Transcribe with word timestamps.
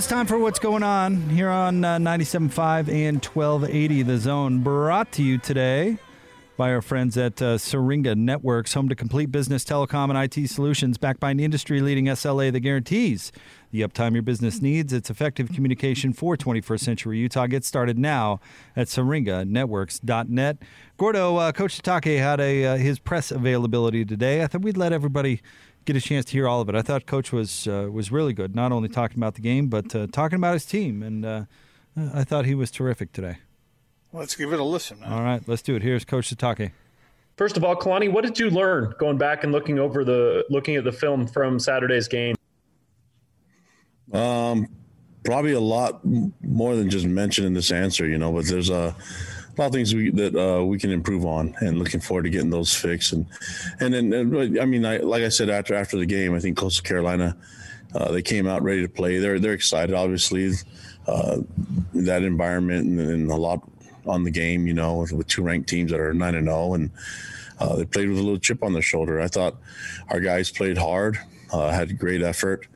it's 0.00 0.06
time 0.06 0.26
for 0.26 0.38
what's 0.38 0.58
going 0.58 0.82
on 0.82 1.28
here 1.28 1.50
on 1.50 1.84
uh, 1.84 1.98
97.5 1.98 2.88
and 2.88 3.22
1280 3.22 4.02
The 4.02 4.16
Zone. 4.16 4.62
Brought 4.62 5.12
to 5.12 5.22
you 5.22 5.36
today 5.36 5.98
by 6.56 6.72
our 6.72 6.80
friends 6.80 7.18
at 7.18 7.42
uh, 7.42 7.58
Syringa 7.58 8.14
Networks, 8.14 8.72
home 8.72 8.88
to 8.88 8.94
complete 8.94 9.30
business 9.30 9.62
telecom 9.62 10.08
and 10.08 10.16
IT 10.16 10.48
solutions, 10.48 10.96
backed 10.96 11.20
by 11.20 11.30
an 11.30 11.38
industry 11.38 11.82
leading 11.82 12.06
SLA 12.06 12.50
that 12.50 12.60
guarantees 12.60 13.30
the 13.72 13.82
uptime 13.82 14.14
your 14.14 14.22
business 14.22 14.62
needs. 14.62 14.94
It's 14.94 15.10
effective 15.10 15.52
communication 15.52 16.14
for 16.14 16.34
21st 16.34 16.80
century 16.80 17.18
Utah. 17.18 17.46
Get 17.46 17.66
started 17.66 17.98
now 17.98 18.40
at 18.74 18.86
syringanetworks.net. 18.86 20.58
Gordo, 20.96 21.36
uh, 21.36 21.52
Coach 21.52 21.82
Sitake 21.82 22.18
had 22.18 22.40
a 22.40 22.64
uh, 22.64 22.76
his 22.78 22.98
press 22.98 23.30
availability 23.30 24.06
today. 24.06 24.42
I 24.42 24.46
thought 24.46 24.62
we'd 24.62 24.78
let 24.78 24.94
everybody 24.94 25.42
get 25.84 25.96
a 25.96 26.00
chance 26.00 26.26
to 26.26 26.32
hear 26.32 26.48
all 26.48 26.60
of 26.60 26.68
it. 26.68 26.74
I 26.74 26.82
thought 26.82 27.06
Coach 27.06 27.32
was 27.32 27.66
uh, 27.66 27.88
was 27.90 28.12
really 28.12 28.32
good, 28.32 28.54
not 28.54 28.72
only 28.72 28.88
talking 28.88 29.18
about 29.18 29.34
the 29.34 29.40
game, 29.40 29.68
but 29.68 29.94
uh, 29.94 30.06
talking 30.06 30.36
about 30.36 30.54
his 30.54 30.64
team, 30.64 31.02
and 31.02 31.24
uh, 31.24 31.44
I 32.14 32.24
thought 32.24 32.46
he 32.46 32.54
was 32.54 32.70
terrific 32.70 33.12
today. 33.12 33.38
Let's 34.12 34.34
give 34.34 34.52
it 34.52 34.60
a 34.60 34.64
listen. 34.64 35.00
Man. 35.00 35.12
All 35.12 35.22
right, 35.22 35.42
let's 35.46 35.62
do 35.62 35.76
it. 35.76 35.82
Here's 35.82 36.04
Coach 36.04 36.34
Sitake. 36.34 36.72
First 37.36 37.56
of 37.56 37.64
all, 37.64 37.76
Kalani, 37.76 38.12
what 38.12 38.24
did 38.24 38.38
you 38.38 38.50
learn 38.50 38.92
going 38.98 39.16
back 39.16 39.44
and 39.44 39.52
looking 39.52 39.78
over 39.78 40.04
the 40.04 40.44
looking 40.50 40.76
at 40.76 40.84
the 40.84 40.92
film 40.92 41.26
from 41.26 41.58
Saturday's 41.58 42.08
game? 42.08 42.36
Um, 44.12 44.66
probably 45.24 45.52
a 45.52 45.60
lot 45.60 46.00
more 46.04 46.74
than 46.76 46.90
just 46.90 47.06
mentioning 47.06 47.54
this 47.54 47.70
answer, 47.70 48.06
you 48.06 48.18
know. 48.18 48.32
But 48.32 48.46
there's 48.46 48.68
a 48.70 48.94
a 49.60 49.62
lot 49.62 49.66
of 49.66 49.74
things 49.74 49.94
we, 49.94 50.10
that 50.10 50.34
uh, 50.34 50.64
we 50.64 50.78
can 50.78 50.90
improve 50.90 51.26
on, 51.26 51.54
and 51.60 51.78
looking 51.78 52.00
forward 52.00 52.22
to 52.22 52.30
getting 52.30 52.48
those 52.48 52.74
fixed. 52.74 53.12
And 53.12 53.26
and 53.78 53.92
then 53.92 54.12
and, 54.12 54.58
I 54.58 54.64
mean, 54.64 54.86
I, 54.86 54.98
like 54.98 55.22
I 55.22 55.28
said 55.28 55.50
after 55.50 55.74
after 55.74 55.98
the 55.98 56.06
game, 56.06 56.34
I 56.34 56.40
think 56.40 56.56
Coastal 56.56 56.82
Carolina 56.82 57.36
uh, 57.94 58.10
they 58.10 58.22
came 58.22 58.46
out 58.46 58.62
ready 58.62 58.80
to 58.80 58.88
play. 58.88 59.18
They're 59.18 59.38
they're 59.38 59.52
excited, 59.52 59.94
obviously, 59.94 60.52
uh, 61.06 61.38
that 61.92 62.22
environment 62.22 62.86
and, 62.86 63.00
and, 63.00 63.30
a 63.30 63.36
lot 63.36 63.60
on 64.06 64.24
the 64.24 64.30
game. 64.30 64.66
You 64.66 64.72
know, 64.72 64.98
with, 64.98 65.12
with 65.12 65.26
two 65.26 65.42
ranked 65.42 65.68
teams 65.68 65.90
that 65.90 66.00
are 66.00 66.14
nine 66.14 66.36
and 66.36 66.46
zero, 66.46 66.56
oh, 66.56 66.74
and 66.74 66.90
uh, 67.58 67.76
they 67.76 67.84
played 67.84 68.08
with 68.08 68.18
a 68.18 68.22
little 68.22 68.38
chip 68.38 68.62
on 68.62 68.72
their 68.72 68.82
shoulder. 68.82 69.20
I 69.20 69.28
thought 69.28 69.56
our 70.08 70.20
guys 70.20 70.50
played 70.50 70.78
hard, 70.78 71.18
uh, 71.52 71.70
had 71.70 71.98
great 71.98 72.22
effort 72.22 72.66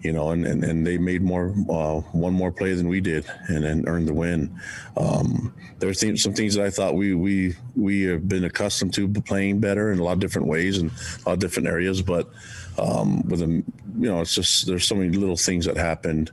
you 0.00 0.12
know, 0.12 0.30
and, 0.30 0.46
and, 0.46 0.62
and 0.62 0.86
they 0.86 0.96
made 0.96 1.22
more 1.22 1.48
uh, 1.70 2.00
one 2.12 2.32
more 2.32 2.52
play 2.52 2.72
than 2.74 2.88
we 2.88 3.00
did, 3.00 3.26
and 3.48 3.64
then 3.64 3.84
earned 3.88 4.06
the 4.06 4.14
win. 4.14 4.58
Um, 4.96 5.52
there 5.78 5.88
were 5.88 5.94
th- 5.94 6.20
some 6.20 6.34
things 6.34 6.54
that 6.54 6.64
I 6.64 6.70
thought 6.70 6.94
we 6.94 7.14
we 7.14 7.56
we 7.74 8.02
have 8.02 8.28
been 8.28 8.44
accustomed 8.44 8.94
to 8.94 9.08
playing 9.08 9.60
better 9.60 9.90
in 9.90 9.98
a 9.98 10.04
lot 10.04 10.12
of 10.12 10.20
different 10.20 10.46
ways 10.46 10.78
and 10.78 10.90
a 10.90 11.28
lot 11.28 11.32
of 11.34 11.38
different 11.40 11.68
areas, 11.68 12.00
but 12.00 12.30
um, 12.78 13.22
with 13.28 13.40
them, 13.40 13.64
you 13.98 14.08
know, 14.08 14.20
it's 14.20 14.34
just 14.34 14.66
there's 14.66 14.86
so 14.86 14.94
many 14.94 15.16
little 15.16 15.36
things 15.36 15.66
that 15.66 15.76
happened, 15.76 16.30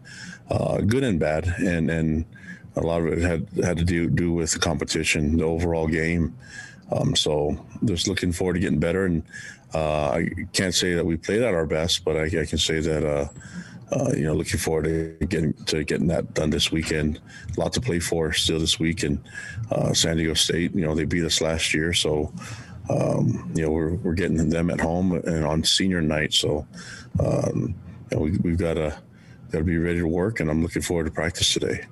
uh, 0.49 0.77
good 0.81 1.03
and 1.03 1.19
bad, 1.19 1.45
and 1.57 1.89
and 1.89 2.25
a 2.75 2.81
lot 2.81 3.01
of 3.01 3.07
it 3.07 3.19
had 3.19 3.47
had 3.63 3.77
to 3.77 3.83
do 3.83 4.09
do 4.09 4.31
with 4.31 4.51
the 4.51 4.59
competition, 4.59 5.37
the 5.37 5.43
overall 5.43 5.87
game. 5.87 6.35
Um, 6.91 7.15
so 7.15 7.57
just 7.83 8.07
looking 8.07 8.31
forward 8.31 8.53
to 8.53 8.59
getting 8.59 8.79
better 8.79 9.05
and 9.05 9.23
I 9.75 10.29
can't 10.53 10.73
say 10.73 10.93
that 10.93 11.05
we 11.05 11.17
played 11.17 11.41
at 11.41 11.53
our 11.53 11.65
best, 11.65 12.05
but 12.05 12.15
I, 12.15 12.23
I 12.23 12.45
can 12.45 12.57
say 12.57 12.79
that 12.79 13.03
uh, 13.03 13.27
uh, 13.91 14.11
you 14.15 14.23
know 14.23 14.33
looking 14.33 14.59
forward 14.59 14.85
to 14.85 15.25
getting 15.27 15.53
to 15.65 15.83
getting 15.83 16.07
that 16.07 16.33
done 16.33 16.49
this 16.49 16.71
weekend. 16.71 17.19
A 17.55 17.59
lot 17.59 17.73
to 17.73 17.81
play 17.81 17.99
for 17.99 18.31
still 18.33 18.59
this 18.59 18.79
week, 18.79 19.03
and 19.03 19.19
uh, 19.71 19.93
San 19.93 20.17
Diego 20.17 20.33
State. 20.33 20.73
You 20.73 20.85
know 20.85 20.95
they 20.95 21.05
beat 21.05 21.23
us 21.23 21.41
last 21.41 21.73
year, 21.73 21.93
so 21.93 22.33
um, 22.89 23.51
you 23.55 23.63
know 23.63 23.71
we're 23.71 23.95
we're 23.95 24.13
getting 24.13 24.49
them 24.49 24.69
at 24.69 24.79
home 24.79 25.13
and 25.13 25.45
on 25.45 25.63
senior 25.63 26.01
night. 26.01 26.33
So 26.33 26.67
um, 27.19 27.75
you 28.11 28.17
know, 28.17 28.23
we, 28.23 28.37
we've 28.37 28.57
got 28.57 28.75
to 28.75 28.97
got 29.51 29.59
to 29.59 29.63
be 29.63 29.77
ready 29.77 29.99
to 29.99 30.07
work, 30.07 30.39
and 30.39 30.49
I'm 30.49 30.61
looking 30.61 30.81
forward 30.81 31.05
to 31.05 31.11
practice 31.11 31.53
today. 31.53 31.85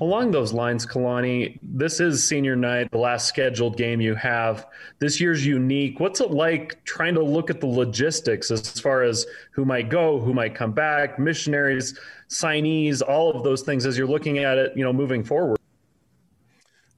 Along 0.00 0.30
those 0.30 0.54
lines, 0.54 0.86
Kalani, 0.86 1.58
this 1.62 2.00
is 2.00 2.26
senior 2.26 2.56
night, 2.56 2.90
the 2.90 2.98
last 2.98 3.28
scheduled 3.28 3.76
game 3.76 4.00
you 4.00 4.14
have. 4.14 4.66
This 4.98 5.20
year's 5.20 5.44
unique. 5.44 6.00
What's 6.00 6.22
it 6.22 6.30
like 6.30 6.82
trying 6.84 7.14
to 7.14 7.22
look 7.22 7.50
at 7.50 7.60
the 7.60 7.66
logistics 7.66 8.50
as 8.50 8.80
far 8.80 9.02
as 9.02 9.26
who 9.50 9.66
might 9.66 9.90
go, 9.90 10.18
who 10.18 10.32
might 10.32 10.54
come 10.54 10.72
back, 10.72 11.18
missionaries, 11.18 11.98
signees, 12.30 13.02
all 13.06 13.30
of 13.30 13.44
those 13.44 13.60
things 13.60 13.84
as 13.84 13.98
you're 13.98 14.08
looking 14.08 14.38
at 14.38 14.56
it, 14.56 14.72
you 14.74 14.82
know, 14.82 14.92
moving 14.92 15.22
forward? 15.22 15.58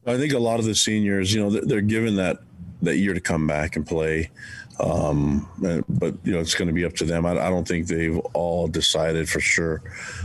I 0.06 0.16
think 0.16 0.32
a 0.32 0.38
lot 0.38 0.60
of 0.60 0.66
the 0.66 0.74
seniors, 0.74 1.34
you 1.34 1.40
know, 1.40 1.50
they're 1.50 1.80
given 1.80 2.14
that 2.16 2.38
that 2.82 2.96
year 2.96 3.14
to 3.14 3.20
come 3.20 3.46
back 3.46 3.76
and 3.76 3.86
play. 3.86 4.30
Um, 4.80 5.48
but 5.88 6.14
you 6.24 6.32
know, 6.32 6.40
it's 6.40 6.54
going 6.54 6.68
to 6.68 6.74
be 6.74 6.84
up 6.84 6.94
to 6.94 7.04
them. 7.04 7.24
I, 7.24 7.32
I, 7.32 7.50
don't 7.50 7.66
think 7.66 7.86
they've 7.86 8.18
all 8.32 8.66
decided 8.66 9.28
for 9.28 9.38
sure 9.38 9.82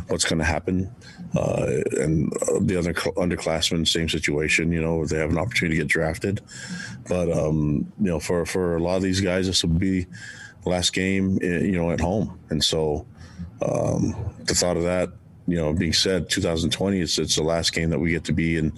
what's 0.07 0.25
going 0.25 0.39
to 0.39 0.45
happen. 0.45 0.89
Uh, 1.35 1.81
and 1.99 2.31
the 2.61 2.77
other 2.77 2.93
underclassmen, 2.93 3.87
same 3.87 4.09
situation. 4.09 4.71
You 4.71 4.81
know, 4.81 5.05
they 5.05 5.17
have 5.17 5.31
an 5.31 5.37
opportunity 5.37 5.75
to 5.77 5.83
get 5.83 5.89
drafted, 5.89 6.41
but 7.07 7.31
um, 7.31 7.91
you 7.99 8.07
know, 8.07 8.19
for 8.19 8.45
for 8.45 8.77
a 8.77 8.81
lot 8.81 8.95
of 8.95 9.03
these 9.03 9.19
guys, 9.19 9.47
this 9.47 9.63
will 9.63 9.71
be 9.71 10.07
last 10.65 10.93
game. 10.93 11.37
Eh, 11.41 11.59
you 11.59 11.73
know, 11.73 11.91
at 11.91 11.99
home, 11.99 12.39
and 12.49 12.63
so 12.63 13.05
um, 13.61 14.15
the 14.45 14.55
thought 14.55 14.77
of 14.77 14.83
that 14.83 15.09
you 15.47 15.55
know, 15.55 15.73
being 15.73 15.93
said, 15.93 16.29
2020 16.29 16.99
it's 16.99 17.17
it's 17.17 17.37
the 17.37 17.43
last 17.43 17.73
game 17.73 17.89
that 17.89 17.99
we 17.99 18.11
get 18.11 18.25
to 18.25 18.33
be 18.33 18.57
in 18.57 18.71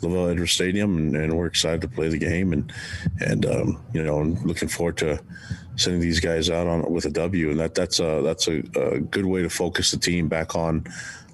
LaVell 0.00 0.32
Edwards 0.32 0.52
Stadium, 0.52 0.96
and, 0.98 1.16
and, 1.16 1.36
we're 1.36 1.46
excited 1.46 1.80
to 1.82 1.88
play 1.88 2.08
the 2.08 2.18
game, 2.18 2.52
and 2.52 2.72
and 3.20 3.46
um, 3.46 3.80
you 3.94 4.02
know, 4.02 4.20
looking 4.44 4.68
forward 4.68 4.96
to 4.98 5.22
sending 5.76 6.00
these 6.00 6.18
guys 6.18 6.50
out 6.50 6.66
on 6.66 6.90
with 6.90 7.04
a 7.04 7.10
W, 7.10 7.50
and 7.50 7.60
that 7.60 7.76
that's 7.76 8.00
a 8.00 8.22
that's 8.24 8.48
a, 8.48 8.58
a 8.74 8.98
good 8.98 9.24
way 9.24 9.42
to 9.42 9.48
focus 9.48 9.92
the 9.92 9.98
team 9.98 10.26
back 10.26 10.56
on 10.56 10.84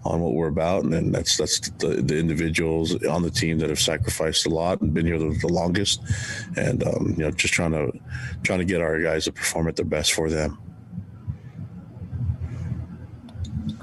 on 0.05 0.21
what 0.21 0.35
we're 0.35 0.49
about, 0.49 0.85
and 0.85 1.15
that's 1.15 1.37
that's 1.37 1.61
the, 1.79 2.03
the 2.03 2.19
individuals 2.19 3.03
on 3.07 3.23
the 3.23 3.31
team 3.31 3.59
that 3.59 3.69
have 3.69 3.81
sacrificed 3.81 4.47
a 4.47 4.51
lot 4.51 4.81
and 4.81 4.93
been 4.93 5.07
here 5.07 5.19
the, 5.19 5.37
the 5.41 5.49
longest, 5.49 6.03
and 6.57 6.83
um, 6.85 7.15
you 7.17 7.25
know, 7.25 7.31
just 7.31 7.55
trying 7.55 7.73
to 7.73 7.93
trying 8.43 8.59
to 8.59 8.65
get 8.65 8.81
our 8.81 9.01
guys 9.01 9.25
to 9.25 9.33
perform 9.33 9.69
at 9.69 9.77
their 9.77 9.85
best 9.85 10.13
for 10.13 10.29
them. 10.29 10.59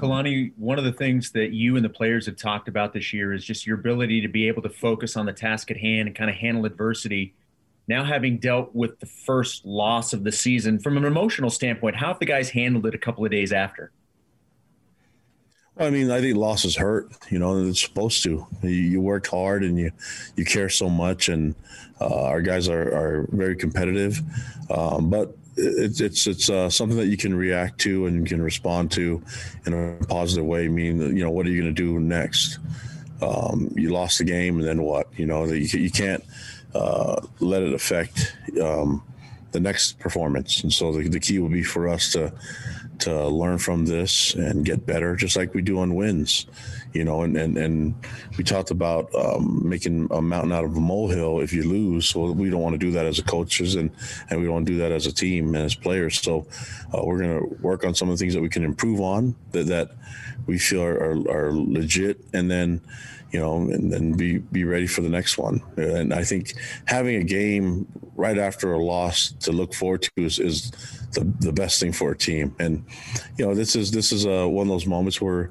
Kalani, 0.00 0.52
one 0.56 0.78
of 0.78 0.84
the 0.84 0.92
things 0.92 1.30
that 1.32 1.52
you 1.52 1.76
and 1.76 1.84
the 1.84 1.90
players 1.90 2.24
have 2.24 2.36
talked 2.36 2.68
about 2.68 2.94
this 2.94 3.12
year 3.12 3.34
is 3.34 3.44
just 3.44 3.66
your 3.66 3.78
ability 3.78 4.22
to 4.22 4.28
be 4.28 4.48
able 4.48 4.62
to 4.62 4.70
focus 4.70 5.14
on 5.14 5.26
the 5.26 5.32
task 5.32 5.70
at 5.70 5.76
hand 5.76 6.08
and 6.08 6.16
kind 6.16 6.30
of 6.30 6.36
handle 6.36 6.64
adversity. 6.64 7.34
Now, 7.86 8.04
having 8.04 8.38
dealt 8.38 8.74
with 8.74 8.98
the 9.00 9.06
first 9.06 9.66
loss 9.66 10.12
of 10.12 10.24
the 10.24 10.32
season, 10.32 10.78
from 10.78 10.96
an 10.96 11.04
emotional 11.04 11.50
standpoint, 11.50 11.96
how 11.96 12.08
have 12.08 12.18
the 12.18 12.24
guys 12.24 12.48
handled 12.48 12.86
it 12.86 12.94
a 12.94 12.98
couple 12.98 13.24
of 13.24 13.30
days 13.30 13.52
after? 13.52 13.90
I 15.80 15.88
mean, 15.88 16.10
I 16.10 16.20
think 16.20 16.36
losses 16.36 16.76
hurt. 16.76 17.10
You 17.30 17.38
know, 17.38 17.64
it's 17.64 17.82
supposed 17.82 18.22
to. 18.24 18.46
You, 18.62 18.68
you 18.68 19.00
worked 19.00 19.28
hard 19.28 19.64
and 19.64 19.78
you 19.78 19.90
you 20.36 20.44
care 20.44 20.68
so 20.68 20.90
much, 20.90 21.30
and 21.30 21.54
uh, 22.00 22.24
our 22.24 22.42
guys 22.42 22.68
are, 22.68 22.82
are 22.82 23.26
very 23.30 23.56
competitive. 23.56 24.20
Um, 24.70 25.08
but 25.08 25.34
it's 25.56 26.00
it's 26.02 26.26
it's 26.26 26.50
uh, 26.50 26.68
something 26.68 26.98
that 26.98 27.06
you 27.06 27.16
can 27.16 27.34
react 27.34 27.78
to 27.80 28.06
and 28.06 28.26
can 28.26 28.42
respond 28.42 28.92
to 28.92 29.22
in 29.64 29.72
a 29.72 30.04
positive 30.06 30.44
way. 30.44 30.68
Meaning, 30.68 31.16
you 31.16 31.24
know, 31.24 31.30
what 31.30 31.46
are 31.46 31.50
you 31.50 31.62
going 31.62 31.74
to 31.74 31.82
do 31.82 31.98
next? 31.98 32.58
Um, 33.22 33.72
you 33.74 33.90
lost 33.90 34.18
the 34.18 34.24
game, 34.24 34.58
and 34.58 34.68
then 34.68 34.82
what? 34.82 35.08
You 35.16 35.24
know, 35.24 35.44
you, 35.44 35.66
you 35.78 35.90
can't 35.90 36.22
uh, 36.74 37.22
let 37.40 37.62
it 37.62 37.72
affect 37.72 38.36
um, 38.62 39.02
the 39.52 39.60
next 39.60 39.98
performance. 39.98 40.62
And 40.62 40.72
so 40.72 40.92
the, 40.92 41.08
the 41.08 41.20
key 41.20 41.38
will 41.38 41.48
be 41.48 41.62
for 41.62 41.88
us 41.88 42.12
to 42.12 42.32
to 43.00 43.28
learn 43.28 43.58
from 43.58 43.86
this 43.86 44.34
and 44.34 44.64
get 44.64 44.86
better, 44.86 45.16
just 45.16 45.36
like 45.36 45.54
we 45.54 45.62
do 45.62 45.78
on 45.80 45.94
wins. 45.94 46.46
You 46.92 47.04
know, 47.04 47.22
and 47.22 47.36
and, 47.36 47.56
and 47.56 47.94
we 48.36 48.44
talked 48.44 48.70
about 48.70 49.14
um, 49.14 49.62
making 49.68 50.08
a 50.10 50.20
mountain 50.20 50.52
out 50.52 50.64
of 50.64 50.76
a 50.76 50.80
molehill 50.80 51.40
if 51.40 51.52
you 51.52 51.62
lose. 51.62 52.06
So 52.06 52.32
we 52.32 52.50
don't 52.50 52.62
want 52.62 52.74
to 52.74 52.78
do 52.78 52.90
that 52.92 53.06
as 53.06 53.18
a 53.18 53.22
coaches, 53.22 53.76
and 53.76 53.90
and 54.28 54.40
we 54.40 54.46
don't 54.46 54.64
do 54.64 54.76
that 54.78 54.92
as 54.92 55.06
a 55.06 55.12
team 55.12 55.54
and 55.54 55.64
as 55.64 55.74
players. 55.74 56.20
So 56.20 56.46
uh, 56.92 57.04
we're 57.04 57.18
going 57.18 57.38
to 57.38 57.62
work 57.62 57.84
on 57.84 57.94
some 57.94 58.08
of 58.08 58.18
the 58.18 58.22
things 58.22 58.34
that 58.34 58.42
we 58.42 58.48
can 58.48 58.64
improve 58.64 59.00
on 59.00 59.36
that 59.52 59.66
that 59.66 59.90
we 60.46 60.58
feel 60.58 60.82
are, 60.82 60.96
are, 60.96 61.30
are 61.30 61.52
legit, 61.52 62.24
and 62.32 62.50
then 62.50 62.80
you 63.32 63.38
know, 63.38 63.56
and 63.56 63.92
then 63.92 64.12
be 64.12 64.38
be 64.38 64.64
ready 64.64 64.86
for 64.86 65.02
the 65.02 65.08
next 65.08 65.38
one. 65.38 65.62
And 65.76 66.12
I 66.12 66.24
think 66.24 66.54
having 66.86 67.16
a 67.16 67.24
game 67.24 67.86
right 68.16 68.38
after 68.38 68.72
a 68.72 68.78
loss 68.78 69.32
to 69.40 69.52
look 69.52 69.72
forward 69.72 70.02
to 70.02 70.10
is, 70.16 70.38
is 70.38 70.70
the, 71.12 71.32
the 71.40 71.52
best 71.52 71.80
thing 71.80 71.92
for 71.92 72.10
a 72.10 72.18
team. 72.18 72.54
And 72.58 72.84
you 73.38 73.46
know, 73.46 73.54
this 73.54 73.76
is 73.76 73.92
this 73.92 74.12
is 74.12 74.24
a, 74.24 74.40
uh, 74.40 74.46
one 74.46 74.66
of 74.66 74.72
those 74.72 74.86
moments 74.86 75.20
where 75.20 75.50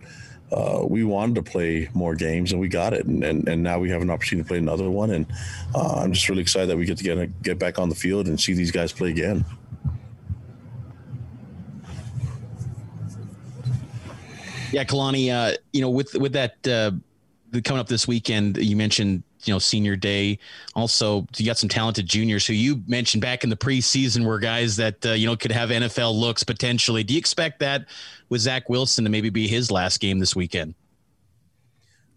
uh, 0.51 0.83
we 0.83 1.03
wanted 1.03 1.35
to 1.35 1.43
play 1.43 1.89
more 1.93 2.15
games 2.15 2.51
and 2.51 2.59
we 2.59 2.67
got 2.67 2.93
it, 2.93 3.05
and, 3.05 3.23
and, 3.23 3.47
and 3.47 3.61
now 3.61 3.79
we 3.79 3.89
have 3.89 4.01
an 4.01 4.09
opportunity 4.09 4.43
to 4.43 4.47
play 4.47 4.57
another 4.57 4.89
one. 4.89 5.11
And 5.11 5.25
uh, 5.75 6.01
I'm 6.01 6.13
just 6.13 6.27
really 6.27 6.41
excited 6.41 6.69
that 6.69 6.77
we 6.77 6.85
get 6.85 6.97
to 6.97 7.03
get 7.03 7.41
get 7.43 7.59
back 7.59 7.77
on 7.77 7.89
the 7.89 7.95
field 7.95 8.27
and 8.27 8.39
see 8.39 8.53
these 8.53 8.71
guys 8.71 8.91
play 8.91 9.09
again. 9.09 9.45
Yeah, 14.71 14.83
Kalani, 14.83 15.31
uh, 15.31 15.57
you 15.73 15.81
know, 15.81 15.89
with 15.89 16.13
with 16.15 16.33
that 16.33 16.67
uh, 16.67 16.91
coming 17.63 17.79
up 17.79 17.87
this 17.87 18.07
weekend, 18.07 18.57
you 18.57 18.75
mentioned 18.75 19.23
you 19.43 19.53
know 19.53 19.59
senior 19.59 19.95
day. 19.95 20.39
Also, 20.75 21.25
you 21.37 21.45
got 21.45 21.57
some 21.57 21.69
talented 21.69 22.05
juniors 22.05 22.45
who 22.45 22.53
you 22.53 22.81
mentioned 22.87 23.21
back 23.21 23.43
in 23.43 23.49
the 23.49 23.57
preseason 23.57 24.25
were 24.25 24.39
guys 24.39 24.75
that 24.77 25.05
uh, 25.05 25.11
you 25.11 25.27
know 25.27 25.35
could 25.35 25.51
have 25.51 25.69
NFL 25.69 26.17
looks 26.17 26.43
potentially. 26.43 27.03
Do 27.03 27.13
you 27.13 27.19
expect 27.19 27.59
that 27.59 27.85
with 28.29 28.41
Zach 28.41 28.69
Wilson 28.69 29.03
to 29.03 29.09
maybe 29.09 29.29
be 29.29 29.47
his 29.47 29.71
last 29.71 29.99
game 29.99 30.19
this 30.19 30.35
weekend? 30.35 30.73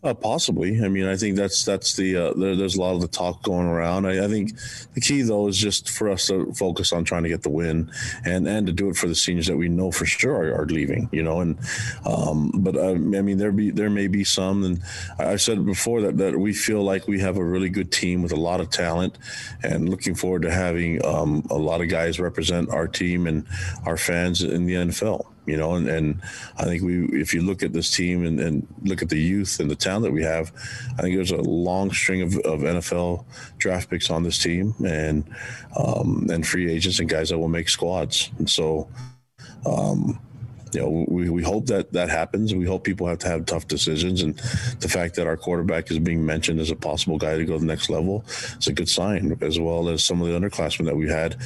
Uh, 0.04 0.12
possibly. 0.12 0.82
I 0.84 0.88
mean, 0.88 1.06
I 1.06 1.14
think 1.14 1.36
that's 1.36 1.64
that's 1.64 1.94
the 1.94 2.16
uh, 2.16 2.32
there, 2.34 2.56
there's 2.56 2.74
a 2.74 2.80
lot 2.80 2.96
of 2.96 3.00
the 3.00 3.06
talk 3.06 3.40
going 3.44 3.68
around. 3.68 4.04
I, 4.04 4.24
I, 4.24 4.28
think 4.28 4.50
the 4.94 5.00
key 5.00 5.22
though 5.22 5.46
is 5.46 5.56
just 5.56 5.90
for 5.90 6.08
us 6.08 6.26
to 6.26 6.52
focus 6.54 6.92
on 6.92 7.04
trying 7.04 7.22
to 7.22 7.28
get 7.28 7.42
the 7.42 7.50
win 7.50 7.88
and 8.24 8.48
and 8.48 8.66
to 8.66 8.72
do 8.72 8.88
it 8.88 8.96
for 8.96 9.06
the 9.06 9.14
seniors 9.14 9.46
that 9.46 9.56
we 9.56 9.68
know 9.68 9.92
for 9.92 10.04
sure 10.04 10.34
are, 10.34 10.62
are 10.62 10.66
leaving. 10.66 11.08
You 11.12 11.22
know, 11.22 11.40
and 11.40 11.56
um, 12.04 12.50
but 12.52 12.74
uh, 12.74 12.90
I 12.90 12.94
mean 12.96 13.38
there 13.38 13.52
be 13.52 13.70
there 13.70 13.90
may 13.90 14.08
be 14.08 14.24
some, 14.24 14.64
and 14.64 14.82
I 15.20 15.36
said 15.36 15.64
before 15.64 16.00
that 16.00 16.18
that 16.18 16.36
we 16.36 16.52
feel 16.52 16.82
like 16.82 17.06
we 17.06 17.20
have 17.20 17.36
a 17.36 17.44
really 17.44 17.68
good 17.68 17.92
team 17.92 18.22
with 18.22 18.32
a 18.32 18.40
lot 18.40 18.60
of 18.60 18.70
talent, 18.70 19.18
and 19.62 19.88
looking 19.88 20.16
forward 20.16 20.42
to 20.42 20.50
having 20.50 21.04
um, 21.06 21.46
a 21.48 21.56
lot 21.56 21.80
of 21.80 21.88
guys 21.88 22.18
represent 22.18 22.70
our 22.70 22.88
team 22.88 23.28
and 23.28 23.46
our 23.86 23.96
fans 23.96 24.42
in 24.42 24.66
the 24.66 24.74
NFL 24.74 25.31
you 25.46 25.56
know, 25.56 25.74
and, 25.74 25.88
and 25.88 26.22
I 26.56 26.64
think 26.64 26.82
we, 26.82 27.06
if 27.20 27.34
you 27.34 27.42
look 27.42 27.62
at 27.62 27.72
this 27.72 27.90
team 27.90 28.24
and, 28.24 28.38
and 28.38 28.66
look 28.82 29.02
at 29.02 29.08
the 29.08 29.18
youth 29.18 29.58
and 29.60 29.70
the 29.70 29.76
talent 29.76 30.04
that 30.04 30.12
we 30.12 30.22
have, 30.22 30.52
I 30.98 31.02
think 31.02 31.16
there's 31.16 31.32
a 31.32 31.36
long 31.40 31.92
string 31.92 32.22
of, 32.22 32.36
of 32.38 32.60
NFL 32.60 33.24
draft 33.58 33.90
picks 33.90 34.10
on 34.10 34.22
this 34.22 34.38
team 34.38 34.74
and, 34.86 35.24
um, 35.76 36.28
and 36.30 36.46
free 36.46 36.70
agents 36.70 37.00
and 37.00 37.08
guys 37.08 37.30
that 37.30 37.38
will 37.38 37.48
make 37.48 37.68
squads. 37.68 38.30
And 38.38 38.48
so, 38.48 38.88
um, 39.66 40.20
you 40.72 40.80
know, 40.80 41.04
we, 41.08 41.28
we 41.28 41.42
hope 41.42 41.66
that 41.66 41.92
that 41.92 42.08
happens. 42.08 42.54
We 42.54 42.64
hope 42.64 42.84
people 42.84 43.06
have 43.06 43.18
to 43.18 43.28
have 43.28 43.46
tough 43.46 43.68
decisions. 43.68 44.22
And 44.22 44.36
the 44.80 44.88
fact 44.88 45.14
that 45.16 45.26
our 45.26 45.36
quarterback 45.36 45.90
is 45.90 45.98
being 45.98 46.24
mentioned 46.24 46.60
as 46.60 46.70
a 46.70 46.76
possible 46.76 47.18
guy 47.18 47.36
to 47.36 47.44
go 47.44 47.54
to 47.54 47.58
the 47.58 47.66
next 47.66 47.90
level 47.90 48.24
is 48.58 48.66
a 48.68 48.72
good 48.72 48.88
sign, 48.88 49.36
as 49.42 49.58
well 49.58 49.88
as 49.88 50.02
some 50.02 50.22
of 50.22 50.28
the 50.28 50.38
underclassmen 50.38 50.86
that 50.86 50.96
we 50.96 51.08
had 51.08 51.36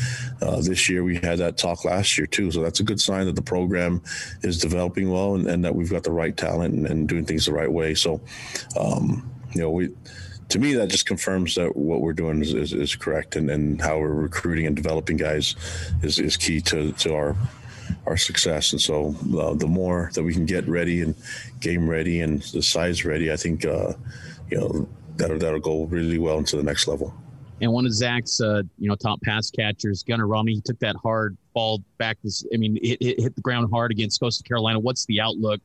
uh, 0.42 0.60
this 0.60 0.88
year. 0.88 1.02
We 1.02 1.16
had 1.16 1.38
that 1.38 1.56
talk 1.56 1.84
last 1.84 2.16
year, 2.16 2.26
too. 2.26 2.50
So 2.50 2.62
that's 2.62 2.80
a 2.80 2.84
good 2.84 3.00
sign 3.00 3.26
that 3.26 3.36
the 3.36 3.42
program 3.42 4.02
is 4.42 4.58
developing 4.58 5.10
well 5.10 5.34
and, 5.34 5.46
and 5.46 5.64
that 5.64 5.74
we've 5.74 5.90
got 5.90 6.04
the 6.04 6.12
right 6.12 6.36
talent 6.36 6.74
and, 6.74 6.86
and 6.86 7.08
doing 7.08 7.24
things 7.24 7.46
the 7.46 7.52
right 7.52 7.70
way. 7.70 7.94
So, 7.94 8.20
um, 8.78 9.28
you 9.52 9.60
know, 9.60 9.70
we 9.70 9.90
to 10.50 10.60
me, 10.60 10.74
that 10.74 10.88
just 10.88 11.06
confirms 11.06 11.56
that 11.56 11.76
what 11.76 12.00
we're 12.00 12.12
doing 12.12 12.40
is, 12.40 12.54
is, 12.54 12.72
is, 12.72 12.94
correct, 12.94 13.34
and, 13.34 13.50
and 13.50 13.80
how 13.80 13.98
we're 13.98 14.12
recruiting 14.12 14.66
and 14.66 14.76
developing 14.76 15.16
guys 15.16 15.56
is, 16.04 16.20
is 16.20 16.36
key 16.36 16.60
to, 16.60 16.92
to 16.92 17.14
our 17.14 17.36
our 18.06 18.16
success. 18.16 18.72
And 18.72 18.80
so 18.80 19.14
uh, 19.38 19.54
the 19.54 19.66
more 19.66 20.10
that 20.14 20.22
we 20.22 20.32
can 20.32 20.46
get 20.46 20.66
ready 20.68 21.02
and 21.02 21.14
game 21.60 21.88
ready 21.88 22.20
and 22.20 22.42
the 22.42 22.62
size 22.62 23.04
ready, 23.04 23.32
I 23.32 23.36
think 23.36 23.64
uh, 23.64 23.92
you 24.50 24.58
know 24.58 24.88
that'll 25.16 25.38
that'll 25.38 25.60
go 25.60 25.84
really 25.84 26.18
well 26.18 26.38
into 26.38 26.56
the 26.56 26.62
next 26.62 26.88
level. 26.88 27.14
And 27.60 27.72
one 27.72 27.86
of 27.86 27.92
Zach's, 27.94 28.40
uh, 28.40 28.62
you 28.78 28.88
know, 28.88 28.94
top 28.96 29.20
pass 29.22 29.50
catchers, 29.50 30.02
Gunnar 30.02 30.26
Romney, 30.26 30.54
he 30.54 30.60
took 30.60 30.78
that 30.80 30.94
hard 30.96 31.36
ball 31.54 31.82
back. 31.96 32.18
This, 32.22 32.44
I 32.52 32.58
mean, 32.58 32.76
it, 32.78 32.98
it 33.00 33.20
hit 33.20 33.34
the 33.34 33.40
ground 33.40 33.70
hard 33.72 33.90
against 33.90 34.20
Coastal 34.20 34.44
Carolina. 34.44 34.78
What's 34.78 35.06
the 35.06 35.20
outlook 35.20 35.60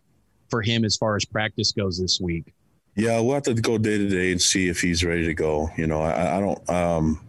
for 0.49 0.61
him 0.61 0.85
as 0.85 0.95
far 0.95 1.17
as 1.17 1.25
practice 1.25 1.73
goes 1.73 1.99
this 1.99 2.21
week? 2.21 2.53
Yeah, 2.95 3.19
we'll 3.19 3.33
have 3.33 3.43
to 3.43 3.53
go 3.53 3.77
day 3.77 3.97
to 3.97 4.07
day 4.07 4.31
and 4.31 4.41
see 4.41 4.67
if 4.67 4.79
he's 4.81 5.03
ready 5.03 5.25
to 5.25 5.33
go. 5.33 5.69
You 5.77 5.87
know, 5.87 6.01
I, 6.01 6.37
I 6.37 6.39
don't. 6.39 6.69
Um, 6.69 7.21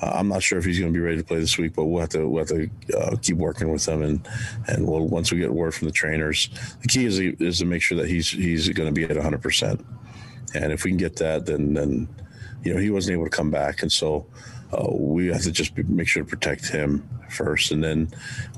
uh, 0.00 0.12
I'm 0.14 0.28
not 0.28 0.42
sure 0.42 0.58
if 0.58 0.64
he's 0.64 0.78
going 0.78 0.92
to 0.92 0.98
be 0.98 1.04
ready 1.04 1.18
to 1.18 1.24
play 1.24 1.38
this 1.38 1.56
week, 1.56 1.74
but 1.74 1.84
we'll 1.84 2.00
have 2.00 2.10
to 2.10 2.28
we'll 2.28 2.44
have 2.44 2.48
to 2.48 2.70
uh, 2.98 3.16
keep 3.22 3.36
working 3.36 3.70
with 3.70 3.86
him, 3.86 4.02
and 4.02 4.26
and 4.66 4.86
we'll 4.86 5.06
once 5.06 5.30
we 5.30 5.38
get 5.38 5.52
word 5.52 5.74
from 5.74 5.86
the 5.86 5.92
trainers, 5.92 6.48
the 6.82 6.88
key 6.88 7.04
is 7.04 7.18
is 7.18 7.58
to 7.58 7.64
make 7.64 7.82
sure 7.82 7.96
that 7.98 8.08
he's 8.08 8.30
he's 8.30 8.68
going 8.70 8.88
to 8.88 8.92
be 8.92 9.04
at 9.04 9.14
100, 9.14 9.40
percent. 9.40 9.84
And 10.54 10.72
if 10.72 10.84
we 10.84 10.90
can 10.90 10.98
get 10.98 11.16
that, 11.16 11.46
then 11.46 11.74
then 11.74 12.08
you 12.64 12.74
know 12.74 12.80
he 12.80 12.90
wasn't 12.90 13.14
able 13.14 13.24
to 13.24 13.30
come 13.30 13.50
back, 13.50 13.82
and 13.82 13.92
so 13.92 14.26
uh, 14.72 14.86
we 14.90 15.28
have 15.28 15.42
to 15.42 15.52
just 15.52 15.74
be, 15.74 15.84
make 15.84 16.08
sure 16.08 16.24
to 16.24 16.28
protect 16.28 16.68
him 16.68 17.08
first, 17.30 17.70
and 17.70 17.82
then 17.82 18.08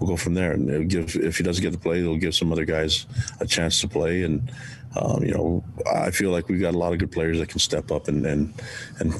we'll 0.01 0.09
go 0.09 0.17
from 0.17 0.35
there. 0.35 0.53
And 0.53 0.89
give 0.89 1.17
if 1.17 1.37
he 1.37 1.45
doesn't 1.45 1.63
get 1.63 1.73
to 1.73 1.79
play, 1.79 2.01
it'll 2.01 2.17
give 2.17 2.35
some 2.35 2.51
other 2.51 2.65
guys 2.65 3.07
a 3.41 3.47
chance 3.47 3.81
to 3.83 3.89
play, 3.89 4.23
and 4.23 4.51
um, 4.99 5.23
you 5.23 5.35
know 5.35 5.65
I 5.95 6.11
feel 6.11 6.31
like 6.31 6.49
we've 6.49 6.61
got 6.61 6.75
a 6.75 6.79
lot 6.79 6.95
of 6.95 6.99
good 6.99 7.13
players 7.13 7.39
that 7.39 7.51
can 7.51 7.59
step 7.59 7.91
up 7.91 8.09
and 8.09 8.25
and 8.25 8.55
and 9.01 9.13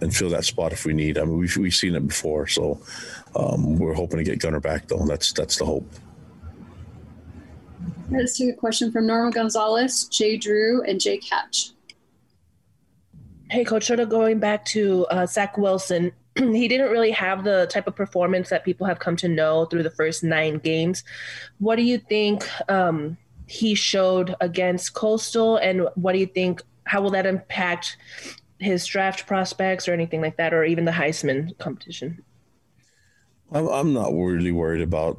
and 0.00 0.14
fill 0.14 0.30
that 0.30 0.44
spot 0.44 0.72
if 0.72 0.84
we 0.84 0.92
need. 0.92 1.18
I 1.18 1.24
mean, 1.24 1.38
we've, 1.38 1.56
we've 1.56 1.74
seen 1.74 1.94
it 1.94 2.06
before, 2.06 2.46
so 2.46 2.80
um, 3.34 3.78
we're 3.78 3.94
hoping 3.94 4.18
to 4.18 4.24
get 4.24 4.38
Gunnar 4.38 4.60
back 4.60 4.88
though. 4.88 5.04
That's 5.06 5.32
that's 5.32 5.56
the 5.56 5.64
hope. 5.64 5.90
Let's 8.10 8.38
take 8.38 8.50
a 8.50 8.56
question 8.56 8.90
from 8.90 9.06
Norma 9.06 9.30
Gonzalez, 9.30 10.04
Jay 10.04 10.36
Drew, 10.36 10.82
and 10.82 10.98
Jay 10.98 11.18
Catch. 11.18 11.72
Hey, 13.50 13.64
Coach, 13.64 13.86
sort 13.86 14.00
of 14.00 14.08
going 14.08 14.38
back 14.38 14.64
to 14.66 15.06
uh, 15.06 15.26
Zach 15.26 15.56
Wilson, 15.58 16.12
he 16.36 16.68
didn't 16.68 16.90
really 16.90 17.10
have 17.10 17.44
the 17.44 17.66
type 17.70 17.86
of 17.86 17.96
performance 17.96 18.50
that 18.50 18.64
people 18.64 18.86
have 18.86 18.98
come 18.98 19.16
to 19.16 19.28
know 19.28 19.64
through 19.66 19.82
the 19.82 19.90
first 19.90 20.22
nine 20.24 20.58
games. 20.58 21.04
What 21.58 21.76
do 21.76 21.82
you 21.82 21.98
think 21.98 22.46
um, 22.70 23.16
he 23.46 23.74
showed 23.74 24.34
against 24.40 24.94
Coastal, 24.94 25.56
and 25.56 25.88
what 25.94 26.12
do 26.12 26.18
you 26.18 26.26
think? 26.26 26.62
How 26.84 27.02
will 27.02 27.10
that 27.10 27.26
impact 27.26 27.98
his 28.58 28.86
draft 28.86 29.26
prospects 29.26 29.88
or 29.88 29.92
anything 29.92 30.20
like 30.20 30.36
that, 30.36 30.52
or 30.52 30.64
even 30.64 30.84
the 30.84 30.92
Heisman 30.92 31.56
competition? 31.58 32.22
I'm, 33.52 33.94
not 33.94 34.12
really 34.12 34.52
worried 34.52 34.82
about 34.82 35.18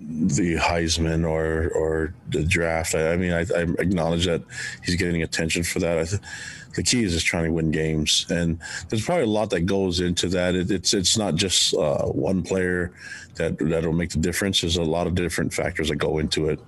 the 0.00 0.56
Heisman 0.56 1.28
or 1.28 1.70
or 1.70 2.14
the 2.28 2.44
draft. 2.44 2.94
I, 2.94 3.12
I 3.12 3.16
mean, 3.16 3.32
I, 3.32 3.40
I, 3.40 3.62
acknowledge 3.78 4.26
that 4.26 4.42
he's 4.84 4.96
getting 4.96 5.22
attention 5.22 5.64
for 5.64 5.80
that. 5.80 6.08
Th- 6.08 6.22
the 6.74 6.82
key 6.82 7.04
is 7.04 7.12
just 7.12 7.26
trying 7.26 7.44
to 7.44 7.52
win 7.52 7.70
games, 7.70 8.26
and 8.30 8.58
there's 8.88 9.04
probably 9.04 9.24
a 9.24 9.28
lot 9.28 9.50
that 9.50 9.60
goes 9.62 10.00
into 10.00 10.28
that. 10.28 10.54
It, 10.54 10.70
it's 10.70 10.94
it's 10.94 11.16
not 11.16 11.36
just 11.36 11.74
uh, 11.74 12.06
one 12.06 12.42
player 12.42 12.92
that 13.36 13.58
that'll 13.58 13.92
make 13.92 14.10
the 14.10 14.18
difference. 14.18 14.60
There's 14.60 14.76
a 14.76 14.82
lot 14.82 15.06
of 15.06 15.14
different 15.14 15.52
factors 15.52 15.88
that 15.88 15.96
go 15.96 16.18
into 16.18 16.48
it 16.48 16.60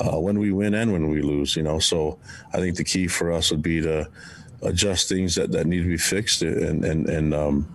uh, 0.00 0.18
when 0.18 0.38
we 0.38 0.52
win 0.52 0.74
and 0.74 0.92
when 0.92 1.08
we 1.10 1.22
lose. 1.22 1.56
You 1.56 1.62
know, 1.62 1.78
so 1.78 2.18
I 2.52 2.58
think 2.58 2.76
the 2.76 2.84
key 2.84 3.06
for 3.06 3.32
us 3.32 3.50
would 3.50 3.62
be 3.62 3.80
to 3.82 4.08
adjust 4.64 5.08
things 5.08 5.34
that, 5.34 5.52
that 5.52 5.66
need 5.66 5.82
to 5.82 5.88
be 5.88 5.96
fixed 5.96 6.42
and 6.42 6.84
and 6.84 7.08
and 7.08 7.34
um, 7.34 7.74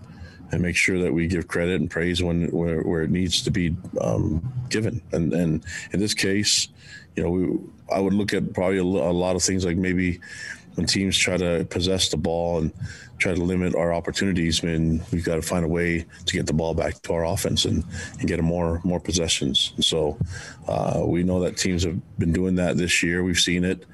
and 0.51 0.61
make 0.61 0.75
sure 0.75 0.99
that 0.99 1.13
we 1.13 1.27
give 1.27 1.47
credit 1.47 1.79
and 1.79 1.89
praise 1.89 2.21
when 2.23 2.47
where, 2.47 2.81
where 2.81 3.03
it 3.03 3.11
needs 3.11 3.41
to 3.43 3.51
be 3.51 3.75
um, 4.01 4.41
given. 4.69 5.01
And 5.11 5.33
and 5.33 5.63
in 5.91 5.99
this 5.99 6.13
case, 6.13 6.67
you 7.15 7.23
know, 7.23 7.29
we, 7.29 7.59
I 7.91 7.99
would 7.99 8.13
look 8.13 8.33
at 8.33 8.53
probably 8.53 8.77
a, 8.77 8.83
lot 8.83 9.35
of 9.35 9.43
things 9.43 9.65
like 9.65 9.77
maybe 9.77 10.19
when 10.75 10.85
teams 10.85 11.17
try 11.17 11.37
to 11.37 11.65
possess 11.69 12.09
the 12.09 12.17
ball 12.17 12.59
and 12.59 12.71
try 13.17 13.33
to 13.33 13.41
limit 13.41 13.75
our 13.75 13.93
opportunities. 13.93 14.63
I 14.63 14.67
mean, 14.67 15.01
we've 15.11 15.25
got 15.25 15.35
to 15.35 15.41
find 15.41 15.65
a 15.65 15.67
way 15.67 16.05
to 16.25 16.33
get 16.33 16.45
the 16.45 16.53
ball 16.53 16.73
back 16.73 17.01
to 17.01 17.13
our 17.13 17.25
offense 17.25 17.65
and, 17.65 17.83
and 18.19 18.27
get 18.27 18.41
more 18.41 18.81
more 18.83 18.99
possessions. 18.99 19.73
And 19.75 19.85
so 19.85 20.17
uh, 20.67 21.03
we 21.05 21.23
know 21.23 21.39
that 21.41 21.57
teams 21.57 21.83
have 21.83 21.99
been 22.17 22.31
doing 22.31 22.55
that 22.55 22.77
this 22.77 23.03
year. 23.03 23.23
We've 23.23 23.39
seen 23.39 23.63
it 23.63 23.85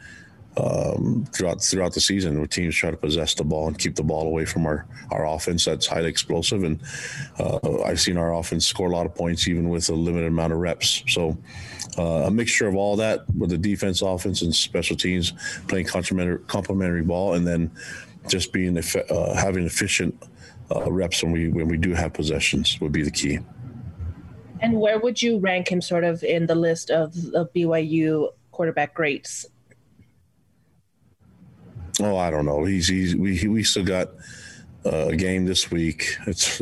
um, 0.57 1.25
throughout 1.33 1.61
throughout 1.61 1.93
the 1.93 1.99
season 2.01 2.37
where 2.37 2.47
teams 2.47 2.75
try 2.75 2.91
to 2.91 2.97
possess 2.97 3.33
the 3.33 3.43
ball 3.43 3.67
and 3.67 3.77
keep 3.77 3.95
the 3.95 4.03
ball 4.03 4.27
away 4.27 4.45
from 4.45 4.65
our, 4.65 4.85
our 5.11 5.27
offense 5.27 5.65
that's 5.65 5.87
highly 5.87 6.09
explosive. 6.09 6.63
And 6.63 6.81
uh, 7.39 7.83
I've 7.83 7.99
seen 7.99 8.17
our 8.17 8.33
offense 8.33 8.65
score 8.65 8.87
a 8.87 8.91
lot 8.91 9.05
of 9.05 9.15
points 9.15 9.47
even 9.47 9.69
with 9.69 9.89
a 9.89 9.93
limited 9.93 10.27
amount 10.27 10.53
of 10.53 10.59
reps. 10.59 11.03
So 11.07 11.37
uh, 11.97 12.23
a 12.25 12.31
mixture 12.31 12.67
of 12.67 12.75
all 12.75 12.95
that 12.97 13.25
with 13.35 13.49
the 13.49 13.57
defense, 13.57 14.01
offense, 14.01 14.41
and 14.41 14.55
special 14.55 14.95
teams 14.95 15.33
playing 15.67 15.87
complementary, 15.87 16.39
complementary 16.47 17.03
ball, 17.03 17.33
and 17.33 17.45
then 17.45 17.71
just 18.27 18.53
being 18.53 18.77
uh, 18.77 19.33
having 19.35 19.65
efficient 19.65 20.15
uh, 20.73 20.91
reps 20.91 21.21
when 21.23 21.31
we 21.31 21.49
when 21.49 21.67
we 21.67 21.77
do 21.77 21.93
have 21.93 22.13
possessions 22.13 22.79
would 22.81 22.91
be 22.91 23.03
the 23.03 23.11
key. 23.11 23.39
And 24.61 24.79
where 24.79 24.99
would 24.99 25.21
you 25.21 25.37
rank 25.37 25.67
him 25.67 25.81
sort 25.81 26.03
of 26.03 26.23
in 26.23 26.47
the 26.47 26.55
list 26.55 26.89
of, 26.89 27.13
of 27.33 27.51
BYU 27.53 28.31
quarterback 28.51 28.93
greats? 28.93 29.45
Oh, 32.01 32.17
I 32.17 32.29
don't 32.29 32.45
know. 32.45 32.65
He's 32.65 32.87
he's 32.87 33.15
we 33.15 33.47
we 33.47 33.63
still 33.63 33.85
got 33.85 34.09
uh, 34.85 35.07
a 35.07 35.15
game 35.15 35.45
this 35.45 35.71
week. 35.71 36.17
It's 36.27 36.61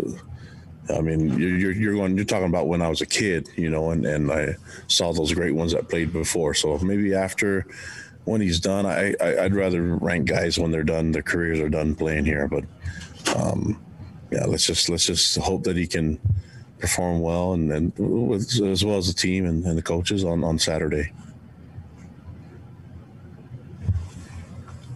I 0.90 1.02
mean, 1.02 1.40
you're 1.40 1.72
you're 1.72 1.96
going 1.96 2.16
you're 2.16 2.25
talking 2.25 2.50
about 2.50 2.68
when 2.68 2.82
I 2.82 2.90
was 2.90 3.02
a 3.02 3.06
kid, 3.06 3.50
you 3.56 3.70
know, 3.70 3.92
and 3.92 4.06
and 4.06 4.32
I 4.32 4.56
saw 4.88 5.13
those 5.13 5.34
great 5.34 5.56
ones 5.56 5.72
that 5.72 5.90
played 5.90 6.12
before. 6.12 6.54
So 6.54 6.78
maybe 6.80 7.13
after 7.13 7.66
when 8.25 8.42
he's 8.42 8.60
done, 8.60 8.86
I, 8.86 9.13
I 9.22 9.44
would 9.44 9.56
rather 9.56 9.96
rank 9.96 10.28
guys 10.28 10.58
when 10.58 10.72
they're 10.72 10.84
done, 10.84 11.12
their 11.12 11.24
careers 11.24 11.60
are 11.60 11.70
done 11.70 11.96
playing 11.96 12.25
here. 12.25 12.48
But 12.48 12.66
um, 13.36 13.84
yeah, 14.32 14.46
let's 14.46 14.66
just 14.66 14.90
let's 14.90 15.06
just 15.06 15.38
hope 15.38 15.63
that 15.63 15.78
he 15.78 15.88
can 15.88 16.20
perform 16.80 17.22
well 17.22 17.54
and, 17.54 17.72
as 18.62 18.84
well 18.84 18.98
as 18.98 19.08
the 19.08 19.13
team 19.13 19.46
and, 19.46 19.63
and 19.63 19.78
the 19.78 19.82
coaches 19.82 20.24
on 20.24 20.44
on 20.44 20.60
Saturday. 20.60 21.12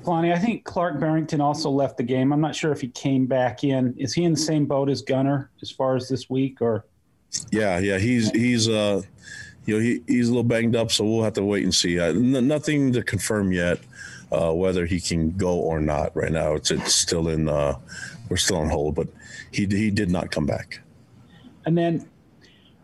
Kalani, 0.08 0.34
I 0.34 0.40
think 0.40 0.64
Clark 0.64 1.02
Barrington 1.02 1.42
also 1.42 1.70
left 1.70 1.98
the 1.98 2.04
game. 2.04 2.32
I'm 2.32 2.40
not 2.40 2.56
sure 2.56 2.72
if 2.72 2.80
he 2.80 2.88
came 2.88 3.26
back 3.26 3.66
in. 3.66 3.94
Is 3.98 4.14
he 4.14 4.24
in 4.24 4.32
the 4.32 4.40
same 4.40 4.66
boat 4.66 4.90
as 4.90 5.02
Gunnar 5.02 5.52
as 5.62 5.70
far 5.70 5.98
as 5.98 6.08
this 6.08 6.30
week 6.30 6.62
or? 6.62 6.86
Yeah, 7.52 7.78
yeah, 7.80 7.98
he's 7.98 8.32
he's 8.32 8.70
uh, 8.70 9.02
you 9.66 9.76
know, 9.76 9.82
he, 9.82 10.02
he's 10.08 10.30
a 10.30 10.32
little 10.32 10.44
banged 10.44 10.78
up, 10.78 10.92
so 10.92 11.04
we'll 11.04 11.24
have 11.24 11.34
to 11.34 11.44
wait 11.44 11.66
and 11.66 11.76
see. 11.76 12.00
Uh, 12.00 12.12
n- 12.12 12.48
nothing 12.48 12.94
to 12.94 13.04
confirm 13.04 13.52
yet 13.52 13.80
uh, 14.32 14.54
whether 14.54 14.86
he 14.86 15.02
can 15.02 15.32
go 15.32 15.56
or 15.56 15.82
not. 15.82 16.16
Right 16.16 16.32
now, 16.32 16.54
it's 16.54 16.72
it's 16.72 16.96
still 16.96 17.28
in 17.28 17.50
uh, 17.50 17.78
we're 18.30 18.38
still 18.38 18.58
on 18.58 18.70
hold, 18.70 18.96
but 18.96 19.10
he 19.52 19.66
he 19.66 19.92
did 19.92 20.10
not 20.10 20.32
come 20.32 20.46
back. 20.46 20.80
And 21.66 21.78
then, 21.78 22.08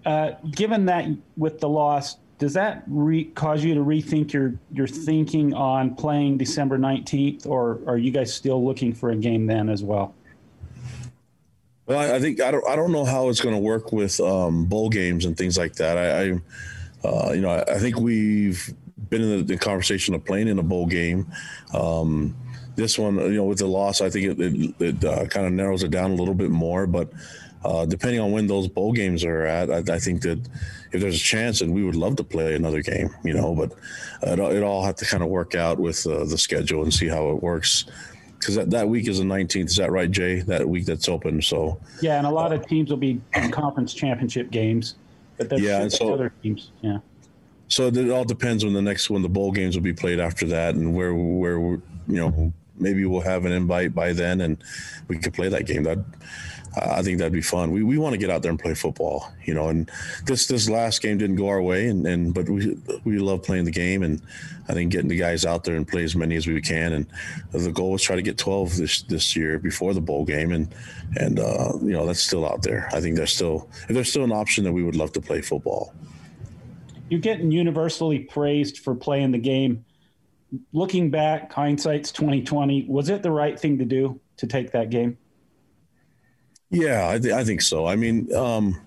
uh, 0.05 0.31
given 0.51 0.87
that 0.87 1.05
with 1.37 1.61
the 1.61 1.69
loss, 1.69 2.17
does 2.39 2.53
that 2.53 2.83
re- 2.87 3.25
cause 3.25 3.63
you 3.63 3.73
to 3.75 3.81
rethink 3.81 4.33
your 4.33 4.55
your 4.71 4.87
thinking 4.87 5.53
on 5.53 5.95
playing 5.95 6.37
December 6.37 6.77
nineteenth, 6.77 7.45
or 7.45 7.79
are 7.87 7.97
you 7.97 8.11
guys 8.11 8.33
still 8.33 8.65
looking 8.65 8.93
for 8.93 9.11
a 9.11 9.15
game 9.15 9.45
then 9.45 9.69
as 9.69 9.83
well? 9.83 10.13
Well, 11.85 11.99
I, 11.99 12.15
I 12.15 12.19
think 12.19 12.41
I 12.41 12.51
don't 12.51 12.67
I 12.67 12.75
don't 12.75 12.91
know 12.91 13.05
how 13.05 13.29
it's 13.29 13.41
going 13.41 13.55
to 13.55 13.61
work 13.61 13.91
with 13.91 14.19
um, 14.19 14.65
bowl 14.65 14.89
games 14.89 15.25
and 15.25 15.37
things 15.37 15.57
like 15.57 15.75
that. 15.75 15.97
I, 15.97 16.21
I 16.21 17.07
uh, 17.07 17.31
you 17.33 17.41
know, 17.41 17.49
I, 17.49 17.73
I, 17.73 17.79
think 17.79 17.99
we've 17.99 18.73
been 19.09 19.21
in 19.21 19.37
the, 19.39 19.43
the, 19.43 19.57
conversation 19.57 20.15
of 20.15 20.23
playing 20.23 20.47
in 20.47 20.57
a 20.57 20.63
bowl 20.63 20.85
game. 20.85 21.27
Um, 21.73 22.33
this 22.75 22.97
one, 22.97 23.17
you 23.17 23.33
know, 23.33 23.43
with 23.43 23.59
the 23.59 23.67
loss, 23.67 23.99
I 23.99 24.09
think 24.09 24.39
it, 24.39 24.39
it, 24.39 24.75
it 24.79 25.03
uh, 25.03 25.25
kind 25.25 25.45
of 25.45 25.51
narrows 25.51 25.83
it 25.83 25.91
down 25.91 26.11
a 26.11 26.15
little 26.15 26.33
bit 26.33 26.49
more. 26.49 26.87
But 26.87 27.11
uh, 27.65 27.85
depending 27.85 28.19
on 28.19 28.31
when 28.31 28.47
those 28.47 28.67
bowl 28.67 28.91
games 28.91 29.23
are 29.23 29.45
at, 29.45 29.71
I, 29.71 29.95
I, 29.95 29.99
think 29.99 30.21
that 30.23 30.39
if 30.91 31.01
there's 31.01 31.15
a 31.15 31.23
chance, 31.23 31.61
and 31.61 31.73
we 31.73 31.83
would 31.83 31.95
love 31.95 32.15
to 32.17 32.23
play 32.23 32.55
another 32.55 32.81
game, 32.81 33.09
you 33.23 33.33
know, 33.33 33.55
but 33.55 33.71
it, 34.23 34.39
it 34.39 34.63
all 34.63 34.83
have 34.83 34.95
to 34.97 35.05
kind 35.05 35.23
of 35.23 35.29
work 35.29 35.55
out 35.55 35.79
with 35.79 36.05
uh, 36.05 36.25
the 36.25 36.37
schedule 36.37 36.83
and 36.83 36.93
see 36.93 37.07
how 37.07 37.29
it 37.29 37.41
works. 37.41 37.85
Because 38.37 38.55
that, 38.55 38.69
that 38.71 38.89
week 38.89 39.07
is 39.07 39.19
the 39.19 39.23
19th. 39.23 39.67
Is 39.67 39.77
that 39.77 39.91
right, 39.91 40.11
Jay? 40.11 40.41
That 40.41 40.67
week 40.67 40.85
that's 40.85 41.07
open. 41.07 41.41
So 41.41 41.79
yeah, 42.01 42.17
and 42.17 42.27
a 42.27 42.29
lot 42.29 42.51
of 42.51 42.67
teams 42.67 42.89
will 42.89 42.97
be 42.97 43.21
in 43.35 43.51
conference 43.51 43.93
championship 43.93 44.51
games, 44.51 44.95
but 45.37 45.59
yeah, 45.59 45.81
and 45.81 45.91
so 45.91 46.13
other 46.13 46.33
teams, 46.43 46.71
yeah. 46.81 46.97
So 47.69 47.87
it 47.87 48.09
all 48.09 48.25
depends 48.25 48.65
on 48.65 48.73
the 48.73 48.81
next 48.81 49.09
when 49.09 49.21
the 49.21 49.29
bowl 49.29 49.53
games 49.53 49.75
will 49.75 49.83
be 49.83 49.93
played 49.93 50.19
after 50.19 50.45
that, 50.47 50.75
and 50.75 50.93
where 50.93 51.15
where 51.15 51.57
you 51.57 51.81
know 52.07 52.53
maybe 52.77 53.05
we'll 53.05 53.21
have 53.21 53.45
an 53.45 53.51
invite 53.51 53.95
by 53.95 54.13
then, 54.13 54.41
and 54.41 54.61
we 55.07 55.17
could 55.17 55.33
play 55.33 55.47
that 55.49 55.65
game. 55.65 55.83
That 55.83 55.99
I 56.75 57.03
think 57.03 57.19
that'd 57.19 57.33
be 57.33 57.41
fun. 57.41 57.71
We 57.71 57.83
we 57.83 57.97
want 57.97 58.13
to 58.13 58.17
get 58.17 58.31
out 58.31 58.41
there 58.41 58.49
and 58.49 58.59
play 58.59 58.73
football, 58.73 59.31
you 59.45 59.53
know. 59.53 59.69
And 59.69 59.89
this 60.25 60.47
this 60.47 60.67
last 60.67 61.01
game 61.01 61.19
didn't 61.19 61.35
go 61.35 61.47
our 61.47 61.61
way, 61.61 61.87
and, 61.87 62.05
and 62.07 62.33
but 62.33 62.49
we 62.49 62.77
we 63.03 63.19
love 63.19 63.43
playing 63.43 63.65
the 63.65 63.71
game, 63.71 64.01
and 64.01 64.21
I 64.67 64.73
think 64.73 64.91
getting 64.91 65.07
the 65.07 65.17
guys 65.17 65.45
out 65.45 65.65
there 65.65 65.75
and 65.75 65.87
play 65.87 66.03
as 66.03 66.15
many 66.15 66.35
as 66.35 66.47
we 66.47 66.59
can. 66.61 66.93
And 66.93 67.07
the 67.51 67.71
goal 67.71 67.91
was 67.91 68.01
try 68.01 68.15
to 68.15 68.23
get 68.23 68.39
12 68.39 68.77
this 68.77 69.01
this 69.03 69.35
year 69.35 69.59
before 69.59 69.93
the 69.93 70.01
bowl 70.01 70.25
game, 70.25 70.51
and 70.51 70.73
and 71.15 71.39
uh, 71.39 71.73
you 71.81 71.91
know 71.91 72.07
that's 72.07 72.21
still 72.21 72.47
out 72.47 72.63
there. 72.63 72.89
I 72.91 73.01
think 73.01 73.17
there's 73.17 73.33
still 73.33 73.69
there's 73.87 74.09
still 74.09 74.23
an 74.23 74.31
option 74.31 74.63
that 74.63 74.73
we 74.73 74.83
would 74.83 74.95
love 74.95 75.11
to 75.13 75.21
play 75.21 75.41
football. 75.41 75.93
You're 77.09 77.19
getting 77.19 77.51
universally 77.51 78.19
praised 78.19 78.79
for 78.79 78.95
playing 78.95 79.31
the 79.31 79.37
game. 79.37 79.85
Looking 80.71 81.11
back, 81.11 81.51
hindsight's 81.53 82.11
2020. 82.11 82.85
Was 82.87 83.09
it 83.09 83.21
the 83.21 83.31
right 83.31 83.59
thing 83.59 83.77
to 83.77 83.85
do 83.85 84.19
to 84.37 84.47
take 84.47 84.71
that 84.71 84.89
game? 84.89 85.17
Yeah, 86.73 87.07
I, 87.07 87.19
th- 87.19 87.33
I 87.33 87.43
think 87.43 87.61
so. 87.61 87.85
I 87.85 87.95
mean, 87.95 88.33
um, 88.35 88.81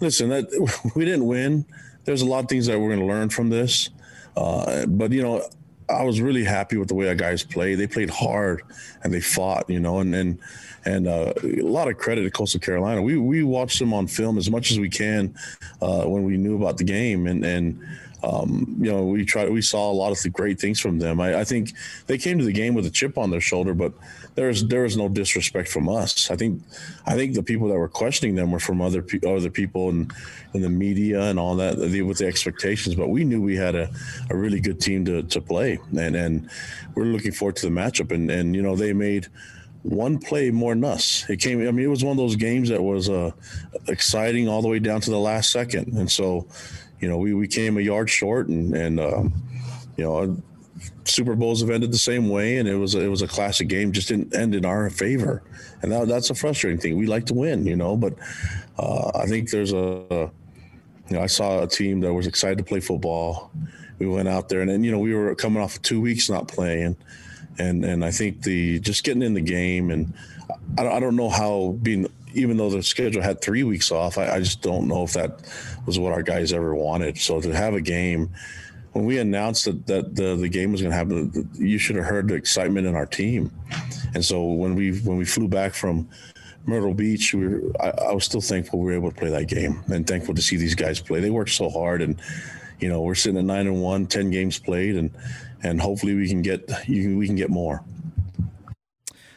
listen, 0.00 0.28
that 0.30 0.90
we 0.96 1.04
didn't 1.04 1.26
win. 1.26 1.64
There's 2.04 2.22
a 2.22 2.26
lot 2.26 2.40
of 2.40 2.48
things 2.48 2.66
that 2.66 2.78
we're 2.78 2.88
going 2.88 3.00
to 3.00 3.06
learn 3.06 3.30
from 3.30 3.48
this. 3.48 3.90
Uh, 4.36 4.86
but 4.86 5.12
you 5.12 5.22
know, 5.22 5.48
I 5.88 6.02
was 6.02 6.20
really 6.20 6.42
happy 6.42 6.76
with 6.76 6.88
the 6.88 6.94
way 6.96 7.08
our 7.08 7.14
guys 7.14 7.44
played. 7.44 7.76
They 7.76 7.86
played 7.86 8.10
hard 8.10 8.62
and 9.04 9.14
they 9.14 9.20
fought, 9.20 9.70
you 9.70 9.78
know, 9.78 10.00
and 10.00 10.14
and 10.14 10.38
and 10.84 11.06
uh, 11.06 11.32
a 11.42 11.62
lot 11.62 11.88
of 11.88 11.96
credit 11.96 12.22
to 12.22 12.30
Coastal 12.30 12.60
Carolina. 12.60 13.00
We 13.02 13.16
we 13.18 13.44
watched 13.44 13.78
them 13.78 13.94
on 13.94 14.08
film 14.08 14.36
as 14.36 14.50
much 14.50 14.72
as 14.72 14.80
we 14.80 14.88
can 14.88 15.34
uh, 15.80 16.04
when 16.04 16.24
we 16.24 16.36
knew 16.36 16.56
about 16.56 16.76
the 16.76 16.84
game, 16.84 17.28
and 17.28 17.44
and 17.44 17.80
um, 18.22 18.76
you 18.80 18.90
know, 18.90 19.04
we 19.04 19.24
tried, 19.24 19.50
we 19.50 19.62
saw 19.62 19.90
a 19.90 19.92
lot 19.92 20.10
of 20.10 20.20
the 20.22 20.30
great 20.30 20.58
things 20.58 20.80
from 20.80 20.98
them. 20.98 21.20
I, 21.20 21.40
I, 21.40 21.44
think 21.44 21.72
they 22.06 22.16
came 22.16 22.38
to 22.38 22.44
the 22.44 22.52
game 22.52 22.74
with 22.74 22.86
a 22.86 22.90
chip 22.90 23.18
on 23.18 23.30
their 23.30 23.40
shoulder, 23.40 23.74
but 23.74 23.92
there's 24.34 24.64
there 24.64 24.82
was 24.82 24.96
no 24.96 25.08
disrespect 25.08 25.68
from 25.68 25.88
us. 25.88 26.30
I 26.30 26.36
think, 26.36 26.62
I 27.06 27.14
think 27.14 27.34
the 27.34 27.42
people 27.42 27.68
that 27.68 27.74
were 27.74 27.88
questioning 27.88 28.34
them 28.34 28.50
were 28.50 28.58
from 28.58 28.80
other 28.80 29.02
pe- 29.02 29.20
other 29.26 29.50
people 29.50 29.90
and 29.90 30.12
in, 30.54 30.62
the 30.62 30.70
media 30.70 31.22
and 31.22 31.38
all 31.38 31.56
that 31.56 31.76
with 31.78 32.18
the 32.18 32.26
expectations. 32.26 32.94
But 32.94 33.10
we 33.10 33.24
knew 33.24 33.42
we 33.42 33.56
had 33.56 33.74
a, 33.74 33.90
a 34.30 34.36
really 34.36 34.60
good 34.60 34.80
team 34.80 35.04
to, 35.04 35.22
to 35.22 35.40
play, 35.40 35.78
and 35.96 36.16
and 36.16 36.50
we're 36.94 37.04
looking 37.04 37.32
forward 37.32 37.56
to 37.56 37.66
the 37.66 37.72
matchup. 37.72 38.10
And 38.12 38.30
and 38.30 38.54
you 38.54 38.62
know, 38.62 38.76
they 38.76 38.92
made 38.92 39.28
one 39.82 40.18
play 40.18 40.50
more 40.50 40.74
than 40.74 40.84
us. 40.84 41.28
It 41.28 41.40
came. 41.40 41.60
I 41.60 41.70
mean, 41.70 41.84
it 41.84 41.90
was 41.90 42.02
one 42.02 42.12
of 42.12 42.16
those 42.16 42.36
games 42.36 42.70
that 42.70 42.82
was 42.82 43.08
uh, 43.08 43.30
exciting 43.88 44.48
all 44.48 44.62
the 44.62 44.68
way 44.68 44.78
down 44.78 45.00
to 45.02 45.10
the 45.10 45.18
last 45.18 45.52
second, 45.52 45.92
and 45.92 46.10
so 46.10 46.48
you 47.00 47.08
know, 47.08 47.18
we, 47.18 47.34
we 47.34 47.46
came 47.48 47.76
a 47.76 47.80
yard 47.80 48.08
short 48.10 48.48
and, 48.48 48.74
and, 48.74 49.00
um, 49.00 49.34
you 49.96 50.04
know, 50.04 50.36
Super 51.04 51.34
Bowls 51.34 51.60
have 51.60 51.70
ended 51.70 51.92
the 51.92 51.98
same 51.98 52.28
way, 52.28 52.58
and 52.58 52.68
it 52.68 52.74
was 52.76 52.94
it 52.94 53.08
was 53.08 53.22
a 53.22 53.28
classic 53.28 53.68
game, 53.68 53.92
just 53.92 54.08
didn't 54.08 54.34
end 54.34 54.54
in 54.54 54.64
our 54.64 54.90
favor, 54.90 55.42
and 55.82 55.90
that, 55.92 56.08
that's 56.08 56.30
a 56.30 56.34
frustrating 56.34 56.80
thing. 56.80 56.96
We 56.96 57.06
like 57.06 57.26
to 57.26 57.34
win, 57.34 57.66
you 57.66 57.76
know, 57.76 57.96
but 57.96 58.14
uh, 58.78 59.10
I 59.14 59.26
think 59.26 59.50
there's 59.50 59.72
a, 59.72 60.30
you 61.08 61.16
know, 61.16 61.20
I 61.20 61.26
saw 61.26 61.62
a 61.62 61.66
team 61.66 62.00
that 62.00 62.12
was 62.12 62.26
excited 62.26 62.58
to 62.58 62.64
play 62.64 62.80
football. 62.80 63.50
We 63.98 64.06
went 64.06 64.28
out 64.28 64.48
there, 64.48 64.60
and 64.60 64.70
then 64.70 64.84
you 64.84 64.90
know 64.90 64.98
we 64.98 65.14
were 65.14 65.34
coming 65.34 65.62
off 65.62 65.76
of 65.76 65.82
two 65.82 66.00
weeks 66.00 66.28
not 66.28 66.48
playing, 66.48 66.96
and 67.58 67.84
and 67.84 68.04
I 68.04 68.10
think 68.10 68.42
the 68.42 68.78
just 68.80 69.04
getting 69.04 69.22
in 69.22 69.34
the 69.34 69.40
game, 69.40 69.90
and 69.90 70.12
I, 70.76 70.86
I 70.88 71.00
don't 71.00 71.16
know 71.16 71.30
how 71.30 71.78
being 71.82 72.06
even 72.36 72.56
though 72.56 72.70
the 72.70 72.82
schedule 72.82 73.22
had 73.22 73.40
three 73.40 73.64
weeks 73.64 73.90
off, 73.90 74.18
I, 74.18 74.34
I, 74.34 74.38
just 74.40 74.60
don't 74.60 74.86
know 74.86 75.02
if 75.02 75.14
that 75.14 75.40
was 75.86 75.98
what 75.98 76.12
our 76.12 76.22
guys 76.22 76.52
ever 76.52 76.74
wanted. 76.74 77.18
So 77.18 77.40
to 77.40 77.56
have 77.56 77.74
a 77.74 77.80
game, 77.80 78.30
when 78.92 79.06
we 79.06 79.18
announced 79.18 79.64
that, 79.64 79.86
that 79.86 80.14
the, 80.14 80.36
the 80.36 80.48
game 80.48 80.72
was 80.72 80.82
going 80.82 80.90
to 80.90 80.96
happen, 80.96 81.50
you 81.54 81.78
should 81.78 81.96
have 81.96 82.04
heard 82.04 82.28
the 82.28 82.34
excitement 82.34 82.86
in 82.86 82.94
our 82.94 83.06
team. 83.06 83.50
And 84.14 84.24
so 84.24 84.44
when 84.44 84.74
we 84.74 84.98
when 85.00 85.16
we 85.16 85.24
flew 85.24 85.48
back 85.48 85.74
from 85.74 86.08
Myrtle 86.66 86.94
Beach, 86.94 87.32
we 87.34 87.46
were, 87.46 87.62
I, 87.80 87.90
I 88.08 88.12
was 88.12 88.24
still 88.24 88.40
thankful 88.40 88.78
we 88.78 88.86
were 88.86 88.92
able 88.92 89.10
to 89.10 89.16
play 89.16 89.30
that 89.30 89.48
game 89.48 89.82
and 89.88 90.06
thankful 90.06 90.34
to 90.34 90.42
see 90.42 90.56
these 90.56 90.74
guys 90.74 91.00
play. 91.00 91.20
They 91.20 91.30
worked 91.30 91.50
so 91.50 91.68
hard, 91.70 92.02
and 92.02 92.20
you 92.80 92.88
know 92.88 93.00
we're 93.02 93.14
sitting 93.14 93.38
at 93.38 93.44
nine 93.44 93.66
and 93.66 93.82
one, 93.82 94.06
10 94.06 94.30
games 94.30 94.58
played, 94.58 94.96
and 94.96 95.10
and 95.62 95.80
hopefully 95.80 96.14
we 96.14 96.28
can 96.28 96.42
get 96.42 96.70
you, 96.86 97.16
we 97.16 97.26
can 97.26 97.36
get 97.36 97.50
more. 97.50 97.82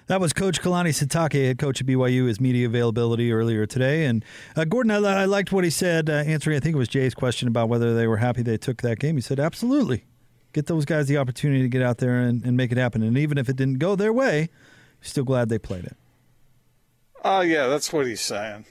That 0.09 0.19
was 0.19 0.33
Coach 0.33 0.59
Kalani 0.59 0.89
Sitake, 0.89 1.33
head 1.45 1.59
coach 1.59 1.81
of 1.81 1.85
BYU, 1.85 2.27
his 2.27 2.41
media 2.41 2.65
availability 2.65 3.31
earlier 3.31 3.67
today. 3.67 4.05
And 4.05 4.25
uh, 4.55 4.65
Gordon, 4.65 4.89
I, 4.89 5.21
I, 5.21 5.25
liked 5.25 5.51
what 5.51 5.63
he 5.63 5.69
said, 5.69 6.09
uh, 6.09 6.13
answering, 6.13 6.57
I 6.57 6.59
think 6.59 6.73
it 6.73 6.79
was 6.79 6.87
Jay's 6.87 7.13
question 7.13 7.47
about 7.47 7.69
whether 7.69 7.93
they 7.93 8.07
were 8.07 8.17
happy 8.17 8.41
they 8.41 8.57
took 8.57 8.81
that 8.81 8.97
game. 8.97 9.17
He 9.17 9.21
said, 9.21 9.39
absolutely. 9.39 10.05
Get 10.51 10.65
those 10.65 10.83
guys 10.83 11.07
the 11.07 11.17
opportunity 11.17 11.61
to 11.61 11.67
get 11.67 11.83
out 11.83 11.99
there 11.99 12.21
and, 12.21 12.43
and 12.43 12.57
make 12.57 12.71
it 12.71 12.79
happen. 12.79 13.03
And 13.03 13.19
even 13.19 13.37
if 13.37 13.49
it 13.49 13.55
didn't 13.55 13.77
go 13.77 13.95
their 13.95 14.11
way, 14.11 14.49
still 14.99 15.25
glad 15.25 15.49
they 15.49 15.59
played 15.59 15.83
it. 15.83 15.95
Oh, 17.23 17.35
uh, 17.35 17.41
yeah, 17.41 17.67
that's 17.67 17.93
what 17.93 18.07
he's 18.07 18.21
saying. 18.21 18.65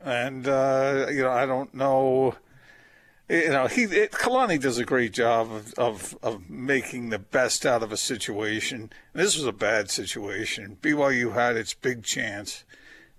And, 0.00 0.48
uh, 0.48 1.08
you 1.10 1.20
know, 1.20 1.30
I 1.30 1.44
don't 1.44 1.74
know 1.74 2.36
you 3.30 3.50
know, 3.50 3.68
he 3.68 3.84
it, 3.84 4.10
Kalani 4.10 4.60
does 4.60 4.78
a 4.78 4.84
great 4.84 5.12
job 5.12 5.52
of, 5.52 5.74
of, 5.74 6.18
of 6.20 6.50
making 6.50 7.10
the 7.10 7.18
best 7.18 7.64
out 7.64 7.82
of 7.82 7.92
a 7.92 7.96
situation. 7.96 8.90
This 9.12 9.36
was 9.36 9.46
a 9.46 9.52
bad 9.52 9.88
situation. 9.88 10.78
BYU 10.82 11.34
had 11.34 11.56
its 11.56 11.72
big 11.72 12.02
chance, 12.02 12.64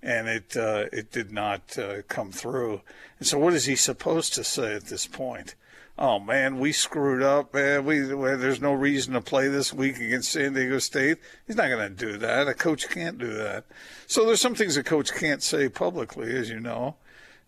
and 0.04 0.28
it 0.28 0.58
uh, 0.58 0.86
it 0.92 1.12
did 1.12 1.32
not 1.32 1.78
uh, 1.78 2.02
come 2.10 2.32
through. 2.32 2.82
And 3.20 3.28
so, 3.28 3.40
what 3.40 3.54
is 3.54 3.66
he 3.66 3.78
supposed 3.78 4.34
to 4.34 4.44
say 4.44 4.76
at 4.76 4.88
this 4.88 5.08
point? 5.08 5.56
Oh 5.98 6.20
man, 6.20 6.60
we 6.60 6.74
screwed 6.74 7.24
up. 7.24 7.54
Man, 7.54 7.86
we 7.86 8.00
there's 8.00 8.62
no 8.62 8.74
reason 8.74 9.14
to 9.14 9.22
play 9.22 9.48
this 9.48 9.72
week 9.72 9.98
against 9.98 10.32
San 10.32 10.54
Diego 10.54 10.80
State. 10.80 11.20
He's 11.48 11.56
not 11.56 11.70
going 11.70 11.88
to 11.88 12.06
do 12.06 12.18
that. 12.18 12.50
A 12.50 12.54
coach 12.54 12.90
can't 12.90 13.18
do 13.18 13.34
that. 13.34 13.64
So 14.08 14.26
there's 14.26 14.42
some 14.42 14.56
things 14.56 14.76
a 14.76 14.84
coach 14.84 15.14
can't 15.14 15.42
say 15.42 15.70
publicly, 15.70 16.36
as 16.36 16.50
you 16.50 16.60
know 16.60 16.98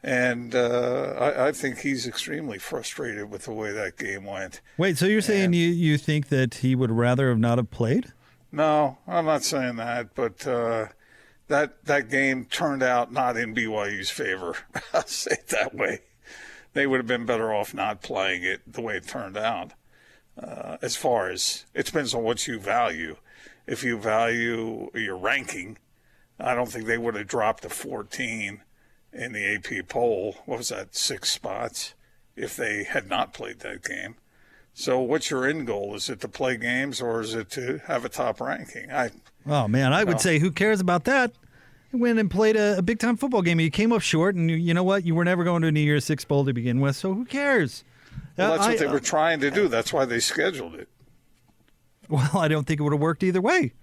And 0.04 0.54
uh, 0.54 1.16
I, 1.18 1.48
I 1.48 1.52
think 1.54 1.80
he's 1.80 2.06
extremely 2.06 2.60
frustrated 2.60 3.30
with 3.30 3.46
the 3.46 3.54
way 3.54 3.72
that 3.72 3.98
game 3.98 4.26
went. 4.26 4.60
Wait, 4.78 4.98
so 4.98 5.06
you're 5.06 5.22
saying 5.22 5.54
you, 5.54 5.70
you 5.70 5.98
think 5.98 6.28
that 6.28 6.56
he 6.56 6.76
would 6.76 6.92
rather 6.92 7.30
have 7.30 7.40
not 7.40 7.58
have 7.58 7.72
played? 7.72 8.12
No, 8.52 8.98
I'm 9.08 9.26
not 9.26 9.44
saying 9.44 9.78
that, 9.78 10.14
but 10.14 10.46
uh, 10.46 10.88
that 11.48 11.86
that 11.86 12.10
game 12.10 12.46
turned 12.46 12.84
out 12.84 13.12
not 13.12 13.38
in 13.38 13.56
BYU's 13.56 14.10
favor. 14.10 14.58
I'll 14.94 15.08
say 15.08 15.32
it 15.32 15.48
that 15.48 15.74
way. 15.74 16.02
They 16.74 16.86
would 16.86 16.98
have 16.98 17.08
been 17.08 17.26
better 17.26 17.54
off 17.54 17.74
not 17.74 18.02
playing 18.02 18.44
it 18.44 18.62
the 18.72 18.82
way 18.82 18.98
it 18.98 19.08
turned 19.08 19.38
out. 19.38 19.72
Uh, 20.38 20.78
as 20.82 20.96
far 20.96 21.30
as 21.30 21.66
it 21.74 21.86
depends 21.86 22.14
on 22.14 22.24
what 22.24 22.48
you 22.48 22.60
value. 22.60 23.16
If 23.66 23.84
you 23.84 23.98
value 23.98 24.90
your 24.94 25.16
ranking, 25.16 25.78
I 26.40 26.56
don't 26.56 26.70
think 26.70 26.86
they 26.86 26.98
would 26.98 27.16
have 27.16 27.28
dropped 27.28 27.64
to 27.64 27.70
14 27.70 28.62
in 29.14 29.34
the 29.34 29.56
AP 29.56 29.88
poll. 29.88 30.36
What 30.46 30.58
was 30.60 30.70
that, 30.70 30.96
six 30.96 31.30
spots, 31.32 31.94
if 32.36 32.56
they 32.56 32.84
had 32.84 33.08
not 33.10 33.34
played 33.34 33.60
that 33.60 33.84
game? 33.84 34.16
So, 34.74 35.00
what's 35.00 35.30
your 35.30 35.46
end 35.46 35.68
goal? 35.68 35.94
Is 35.96 36.10
it 36.10 36.20
to 36.22 36.28
play 36.28 36.58
games 36.58 37.00
or 37.00 37.22
is 37.22 37.36
it 37.36 37.50
to 37.52 37.80
have 37.86 38.04
a 38.06 38.10
top 38.10 38.42
ranking? 38.42 38.92
I 38.92 39.12
Oh 39.46 39.68
man, 39.68 39.94
I 39.94 40.04
would 40.04 40.20
say 40.22 40.40
who 40.40 40.50
cares 40.52 40.80
about 40.80 41.04
that? 41.04 41.32
You 41.92 42.00
went 42.00 42.18
and 42.18 42.32
played 42.32 42.56
a, 42.56 42.78
a 42.80 42.82
big 42.82 42.98
time 42.98 43.18
football 43.18 43.44
game. 43.44 43.60
You 43.60 43.70
came 43.70 43.92
up 43.92 44.02
short, 44.02 44.34
and 44.36 44.50
you, 44.50 44.56
you 44.58 44.74
know 44.74 44.84
what? 44.84 45.06
You 45.06 45.14
were 45.14 45.26
never 45.26 45.44
going 45.44 45.62
to 45.62 45.68
a 45.68 45.72
New 45.72 45.82
Year's 45.82 46.06
Six 46.06 46.26
bowl 46.26 46.44
to 46.46 46.54
begin 46.54 46.80
with. 46.80 46.96
So 46.96 47.14
who 47.14 47.24
cares? 47.26 47.84
well, 48.36 48.54
Uh, 48.54 48.56
that's 48.58 48.68
I- 48.68 48.70
what 48.72 48.80
they 48.80 48.88
were 48.88 49.00
trying 49.00 49.40
to 49.42 49.52
do. 49.52 49.68
That's 49.68 49.94
why 49.94 50.06
they 50.06 50.20
scheduled 50.20 50.74
it. 50.76 50.88
Well, 52.10 52.32
I 52.38 52.48
don't 52.48 52.66
think 52.66 52.80
it 52.80 52.84
would 52.84 52.94
have 52.94 53.00
worked 53.02 53.24
either 53.24 53.42
way. 53.42 53.74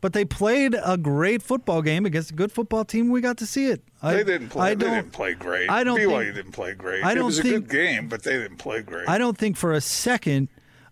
But 0.00 0.12
they 0.12 0.24
played 0.24 0.76
a 0.84 0.96
great 0.96 1.42
football 1.42 1.82
game 1.82 2.06
against 2.06 2.30
a 2.30 2.34
good 2.34 2.52
football 2.52 2.84
team. 2.84 3.10
We 3.10 3.20
got 3.20 3.36
to 3.38 3.46
see 3.46 3.66
it. 3.66 3.82
I, 4.00 4.14
They 4.14 4.24
didn't 4.24 4.50
play. 4.50 4.70
I 4.70 4.74
they 4.74 4.84
don't. 4.86 4.94
didn't 4.94 5.12
play 5.12 5.34
great. 5.34 5.68
I 5.68 5.82
don't 5.82 5.98
BYU 5.98 6.22
think- 6.24 6.34
didn't 6.36 6.52
play 6.52 6.74
great. 6.74 7.04
I 7.04 7.14
don't 7.14 7.22
it 7.24 7.26
was 7.26 7.38
a 7.40 7.42
good 7.42 7.68
game, 7.68 8.08
but 8.08 8.22
they 8.22 8.32
didn't 8.38 8.58
play 8.58 8.80
great. 8.82 9.08
I 9.08 9.18
don't 9.18 9.36
think 9.36 9.56
for 9.56 9.72
a 9.72 9.80
second 9.80 10.48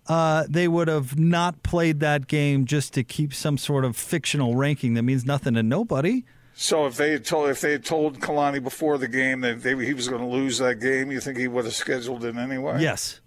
uh, 0.08 0.44
they 0.48 0.66
would 0.68 0.88
have 0.88 1.18
not 1.18 1.62
played 1.62 2.00
that 2.00 2.26
game 2.26 2.64
just 2.64 2.94
to 2.94 3.04
keep 3.04 3.32
some 3.34 3.58
sort 3.58 3.84
of 3.84 3.96
fictional 3.96 4.54
ranking 4.56 4.94
that 4.94 5.02
means 5.02 5.24
nothing 5.24 5.54
to 5.54 5.62
nobody. 5.62 6.24
So 6.54 6.86
if 6.86 6.96
they 6.96 7.12
had 7.12 7.24
told 7.24 7.50
if 7.50 7.60
they 7.60 7.72
had 7.72 7.84
told 7.84 8.18
Kalani 8.20 8.62
before 8.62 8.98
the 8.98 9.08
game 9.08 9.40
that 9.42 9.62
they, 9.62 9.76
he 9.84 9.92
was 9.94 10.08
going 10.08 10.22
to 10.22 10.26
lose 10.28 10.58
that 10.58 10.76
game, 10.80 11.12
you 11.12 11.20
think 11.20 11.38
he 11.38 11.48
would 11.48 11.64
have 11.64 11.74
scheduled 11.74 12.24
it 12.24 12.34
anyway? 12.36 12.80
Yes. 12.80 13.20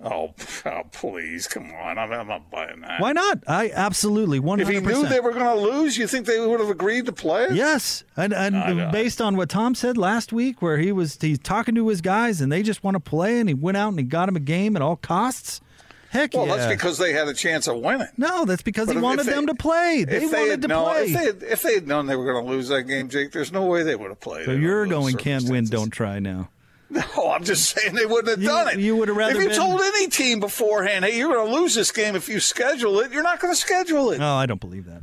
Oh, 0.00 0.32
oh 0.66 0.82
please, 0.92 1.48
come 1.48 1.72
on! 1.72 1.98
I'm, 1.98 2.12
I'm 2.12 2.28
not 2.28 2.50
buying 2.50 2.80
that. 2.82 3.00
Why 3.00 3.12
not? 3.12 3.42
I 3.48 3.70
absolutely 3.74 4.38
one 4.38 4.60
If 4.60 4.68
he 4.68 4.78
knew 4.78 5.06
they 5.06 5.20
were 5.20 5.32
going 5.32 5.44
to 5.44 5.54
lose, 5.60 5.98
you 5.98 6.06
think 6.06 6.26
they 6.26 6.38
would 6.38 6.60
have 6.60 6.70
agreed 6.70 7.06
to 7.06 7.12
play? 7.12 7.44
it? 7.46 7.52
Yes, 7.54 8.04
and 8.16 8.32
and 8.32 8.92
based 8.92 9.20
on 9.20 9.36
what 9.36 9.48
Tom 9.48 9.74
said 9.74 9.96
last 9.98 10.32
week, 10.32 10.62
where 10.62 10.78
he 10.78 10.92
was 10.92 11.18
he's 11.20 11.38
talking 11.40 11.74
to 11.74 11.88
his 11.88 12.00
guys 12.00 12.40
and 12.40 12.50
they 12.52 12.62
just 12.62 12.84
want 12.84 12.94
to 12.94 13.00
play, 13.00 13.40
and 13.40 13.48
he 13.48 13.54
went 13.54 13.76
out 13.76 13.88
and 13.88 13.98
he 13.98 14.04
got 14.04 14.28
him 14.28 14.36
a 14.36 14.40
game 14.40 14.76
at 14.76 14.82
all 14.82 14.96
costs. 14.96 15.60
Heck 16.10 16.32
Well, 16.32 16.46
yeah! 16.46 16.56
that's 16.56 16.72
because 16.74 16.96
they 16.96 17.12
had 17.12 17.28
a 17.28 17.34
chance 17.34 17.66
of 17.66 17.76
winning. 17.80 18.06
no, 18.16 18.46
that's 18.46 18.62
because 18.62 18.86
But 18.86 18.92
he 18.92 18.96
if- 18.98 19.02
wanted 19.02 19.20
if 19.20 19.26
they- 19.26 19.32
them 19.34 19.46
to 19.48 19.54
play. 19.54 20.04
They 20.04 20.16
if 20.24 20.30
they 20.30 20.38
wanted 20.42 20.62
to 20.62 20.68
known, 20.68 20.84
play. 20.86 21.04
If 21.04 21.12
they, 21.12 21.24
had, 21.24 21.42
if 21.42 21.62
they 21.62 21.74
had 21.74 21.86
known 21.86 22.06
they 22.06 22.16
were 22.16 22.32
going 22.32 22.46
to 22.46 22.50
lose 22.50 22.68
that 22.68 22.84
game, 22.84 23.10
Jake, 23.10 23.30
there's 23.32 23.52
no 23.52 23.66
way 23.66 23.82
they 23.82 23.94
would 23.94 24.08
have 24.08 24.18
played. 24.20 24.46
so 24.46 24.52
you're 24.52 24.86
going 24.86 25.16
can't 25.16 25.46
win, 25.50 25.66
don't 25.66 25.90
try 25.90 26.18
now. 26.18 26.48
No, 26.90 27.30
I'm 27.32 27.44
just 27.44 27.68
saying 27.76 27.94
they 27.94 28.06
wouldn't 28.06 28.28
have 28.28 28.42
You- 28.42 28.48
done 28.48 28.68
it. 28.68 28.78
you 28.78 28.96
would 28.96 29.08
have 29.08 29.16
rather 29.16 29.36
If 29.36 29.42
you 29.42 29.48
been- 29.48 29.56
told 29.58 29.80
any 29.82 30.08
team 30.08 30.40
beforehand, 30.40 31.04
hey, 31.04 31.18
you're 31.18 31.32
going 31.34 31.46
to 31.46 31.54
lose 31.54 31.74
this 31.74 31.92
game 31.92 32.16
if 32.16 32.28
you 32.30 32.40
schedule 32.40 33.00
it, 33.00 33.12
you're 33.12 33.22
not 33.22 33.40
going 33.40 33.52
to 33.52 33.60
schedule 33.60 34.10
it. 34.12 34.18
No, 34.18 34.34
I 34.36 34.46
don't 34.46 34.60
believe 34.60 34.86
that. 34.86 35.02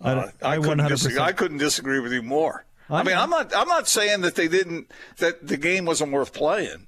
I, 0.00 0.12
Uh, 0.12 0.30
I, 0.42 0.52
I, 0.52 0.58
couldn't 0.58 0.88
disagree, 0.88 1.18
I 1.20 1.32
couldn't 1.32 1.58
disagree 1.58 2.00
with 2.00 2.12
you 2.12 2.22
more. 2.22 2.66
I 2.90 2.96
I, 3.00 3.02
mean, 3.02 3.14
know. 3.14 3.22
I'm 3.22 3.30
not. 3.30 3.56
I'm 3.56 3.68
not 3.68 3.88
saying 3.88 4.20
that 4.20 4.34
they 4.34 4.48
didn't. 4.48 4.90
That 5.16 5.46
the 5.46 5.56
game 5.56 5.86
wasn't 5.86 6.12
worth 6.12 6.34
playing. 6.34 6.86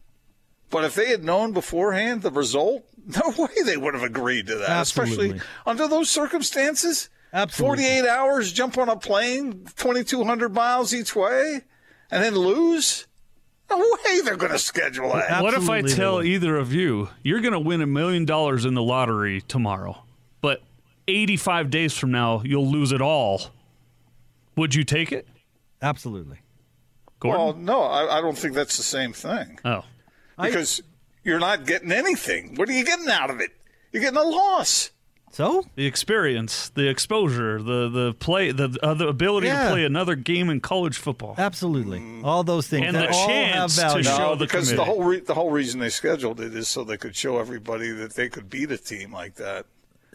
But 0.69 0.85
if 0.85 0.95
they 0.95 1.07
had 1.09 1.25
known 1.25 1.53
beforehand 1.53 2.21
the 2.23 2.31
result, 2.31 2.85
no 3.07 3.33
way 3.39 3.49
they 3.65 3.79
would 3.79 3.95
have 3.95 4.03
agreed 4.03 4.49
to 4.49 4.57
that. 4.57 4.69
Absolutely. 4.69 5.27
Especially 5.31 5.49
under 5.65 5.89
those 5.89 6.11
circumstances. 6.11 7.09
Absolutely. 7.33 7.85
48 7.85 8.09
hours, 8.09 8.53
jump 8.53 8.77
on 8.79 8.89
a 8.89 8.97
plane, 8.97 9.67
2,200 9.77 10.55
miles 10.55 10.93
each 10.95 11.15
way, 11.17 11.63
and 12.11 12.23
then 12.23 12.35
lose. 12.35 13.07
No 13.69 13.79
way 13.79 14.21
they're 14.21 14.37
going 14.37 14.53
to 14.53 14.59
schedule 14.59 15.13
that. 15.13 15.43
What 15.43 15.55
if 15.55 15.69
I 15.69 15.83
tell 15.83 16.23
either 16.23 16.57
of 16.57 16.73
you 16.73 17.09
you're 17.23 17.41
going 17.41 17.53
to 17.53 17.59
win 17.59 17.83
a 17.83 17.87
million 17.87 18.25
dollars 18.25 18.65
in 18.65 18.75
the 18.75 18.83
lottery 18.83 19.41
tomorrow, 19.41 20.05
but 20.41 20.63
85 21.09 21.71
days 21.71 21.93
from 21.97 22.13
now 22.13 22.43
you'll 22.45 22.71
lose 22.71 22.93
it 22.93 23.01
all? 23.03 23.43
Would 24.57 24.75
you 24.75 24.85
take 24.85 25.11
it, 25.13 25.27
Absolutely. 25.83 26.39
Gordon? 27.19 27.41
Well, 27.41 27.55
no, 27.55 27.83
I, 27.83 28.19
I 28.19 28.21
don't 28.21 28.39
think 28.39 28.55
that's 28.55 28.77
the 28.77 28.83
same 28.83 29.13
thing. 29.13 29.59
oh, 29.65 29.85
Because 30.41 30.81
you're 31.25 31.39
not 31.41 31.67
getting 31.67 31.93
anything. 31.93 32.55
What 32.55 32.69
are 32.69 32.73
you 32.73 32.85
getting 32.85 33.09
out 33.09 33.31
of 33.31 33.41
it? 33.41 33.51
You're 33.93 34.03
getting 34.03 34.19
a 34.19 34.23
loss. 34.23 34.91
So 35.33 35.67
the 35.75 35.85
experience, 35.87 36.71
the 36.71 36.89
exposure, 36.89 37.61
the 37.63 37.89
the 37.91 38.15
play, 38.19 38.53
the 38.53 38.75
uh, 38.83 38.95
the 38.95 39.09
ability 39.09 39.49
Yeah. 39.49 39.65
to 39.65 39.71
play 39.73 39.85
another 39.85 40.15
game 40.15 40.49
in 40.49 40.61
college 40.61 40.97
football. 40.97 41.35
absolutely, 41.37 42.03
all 42.25 42.43
those 42.43 42.67
things 42.69 42.87
And 42.87 42.97
that 42.97 43.11
the 43.11 43.15
all 43.15 43.27
chance 43.27 43.77
to 43.77 43.83
have 43.83 43.91
value. 43.93 44.05
show 44.05 44.19
No, 44.19 44.35
the 44.37 44.45
because 44.47 44.71
the 44.75 44.85
whole 44.85 45.03
re- 45.05 45.21
the 45.21 45.35
whole 45.35 45.51
reason 45.51 45.81
they 45.81 45.91
scheduled 45.91 46.41
it 46.41 46.55
is 46.55 46.69
so 46.69 46.85
they 46.85 46.97
could 46.97 47.15
show 47.15 47.39
everybody 47.39 47.91
that 47.91 48.15
they 48.15 48.29
could 48.31 48.49
beat 48.49 48.71
a 48.71 48.79
team 48.79 49.13
like 49.13 49.35
that. 49.35 49.67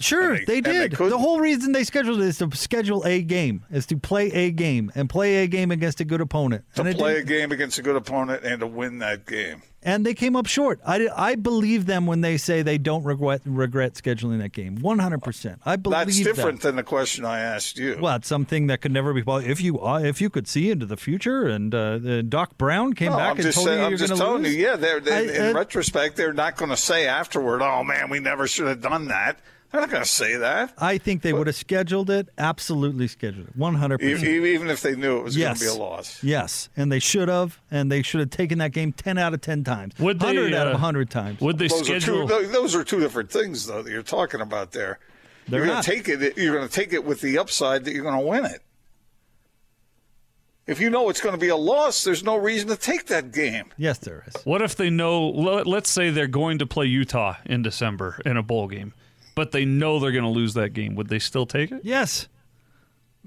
Sure, 0.03 0.37
they, 0.37 0.45
they- 0.45 0.57
and 0.57 0.65
they 0.65 0.87
did. 0.89 0.97
the 0.97 1.17
whole 1.17 1.39
reason 1.39 1.71
they 1.71 1.83
scheduled 1.83 2.19
it 2.21 2.25
is 2.25 2.37
to 2.39 2.49
schedule 2.55 3.03
a 3.05 3.21
game, 3.21 3.63
is 3.71 3.85
to 3.87 3.97
play 3.97 4.31
a 4.31 4.51
game 4.51 4.91
and 4.95 5.09
play 5.09 5.43
a 5.43 5.47
game 5.47 5.71
against 5.71 5.99
a 5.99 6.05
good 6.05 6.21
opponent. 6.21 6.65
To 6.75 6.83
and, 6.83 6.97
play 6.97 7.17
a 7.17 7.23
game 7.23 7.51
against 7.51 7.77
a 7.77 7.81
good 7.81 7.95
opponent 7.95 8.43
and 8.43 8.59
to 8.61 8.67
win 8.67 8.99
that 8.99 9.25
game. 9.25 9.61
and 9.83 10.05
they 10.05 10.13
came 10.13 10.35
up 10.35 10.45
short. 10.45 10.79
I, 10.85 11.07
I 11.15 11.35
believe 11.35 11.85
them 11.87 12.05
when 12.05 12.21
they 12.21 12.37
say 12.37 12.61
they 12.61 12.77
don't 12.77 13.03
regret 13.03 13.41
regret 13.45 13.93
scheduling 13.95 14.39
that 14.39 14.51
game. 14.51 14.75
One 14.77 14.99
hundred 14.99 15.23
percent. 15.23 15.59
I 15.65 15.75
believe 15.75 15.97
That's 16.05 16.19
different 16.19 16.61
That. 16.61 16.67
than 16.69 16.75
the 16.75 16.83
question 16.83 17.25
I 17.25 17.39
asked 17.39 17.77
you. 17.79 17.97
Well, 17.99 18.15
it's 18.17 18.27
something 18.27 18.67
that 18.67 18.81
could 18.81 18.91
never 18.91 19.13
be. 19.13 19.21
Well, 19.23 19.37
if 19.37 19.59
you 19.61 19.79
uh, 19.83 19.99
if 19.99 20.21
you 20.21 20.29
could 20.29 20.47
see 20.47 20.69
into 20.69 20.85
the 20.85 20.97
future, 20.97 21.47
and 21.47 21.73
uh, 21.73 22.21
Doc 22.23 22.57
Brown 22.57 22.93
came 22.93 23.11
No, 23.11 23.17
back 23.17 23.39
I'm 23.39 23.45
and 23.45 23.53
told 23.53 23.65
saying, 23.65 23.79
you 23.79 23.85
I'm 23.85 23.89
you're 23.91 23.97
just 23.97 24.09
going 24.09 24.19
to 24.19 24.25
telling 24.25 24.43
lose. 24.43 24.55
you, 24.55 24.63
yeah, 24.65 24.75
they're, 24.75 24.99
they 24.99 25.29
I- 25.31 25.47
in 25.49 25.55
uh, 25.55 25.57
retrospect, 25.59 26.15
they're 26.15 26.33
not 26.33 26.57
going 26.57 26.69
to 26.69 26.77
say 26.77 27.07
afterward, 27.07 27.61
oh 27.63 27.83
man, 27.83 28.09
we 28.09 28.19
never 28.19 28.47
should 28.47 28.67
have 28.67 28.81
done 28.81 29.07
that. 29.07 29.39
They're 29.71 29.79
not 29.81 29.89
going 29.89 30.03
to 30.03 30.09
say 30.09 30.35
that. 30.35 30.73
I 30.77 30.97
think 30.97 31.21
they 31.21 31.31
would 31.31 31.47
have 31.47 31.55
scheduled 31.55 32.09
it. 32.09 32.27
Absolutely 32.37 33.07
scheduled 33.07 33.47
it. 33.47 33.55
One 33.55 33.75
hundred 33.75 34.01
E- 34.01 34.11
percent. 34.13 34.27
e- 34.29 34.53
Even 34.53 34.69
if 34.69 34.81
they 34.81 34.95
knew 34.97 35.19
it 35.19 35.23
was 35.23 35.37
Yes. 35.37 35.59
going 35.59 35.71
to 35.71 35.75
be 35.77 35.81
a 35.81 35.83
loss. 35.85 36.21
Yes, 36.23 36.67
and 36.75 36.91
they 36.91 36.99
should 36.99 37.29
have, 37.29 37.57
and 37.71 37.89
they 37.89 38.01
should 38.01 38.19
have 38.19 38.29
taken 38.31 38.57
that 38.57 38.71
game 38.73 38.91
ten 38.91 39.17
out 39.17 39.33
of 39.33 39.39
ten 39.39 39.63
times, 39.63 39.97
Would 39.99 40.19
they, 40.19 40.25
hundred 40.25 40.53
out 40.53 40.67
of 40.67 40.75
uh, 40.75 40.77
hundred 40.79 41.09
times. 41.09 41.39
would 41.39 41.57
they 41.57 41.67
Those 41.69 41.81
are, 41.81 41.85
schedule? 41.99 42.27
two, 42.27 42.47
those 42.47 42.75
are 42.75 42.83
two 42.83 42.99
different 42.99 43.31
things, 43.31 43.65
though, 43.65 43.81
that 43.81 43.89
you're 43.89 44.03
talking 44.03 44.41
about 44.41 44.71
there. 44.73 44.99
They're 45.47 45.59
you're 45.59 45.67
going 45.67 45.81
to 45.83 45.89
take 45.89 46.09
it. 46.09 46.37
You're 46.37 46.55
going 46.57 46.67
to 46.67 46.73
take 46.73 46.91
it 46.91 47.05
with 47.05 47.21
the 47.21 47.37
upside 47.37 47.85
that 47.85 47.93
you're 47.93 48.03
going 48.03 48.19
to 48.19 48.25
win 48.27 48.45
it. 48.45 48.59
If 50.67 50.79
you 50.79 50.89
know 50.89 51.09
it's 51.09 51.19
going 51.21 51.33
to 51.33 51.39
be 51.39 51.47
a 51.49 51.55
loss, 51.55 52.03
there's 52.03 52.23
no 52.23 52.35
reason 52.37 52.67
to 52.69 52.75
take 52.77 53.07
that 53.07 53.31
game. 53.31 53.73
Yes, 53.77 53.97
there 53.97 54.23
is. 54.27 54.45
What 54.45 54.61
if 54.61 54.75
they 54.75 54.89
know? 54.89 55.27
let- 55.29 55.65
Let's 55.65 55.89
say 55.89 56.09
they're 56.11 56.27
going 56.27 56.59
to 56.59 56.67
play 56.67 56.85
Utah 56.85 57.35
in 57.45 57.61
December 57.63 58.19
in 58.25 58.37
a 58.37 58.43
bowl 58.43 58.67
game, 58.67 58.93
but 59.35 59.51
they 59.51 59.65
know 59.65 59.99
they're 59.99 60.11
going 60.11 60.23
to 60.23 60.29
lose 60.29 60.53
that 60.55 60.69
game. 60.73 60.95
Would 60.95 61.07
they 61.09 61.19
still 61.19 61.45
take 61.45 61.71
it? 61.71 61.81
Yes. 61.83 62.27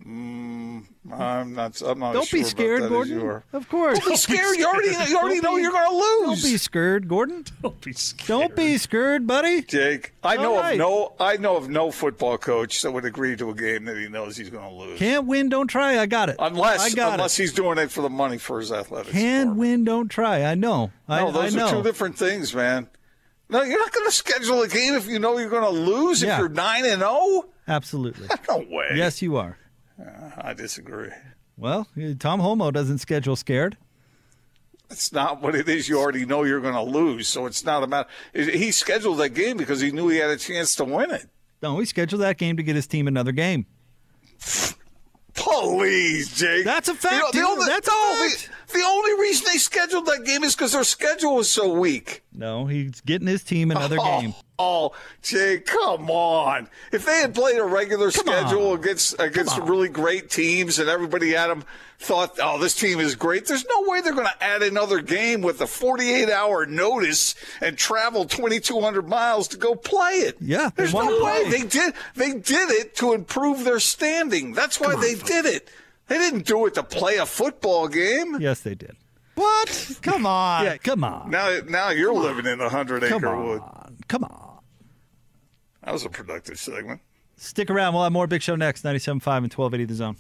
Mm, 0.05 0.83
I'm 1.13 1.55
not. 1.55 1.81
I'm 1.81 2.01
not. 2.01 2.15
Don't 2.15 2.27
sure 2.27 2.39
be 2.39 2.41
about 2.41 2.51
scared, 2.51 2.83
that 2.83 2.89
Gordon. 2.89 3.43
Of 3.53 3.69
course. 3.69 4.01
Don't 4.01 4.09
be 4.11 4.17
scared. 4.17 4.57
You 4.57 4.67
already. 4.67 4.89
You 5.09 5.17
already 5.17 5.41
know 5.41 5.57
you're 5.57 5.71
going 5.71 5.85
to 5.85 5.91
Don't 5.91 6.29
lose. 6.31 6.43
be 6.43 6.57
scared, 6.57 7.07
Gordon. 7.07 7.45
Don't 7.63 7.81
be 7.81 7.93
scared. 7.93 8.27
Don't 8.27 8.57
be 8.57 8.77
scared, 8.77 9.25
buddy. 9.25 9.63
Jake, 9.63 10.13
I 10.25 10.35
All 10.35 10.43
know 10.43 10.57
right. 10.57 10.73
of 10.73 10.79
no. 10.79 11.13
I 11.21 11.37
know 11.37 11.57
of 11.57 11.69
no 11.69 11.93
football 11.93 12.39
coach 12.39 12.83
that 12.83 12.91
would 12.91 13.05
agree 13.05 13.37
to 13.37 13.51
a 13.51 13.55
game 13.55 13.85
that 13.85 13.97
he 13.97 14.09
knows 14.09 14.37
he's 14.37 14.51
going 14.51 14.69
to 14.69 14.75
lose. 14.75 14.99
Can't 14.99 15.27
win, 15.27 15.49
don't 15.49 15.69
try. 15.69 16.01
I 16.01 16.07
got 16.07 16.29
it. 16.29 16.37
unless 16.41 16.81
I 16.93 16.97
got 16.97 17.13
unless 17.13 17.39
it. 17.39 17.43
he's 17.43 17.53
doing 17.53 17.79
it 17.79 17.93
for 17.93 18.03
the 18.03 18.11
money 18.11 18.39
for 18.39 18.59
his 18.59 18.73
athletics. 18.73 19.13
Can 19.13 19.23
department. 19.43 19.59
win, 19.61 19.85
don't 19.85 20.09
try. 20.09 20.43
I 20.43 20.57
know. 20.57 20.91
I, 21.09 21.21
No, 21.21 21.31
those 21.31 21.55
I 21.55 21.59
know. 21.61 21.67
are 21.69 21.71
two 21.73 21.83
different 21.85 22.19
things, 22.19 22.53
man. 22.53 22.89
No, 23.49 23.63
you're 23.63 23.79
not 23.79 23.93
going 23.93 24.07
to 24.07 24.13
schedule 24.13 24.63
a 24.63 24.69
game 24.69 24.95
if 24.95 25.07
you 25.07 25.19
know 25.19 25.39
you're 25.39 25.51
going 25.51 25.63
to 25.63 25.81
lose. 25.81 26.23
Yeah. 26.23 26.35
If 26.35 26.39
you're 26.41 26.49
nine 26.49 26.85
and 26.87 27.01
zero, 27.01 27.45
Absolutely. 27.69 28.29
no 28.49 28.59
way. 28.69 28.91
yes, 28.95 29.23
you 29.23 29.37
are. 29.37 29.59
Uh, 30.01 30.31
I 30.39 30.55
disagree. 30.55 31.11
Well, 31.57 31.87
Tom 32.19 32.41
Holmoe 32.41 32.73
doesn't 32.73 32.99
schedule 32.99 33.37
scared. 33.37 33.77
It's 34.91 35.13
not 35.13 35.41
what 35.41 35.55
it 35.55 35.69
is. 35.69 35.89
You 35.89 35.99
already 35.99 36.27
know 36.27 36.43
you're 36.45 36.61
going 36.61 36.75
to 36.75 36.83
lose, 36.83 37.29
so 37.29 37.47
it's 37.47 37.65
not 37.65 37.83
about. 37.83 38.09
He 38.35 38.71
scheduled 38.71 39.19
that 39.19 39.31
game 39.31 39.57
because 39.57 39.81
he 39.81 39.91
knew 39.93 40.09
he 40.09 40.19
had 40.19 40.31
a 40.31 40.37
chance 40.37 40.75
to 40.77 40.85
win 40.85 41.11
it. 41.11 41.27
No, 41.63 41.79
he 41.79 41.87
scheduled 41.87 42.21
that 42.23 42.37
game 42.37 42.57
to 42.57 42.63
get 42.63 42.77
his 42.77 42.87
team 42.87 43.09
another 43.09 43.33
game. 43.33 43.67
Please, 45.35 46.35
Jake. 46.35 46.65
That's 46.65 46.89
a 46.89 46.95
fact, 46.95 47.33
The, 47.33 47.39
dude. 47.39 47.45
only, 47.45 47.67
That's 47.67 47.89
a 47.89 47.91
no, 47.91 48.29
fact. 48.29 48.51
The, 48.69 48.79
the 48.79 48.85
only 48.85 49.21
reason 49.21 49.47
they 49.53 49.59
scheduled 49.59 50.07
that 50.07 50.25
game 50.25 50.45
is 50.45 50.55
because 50.55 50.73
their 50.73 50.85
schedule 50.85 51.37
was 51.37 51.49
so 51.51 51.73
weak. 51.73 52.23
No, 52.33 52.67
he's 52.67 53.01
getting 53.01 53.27
his 53.29 53.43
team 53.43 53.71
another 53.71 53.97
Oh. 54.01 54.21
game. 54.21 54.35
Oh, 54.59 54.93
Jay, 55.23 55.59
come 55.59 56.09
on! 56.11 56.69
If 56.93 57.05
they 57.07 57.17
had 57.21 57.35
played 57.35 57.59
a 57.59 57.65
regular 57.65 58.11
schedule 58.13 58.71
on. 58.73 58.79
against 58.79 59.21
against 59.21 59.59
really 59.59 59.89
great 59.89 60.31
teams, 60.31 60.79
and 60.79 60.89
everybody 60.89 61.33
had 61.33 61.49
them 61.49 61.65
thought, 61.99 62.39
"Oh, 62.41 62.59
this 62.61 62.77
team 62.77 63.01
is 63.01 63.17
great," 63.17 63.47
there's 63.47 63.65
no 63.67 63.83
way 63.89 64.01
they're 64.01 64.13
going 64.15 64.29
to 64.29 64.45
add 64.45 64.63
another 64.63 65.01
game 65.01 65.43
with 65.43 65.61
a 65.61 65.67
48 65.67 66.31
hour 66.31 66.67
notice 66.67 67.35
and 67.61 67.77
travel 67.77 68.27
2,200 68.27 69.09
miles 69.09 69.49
to 69.49 69.57
go 69.57 69.75
play 69.75 70.19
it. 70.19 70.37
Yeah, 70.41 70.71
there's 70.77 70.93
wanna 70.93 71.11
no 71.11 71.25
way 71.25 71.43
play. 71.47 71.51
they 71.63 71.67
did. 71.67 71.95
They 72.15 72.33
did 72.35 72.71
it 72.71 72.95
to 72.97 73.13
improve 73.13 73.65
their 73.65 73.81
standing. 73.81 74.53
That's 74.53 74.79
why 74.79 74.95
they 74.95 75.15
did 75.15 75.47
it. 75.47 75.69
They 76.07 76.19
didn't 76.19 76.47
do 76.47 76.67
it 76.67 76.75
to 76.75 76.85
play 76.85 77.17
a 77.17 77.27
football 77.27 77.89
game. 77.89 78.37
Yes, 78.41 78.61
they 78.61 78.77
did. 78.77 78.95
What? 79.35 79.99
Come 80.03 80.27
on. 80.27 80.65
Yeah, 80.65 80.77
come 80.77 81.03
on. 81.03 81.29
Now, 81.31 81.59
now 81.67 81.89
you're 81.91 82.15
living 82.15 82.47
in 82.47 82.61
a 82.61 82.69
hundred 82.69 83.03
Come 83.03 83.25
acre 83.25 83.35
on. 83.35 83.49
wood. 83.49 83.63
Come 84.09 84.25
on. 84.25 84.59
That 85.83 85.93
was 85.93 86.05
a 86.05 86.09
productive 86.09 86.59
segment. 86.59 87.01
Stick 87.37 87.71
around. 87.71 87.95
We'll 87.95 88.05
have 88.05 88.13
more 88.13 88.27
Big 88.27 88.43
Show 88.43 88.57
next. 88.57 88.85
97.5 88.85 89.17
and 89.17 89.53
1280 89.53 89.85
The 89.85 89.95
Zone. 89.95 90.17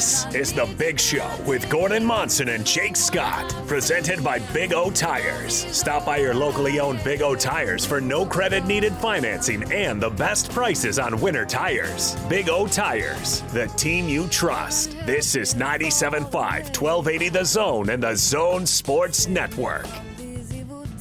This 0.00 0.24
is 0.34 0.52
The 0.54 0.64
Big 0.78 0.98
Show 0.98 1.30
with 1.46 1.68
Gordon 1.68 2.02
Monson 2.02 2.48
and 2.48 2.64
Jake 2.64 2.96
Scott, 2.96 3.54
presented 3.66 4.24
by 4.24 4.38
Big 4.38 4.72
O 4.72 4.90
Tires. 4.90 5.66
Stop 5.76 6.06
by 6.06 6.16
your 6.16 6.32
locally 6.32 6.80
owned 6.80 7.04
Big 7.04 7.20
O 7.20 7.34
Tires 7.34 7.84
for 7.84 8.00
no 8.00 8.24
credit 8.24 8.64
needed 8.64 8.94
financing 8.94 9.70
and 9.70 10.00
the 10.00 10.08
best 10.08 10.52
prices 10.52 10.98
on 10.98 11.20
winter 11.20 11.44
tires. 11.44 12.16
Big 12.30 12.48
O 12.48 12.66
Tires, 12.66 13.42
the 13.52 13.66
team 13.76 14.08
you 14.08 14.26
trust. 14.28 14.96
This 15.04 15.34
is 15.34 15.52
97.5, 15.52 16.32
1280 16.32 17.28
The 17.28 17.44
Zone 17.44 17.90
and 17.90 18.02
The 18.02 18.16
Zone 18.16 18.64
Sports 18.64 19.26
Network. 19.26 19.86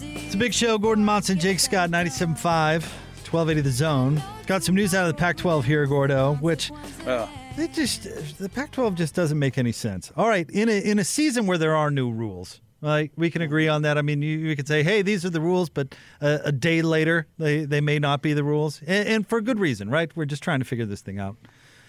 It's 0.01 0.35
a 0.35 0.37
big 0.37 0.53
show. 0.53 0.77
Gordon 0.77 1.05
Monson, 1.05 1.39
Jake 1.39 1.61
Scott, 1.61 1.89
97.5, 1.89 2.83
1280 2.83 3.61
The 3.61 3.71
Zone. 3.71 4.21
Got 4.45 4.63
some 4.63 4.75
news 4.75 4.93
out 4.93 5.07
of 5.07 5.15
the 5.15 5.17
Pac 5.17 5.37
12 5.37 5.63
here, 5.63 5.85
Gordo, 5.85 6.35
which 6.41 6.69
uh, 7.07 7.27
it 7.61 7.73
just 7.73 8.37
the 8.37 8.49
Pac 8.49 8.71
12 8.71 8.95
just 8.95 9.15
doesn't 9.15 9.37
make 9.37 9.57
any 9.57 9.71
sense. 9.71 10.11
All 10.15 10.27
right, 10.27 10.49
in 10.49 10.69
a, 10.69 10.79
in 10.79 10.99
a 10.99 11.03
season 11.03 11.47
where 11.47 11.57
there 11.57 11.75
are 11.75 11.91
new 11.91 12.11
rules, 12.11 12.61
like 12.81 13.11
we 13.15 13.29
can 13.29 13.41
agree 13.41 13.67
on 13.67 13.81
that. 13.83 13.97
I 13.97 14.01
mean, 14.01 14.21
you, 14.21 14.37
you 14.37 14.55
could 14.55 14.67
say, 14.67 14.83
hey, 14.83 15.01
these 15.01 15.25
are 15.25 15.29
the 15.29 15.41
rules, 15.41 15.69
but 15.69 15.95
a, 16.21 16.39
a 16.45 16.51
day 16.51 16.81
later, 16.81 17.27
they, 17.37 17.65
they 17.65 17.81
may 17.81 17.99
not 17.99 18.21
be 18.21 18.33
the 18.33 18.43
rules. 18.43 18.81
And, 18.87 19.07
and 19.07 19.27
for 19.27 19.41
good 19.41 19.59
reason, 19.59 19.89
right? 19.89 20.15
We're 20.15 20.25
just 20.25 20.43
trying 20.43 20.59
to 20.59 20.65
figure 20.65 20.85
this 20.85 21.01
thing 21.01 21.19
out. 21.19 21.35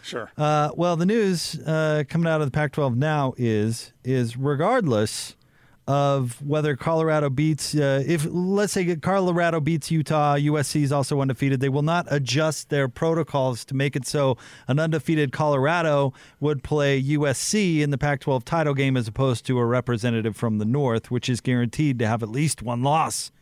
Sure. 0.03 0.31
Uh, 0.37 0.71
well, 0.75 0.97
the 0.97 1.07
news 1.07 1.59
uh, 1.61 2.05
coming 2.09 2.27
out 2.27 2.41
of 2.41 2.47
the 2.47 2.51
Pac-12 2.53 2.97
now 2.97 3.35
is 3.37 3.93
is 4.03 4.37
regardless 4.37 5.37
of 5.91 6.41
whether 6.41 6.77
Colorado 6.77 7.29
beats, 7.29 7.75
uh, 7.75 8.05
if 8.07 8.25
let's 8.31 8.75
say 8.75 8.95
Colorado 8.95 9.59
beats 9.59 9.91
Utah, 9.91 10.37
USC 10.37 10.83
is 10.83 10.93
also 10.93 11.21
undefeated. 11.21 11.59
They 11.59 11.69
will 11.69 11.83
not 11.83 12.07
adjust 12.09 12.69
their 12.69 12.89
protocols 12.89 13.65
to 13.65 13.75
make 13.75 13.97
it 13.97 14.07
so 14.07 14.37
an 14.69 14.79
undefeated 14.79 15.33
Colorado 15.33 16.15
would 16.39 16.63
play 16.63 17.03
USC 17.03 17.81
in 17.81 17.91
the 17.91 17.99
Pac-12 17.99 18.45
title 18.45 18.73
game 18.73 18.97
as 18.97 19.09
opposed 19.09 19.45
to 19.47 19.59
a 19.59 19.67
representative 19.67 20.37
from 20.37 20.59
the 20.59 20.65
North, 20.65 21.11
which 21.11 21.29
is 21.29 21.41
guaranteed 21.41 21.99
to 21.99 22.07
have 22.07 22.23
at 22.23 22.29
least 22.29 22.63
one 22.63 22.85
loss. 22.85 23.33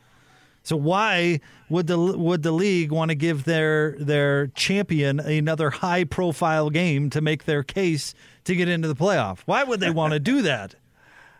So 0.62 0.74
why 0.74 1.40
would 1.68 1.87
the 1.87 1.98
would 1.98 2.42
the 2.42 2.52
league 2.52 2.92
want 2.92 3.11
to 3.11 3.14
give 3.14 3.44
their 3.44 3.92
their 3.98 4.46
champion 4.48 5.20
another 5.20 5.68
high 5.68 6.04
profile 6.04 6.70
game 6.70 7.11
to 7.11 7.20
make 7.20 7.44
their 7.44 7.62
case 7.62 8.14
to 8.44 8.56
get 8.56 8.68
into 8.68 8.88
the 8.88 8.96
playoff? 8.96 9.40
Why 9.44 9.64
would 9.64 9.80
they 9.80 9.90
want 9.90 10.14
to 10.14 10.18
do 10.18 10.40
that? 10.40 10.76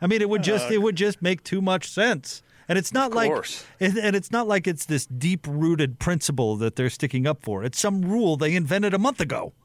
I 0.01 0.07
mean, 0.07 0.23
it 0.23 0.29
would 0.29 0.43
just 0.43 0.71
uh, 0.71 0.75
it 0.75 0.83
would 0.83 0.97
just 0.97 1.21
make 1.23 1.45
too 1.45 1.61
much 1.61 1.89
sense. 1.89 2.43
And 2.69 2.79
it's 2.79 2.93
not 2.93 3.13
like 3.13 3.33
and 3.81 4.15
it's 4.15 4.31
not 4.31 4.47
like 4.47 4.67
it's 4.67 4.85
this 4.85 5.07
deep 5.07 5.47
rooted 5.49 5.99
principle 5.99 6.57
that 6.57 6.77
they're 6.77 6.91
sticking 6.91 7.27
up 7.27 7.43
for. 7.43 7.65
It's 7.65 7.81
some 7.81 8.03
rule 8.03 8.37
they 8.37 8.55
invented 8.55 8.93
a 8.95 8.99
month 8.99 9.21
ago. 9.21 9.53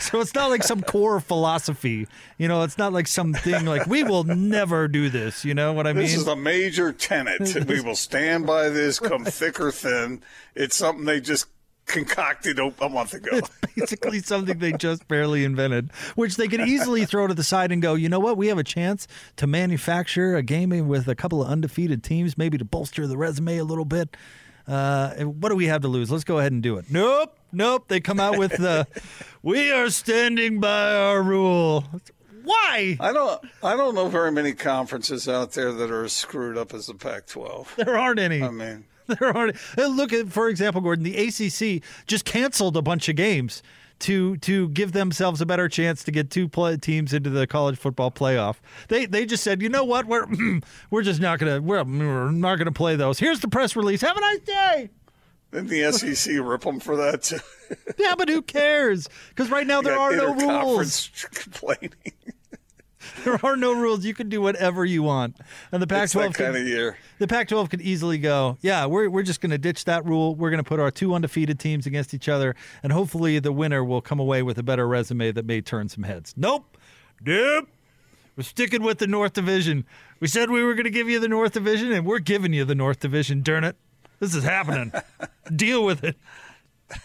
So 0.00 0.20
it's 0.20 0.34
not 0.34 0.50
like 0.50 0.64
some 0.64 0.82
core 0.82 1.20
philosophy, 1.20 2.08
you 2.36 2.48
know. 2.48 2.62
It's 2.64 2.76
not 2.76 2.92
like 2.92 3.06
something 3.06 3.64
like 3.64 3.86
we 3.86 4.02
will 4.02 4.24
never 4.24 4.88
do 4.88 5.08
this. 5.08 5.44
You 5.44 5.54
know 5.54 5.72
what 5.72 5.86
I 5.86 5.92
mean? 5.92 6.02
This 6.02 6.16
is 6.16 6.26
a 6.26 6.34
major 6.34 6.92
tenet. 6.92 7.66
we 7.68 7.80
will 7.80 7.94
stand 7.94 8.44
by 8.44 8.68
this, 8.68 8.98
come 8.98 9.24
thick 9.24 9.60
or 9.60 9.70
thin. 9.70 10.20
It's 10.56 10.74
something 10.74 11.04
they 11.04 11.20
just 11.20 11.46
concocted 11.86 12.58
a 12.58 12.72
a 12.80 12.88
month 12.88 13.14
ago. 13.14 13.30
It's 13.32 13.50
basically 13.74 14.20
something 14.20 14.58
they 14.58 14.72
just 14.72 15.06
barely 15.08 15.44
invented, 15.44 15.90
which 16.14 16.36
they 16.36 16.48
could 16.48 16.60
easily 16.60 17.04
throw 17.04 17.26
to 17.26 17.34
the 17.34 17.44
side 17.44 17.72
and 17.72 17.82
go, 17.82 17.94
you 17.94 18.08
know 18.08 18.20
what? 18.20 18.36
We 18.36 18.48
have 18.48 18.58
a 18.58 18.64
chance 18.64 19.06
to 19.36 19.46
manufacture 19.46 20.36
a 20.36 20.42
game 20.42 20.70
with 20.88 21.08
a 21.08 21.14
couple 21.14 21.42
of 21.42 21.48
undefeated 21.48 22.02
teams, 22.02 22.38
maybe 22.38 22.58
to 22.58 22.64
bolster 22.64 23.06
the 23.06 23.16
resume 23.16 23.58
a 23.58 23.64
little 23.64 23.84
bit. 23.84 24.16
Uh, 24.66 25.14
what 25.24 25.48
do 25.48 25.56
we 25.56 25.66
have 25.66 25.82
to 25.82 25.88
lose? 25.88 26.10
Let's 26.10 26.24
go 26.24 26.38
ahead 26.38 26.52
and 26.52 26.62
do 26.62 26.76
it. 26.76 26.86
Nope, 26.88 27.36
nope. 27.50 27.88
They 27.88 28.00
come 28.00 28.20
out 28.20 28.38
with 28.38 28.52
the, 28.52 28.86
we 29.42 29.72
are 29.72 29.90
standing 29.90 30.60
by 30.60 30.94
our 30.94 31.22
rule. 31.22 31.84
Why? 32.44 32.96
I 32.98 33.12
don't. 33.12 33.40
I 33.62 33.76
don't 33.76 33.94
know 33.94 34.08
very 34.08 34.32
many 34.32 34.52
conferences 34.52 35.28
out 35.28 35.52
there 35.52 35.72
that 35.72 35.90
are 35.90 36.04
as 36.04 36.12
screwed 36.12 36.58
up 36.58 36.74
as 36.74 36.86
the 36.86 36.94
Pac-12. 36.94 37.76
There 37.76 37.96
aren't 37.96 38.18
any. 38.18 38.42
I 38.42 38.50
mean, 38.50 38.84
There 39.18 39.36
aren't. 39.36 39.56
uh, 39.78 39.86
Look 39.86 40.12
at, 40.12 40.28
for 40.28 40.48
example, 40.48 40.80
Gordon. 40.80 41.04
The 41.04 41.16
ACC 41.16 41.82
just 42.06 42.24
canceled 42.24 42.76
a 42.76 42.82
bunch 42.82 43.08
of 43.08 43.16
games 43.16 43.62
to 44.00 44.36
to 44.38 44.68
give 44.70 44.92
themselves 44.92 45.40
a 45.40 45.46
better 45.46 45.68
chance 45.68 46.02
to 46.04 46.10
get 46.10 46.28
two 46.30 46.48
play, 46.48 46.76
teams 46.76 47.12
into 47.12 47.30
the 47.30 47.46
college 47.46 47.78
football 47.78 48.10
playoff. 48.10 48.56
They 48.88 49.06
they 49.06 49.26
just 49.26 49.42
said, 49.44 49.62
you 49.62 49.68
know 49.68 49.84
what, 49.84 50.06
we're 50.06 50.26
we're 50.90 51.02
just 51.02 51.20
not 51.20 51.38
gonna 51.38 51.60
we're, 51.60 51.84
we're 51.84 52.30
not 52.32 52.56
gonna 52.56 52.72
play 52.72 52.96
those. 52.96 53.18
Here's 53.18 53.40
the 53.40 53.48
press 53.48 53.76
release. 53.76 54.00
Have 54.00 54.16
a 54.16 54.20
nice 54.20 54.40
day. 54.40 54.90
didn't 55.52 55.68
the 55.68 55.92
SEC 55.92 56.34
rip 56.40 56.62
them 56.62 56.80
for 56.80 56.96
that 56.96 57.22
too? 57.22 57.38
Yeah, 57.96 58.14
but 58.18 58.28
who 58.28 58.42
cares? 58.42 59.08
Because 59.30 59.50
right 59.50 59.66
now 59.66 59.80
there 59.80 59.98
are 59.98 60.14
no 60.14 60.34
rules. 60.34 61.08
complaining. 61.32 61.90
There 63.24 63.38
are 63.44 63.56
no 63.56 63.72
rules. 63.72 64.04
You 64.04 64.14
can 64.14 64.28
do 64.28 64.40
whatever 64.40 64.84
you 64.84 65.02
want. 65.02 65.36
And 65.70 65.82
the 65.82 65.86
Pac-12 65.86 66.12
that 66.12 66.22
kind 66.34 66.54
can- 66.54 66.62
of 66.62 66.66
year. 66.68 66.96
the 67.18 67.28
Pac-12 67.28 67.70
could 67.70 67.80
easily 67.82 68.18
go, 68.18 68.56
yeah, 68.62 68.86
we're 68.86 69.08
we're 69.10 69.22
just 69.22 69.40
going 69.40 69.50
to 69.50 69.58
ditch 69.58 69.84
that 69.84 70.04
rule. 70.04 70.34
We're 70.34 70.50
going 70.50 70.62
to 70.62 70.68
put 70.68 70.80
our 70.80 70.90
two 70.90 71.14
undefeated 71.14 71.58
teams 71.60 71.86
against 71.86 72.14
each 72.14 72.28
other, 72.28 72.54
and 72.82 72.92
hopefully 72.92 73.38
the 73.38 73.52
winner 73.52 73.84
will 73.84 74.00
come 74.00 74.18
away 74.18 74.42
with 74.42 74.58
a 74.58 74.62
better 74.62 74.88
resume 74.88 75.30
that 75.32 75.44
may 75.46 75.60
turn 75.60 75.88
some 75.88 76.02
heads. 76.04 76.34
Nope, 76.36 76.76
nope. 77.24 77.68
We're 78.36 78.44
sticking 78.44 78.82
with 78.82 78.98
the 78.98 79.06
North 79.06 79.34
Division. 79.34 79.84
We 80.18 80.26
said 80.26 80.50
we 80.50 80.62
were 80.62 80.74
going 80.74 80.84
to 80.84 80.90
give 80.90 81.08
you 81.10 81.20
the 81.20 81.28
North 81.28 81.52
Division, 81.52 81.92
and 81.92 82.06
we're 82.06 82.18
giving 82.18 82.52
you 82.54 82.64
the 82.64 82.74
North 82.74 83.00
Division. 83.00 83.42
Darn 83.42 83.62
it, 83.64 83.76
this 84.20 84.34
is 84.34 84.42
happening. 84.44 84.90
Deal 85.54 85.84
with 85.84 86.02
it. 86.02 86.16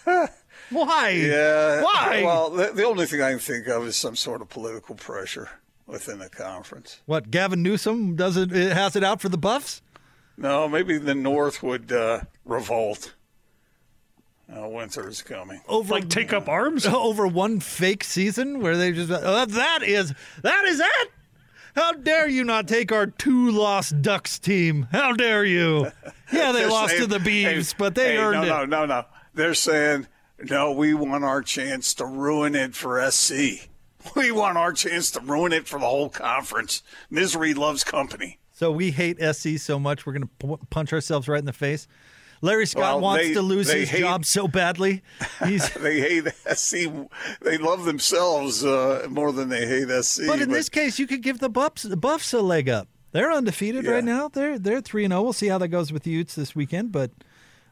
Why? 0.69 1.09
Yeah. 1.09 1.81
Why? 1.81 2.21
Well, 2.25 2.49
the, 2.49 2.71
the 2.73 2.85
only 2.85 3.05
thing 3.05 3.21
I 3.21 3.31
can 3.31 3.39
think 3.39 3.67
of 3.67 3.85
is 3.85 3.95
some 3.95 4.15
sort 4.15 4.41
of 4.41 4.49
political 4.49 4.95
pressure 4.95 5.49
within 5.87 6.19
the 6.19 6.29
conference. 6.29 7.01
What? 7.05 7.31
Gavin 7.31 7.63
Newsom 7.63 8.15
doesn't 8.15 8.53
it 8.53 8.73
has 8.73 8.95
it 8.95 9.03
out 9.03 9.21
for 9.21 9.29
the 9.29 9.37
Buffs? 9.37 9.81
No, 10.37 10.67
maybe 10.67 10.97
the 10.99 11.15
North 11.15 11.63
would 11.63 11.91
uh, 11.91 12.21
revolt. 12.45 13.15
Uh, 14.53 14.67
winter 14.67 15.09
is 15.09 15.21
coming. 15.21 15.59
over 15.67 15.93
Like 15.93 16.09
take 16.09 16.31
up 16.31 16.47
arms? 16.47 16.85
over 16.85 17.27
one 17.27 17.59
fake 17.59 18.03
season 18.03 18.61
where 18.61 18.77
they 18.77 18.91
just 18.91 19.11
oh, 19.11 19.45
that 19.45 19.83
is 19.83 20.13
that 20.43 20.65
is 20.65 20.79
it. 20.79 21.11
How 21.75 21.93
dare 21.93 22.27
you 22.27 22.43
not 22.43 22.67
take 22.67 22.91
our 22.91 23.05
two 23.07 23.51
lost 23.51 24.01
Ducks 24.01 24.39
team? 24.39 24.87
How 24.91 25.13
dare 25.13 25.45
you? 25.45 25.91
Yeah, 26.29 26.51
they 26.51 26.59
They're 26.59 26.69
lost 26.69 26.97
to 26.97 27.07
the 27.07 27.19
Beavs, 27.19 27.71
hey, 27.71 27.75
but 27.77 27.95
they 27.95 28.15
hey, 28.15 28.17
earned 28.17 28.45
no, 28.45 28.63
it. 28.63 28.67
No, 28.67 28.81
no, 28.81 28.85
no. 28.85 29.05
They're 29.33 29.53
saying, 29.53 30.07
no, 30.43 30.73
we 30.73 30.93
want 30.93 31.23
our 31.23 31.41
chance 31.41 31.93
to 31.93 32.05
ruin 32.05 32.53
it 32.53 32.75
for 32.75 32.99
SC. 33.09 33.69
We 34.15 34.31
want 34.31 34.57
our 34.57 34.73
chance 34.73 35.11
to 35.11 35.19
ruin 35.21 35.53
it 35.53 35.67
for 35.67 35.79
the 35.79 35.85
whole 35.85 36.09
conference. 36.09 36.83
Misery 37.09 37.53
loves 37.53 37.83
company. 37.83 38.39
So 38.53 38.71
we 38.71 38.91
hate 38.91 39.17
SC 39.21 39.57
so 39.57 39.77
much 39.79 40.05
we're 40.05 40.13
going 40.13 40.29
to 40.39 40.47
p- 40.57 40.65
punch 40.69 40.91
ourselves 40.93 41.27
right 41.27 41.39
in 41.39 41.45
the 41.45 41.53
face. 41.53 41.87
Larry 42.41 42.65
Scott 42.67 42.81
Well, 42.95 42.99
wants 43.01 43.27
they- 43.27 43.33
to 43.33 43.41
lose 43.41 43.69
his 43.71 43.89
hate- 43.89 43.99
job 44.01 44.25
so 44.25 44.47
badly. 44.47 45.01
He's 45.45 45.69
They 45.73 45.99
hate 45.99 46.27
SC. 46.53 46.87
They 47.41 47.57
love 47.57 47.85
themselves 47.85 48.63
uh, 48.63 49.07
more 49.09 49.31
than 49.31 49.49
they 49.49 49.65
hate 49.67 49.89
SC. 50.03 50.23
But 50.27 50.41
in 50.41 50.49
this 50.51 50.69
case, 50.69 50.99
you 50.99 51.07
could 51.07 51.21
give 51.23 51.39
the 51.39 51.49
Buffs 51.49 51.83
the 51.83 51.97
Buffs 51.97 52.33
a 52.33 52.41
leg 52.41 52.69
up. 52.69 52.87
They're 53.11 53.31
undefeated 53.31 53.85
Yeah. 53.85 53.91
right 53.91 54.03
now. 54.03 54.27
They're 54.27 54.59
they're 54.59 54.81
three 54.81 55.03
and 55.05 55.11
zero. 55.11 55.23
We'll 55.23 55.33
see 55.33 55.47
how 55.47 55.57
that 55.59 55.69
goes 55.69 55.91
with 55.91 56.03
the 56.03 56.11
Utes 56.11 56.35
this 56.35 56.55
weekend. 56.55 56.91
But 56.91 57.09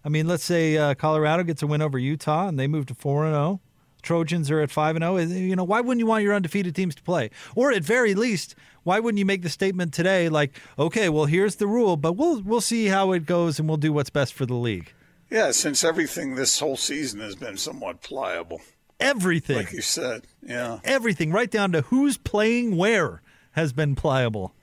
I 0.04 0.10
mean, 0.10 0.28
let's 0.28 0.44
say 0.44 0.78
uh, 0.78 0.94
Colorado 0.96 1.44
gets 1.44 1.62
a 1.62 1.68
win 1.68 1.82
over 1.84 2.00
Utah 2.00 2.48
and 2.48 2.58
they 2.60 2.68
move 2.68 2.86
to 2.88 2.96
four 2.96 3.26
and 3.26 3.34
zero. 3.34 3.60
Trojans 4.06 4.50
are 4.50 4.62
at 4.62 4.72
five 4.72 4.96
and 4.96 5.04
oh, 5.04 5.18
zero. 5.26 5.40
You 5.40 5.56
know, 5.56 5.64
why 5.64 5.82
wouldn't 5.82 6.00
you 6.00 6.06
want 6.06 6.24
your 6.24 6.34
undefeated 6.34 6.76
teams 6.76 6.96
to 6.96 7.02
play? 7.02 7.32
Or 7.56 7.72
at 7.72 7.84
very 7.84 8.16
least, 8.16 8.56
why 8.84 9.00
wouldn't 9.00 9.20
you 9.20 9.26
make 9.26 9.42
the 9.42 9.50
statement 9.50 9.94
today, 9.94 10.30
like, 10.30 10.58
okay, 10.80 11.10
well, 11.10 11.26
here's 11.26 11.56
the 11.56 11.68
rule, 11.68 11.98
but 11.98 12.14
we'll 12.14 12.42
we'll 12.42 12.62
see 12.62 12.86
how 12.86 13.12
it 13.12 13.26
goes 13.26 13.60
and 13.60 13.68
we'll 13.68 13.78
do 13.78 13.92
what's 13.92 14.10
best 14.10 14.34
for 14.34 14.46
the 14.46 14.54
league. 14.54 14.94
Yeah, 15.30 15.52
since 15.52 15.84
everything 15.84 16.36
this 16.36 16.60
whole 16.60 16.78
season 16.78 17.20
has 17.20 17.36
been 17.36 17.58
somewhat 17.58 18.02
pliable. 18.02 18.62
Everything. 19.00 19.58
Like 19.58 19.74
you 19.74 19.82
said. 19.82 20.28
Yeah. 20.42 20.80
Everything, 20.84 21.32
right 21.32 21.50
down 21.50 21.72
to 21.74 21.82
who's 21.82 22.18
playing 22.18 22.78
where, 22.78 23.22
has 23.52 23.74
been 23.74 23.96
pliable. 23.96 24.54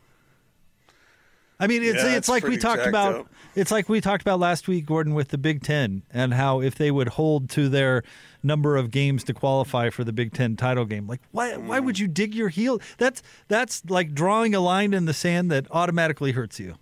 I 1.58 1.66
mean, 1.66 1.82
it's 1.82 2.02
Yeah, 2.02 2.08
it's 2.08 2.16
it's 2.16 2.28
like 2.28 2.44
we 2.44 2.56
talked 2.56 2.86
about. 2.86 3.14
up. 3.14 3.26
It's 3.54 3.70
like 3.70 3.88
we 3.88 4.00
talked 4.00 4.22
about 4.22 4.40
last 4.40 4.66
week, 4.66 4.86
Gordon, 4.86 5.14
with 5.14 5.28
the 5.28 5.38
Big 5.38 5.62
Ten, 5.62 6.02
and 6.12 6.32
how 6.32 6.60
if 6.60 6.74
they 6.74 6.90
would 6.90 7.08
hold 7.08 7.50
to 7.50 7.68
their 7.68 8.02
number 8.42 8.76
of 8.76 8.90
games 8.90 9.24
to 9.24 9.34
qualify 9.34 9.90
for 9.90 10.04
the 10.04 10.12
Big 10.12 10.32
Ten 10.32 10.56
title 10.56 10.84
game, 10.84 11.06
like 11.06 11.20
why 11.30 11.56
why 11.56 11.80
would 11.80 11.98
you 11.98 12.08
dig 12.08 12.34
your 12.34 12.48
heel? 12.48 12.80
That's 12.98 13.22
that's 13.48 13.82
like 13.88 14.14
drawing 14.14 14.54
a 14.54 14.60
line 14.60 14.94
in 14.94 15.04
the 15.06 15.14
sand 15.14 15.50
that 15.50 15.66
automatically 15.70 16.32
hurts 16.32 16.58
you. 16.60 16.76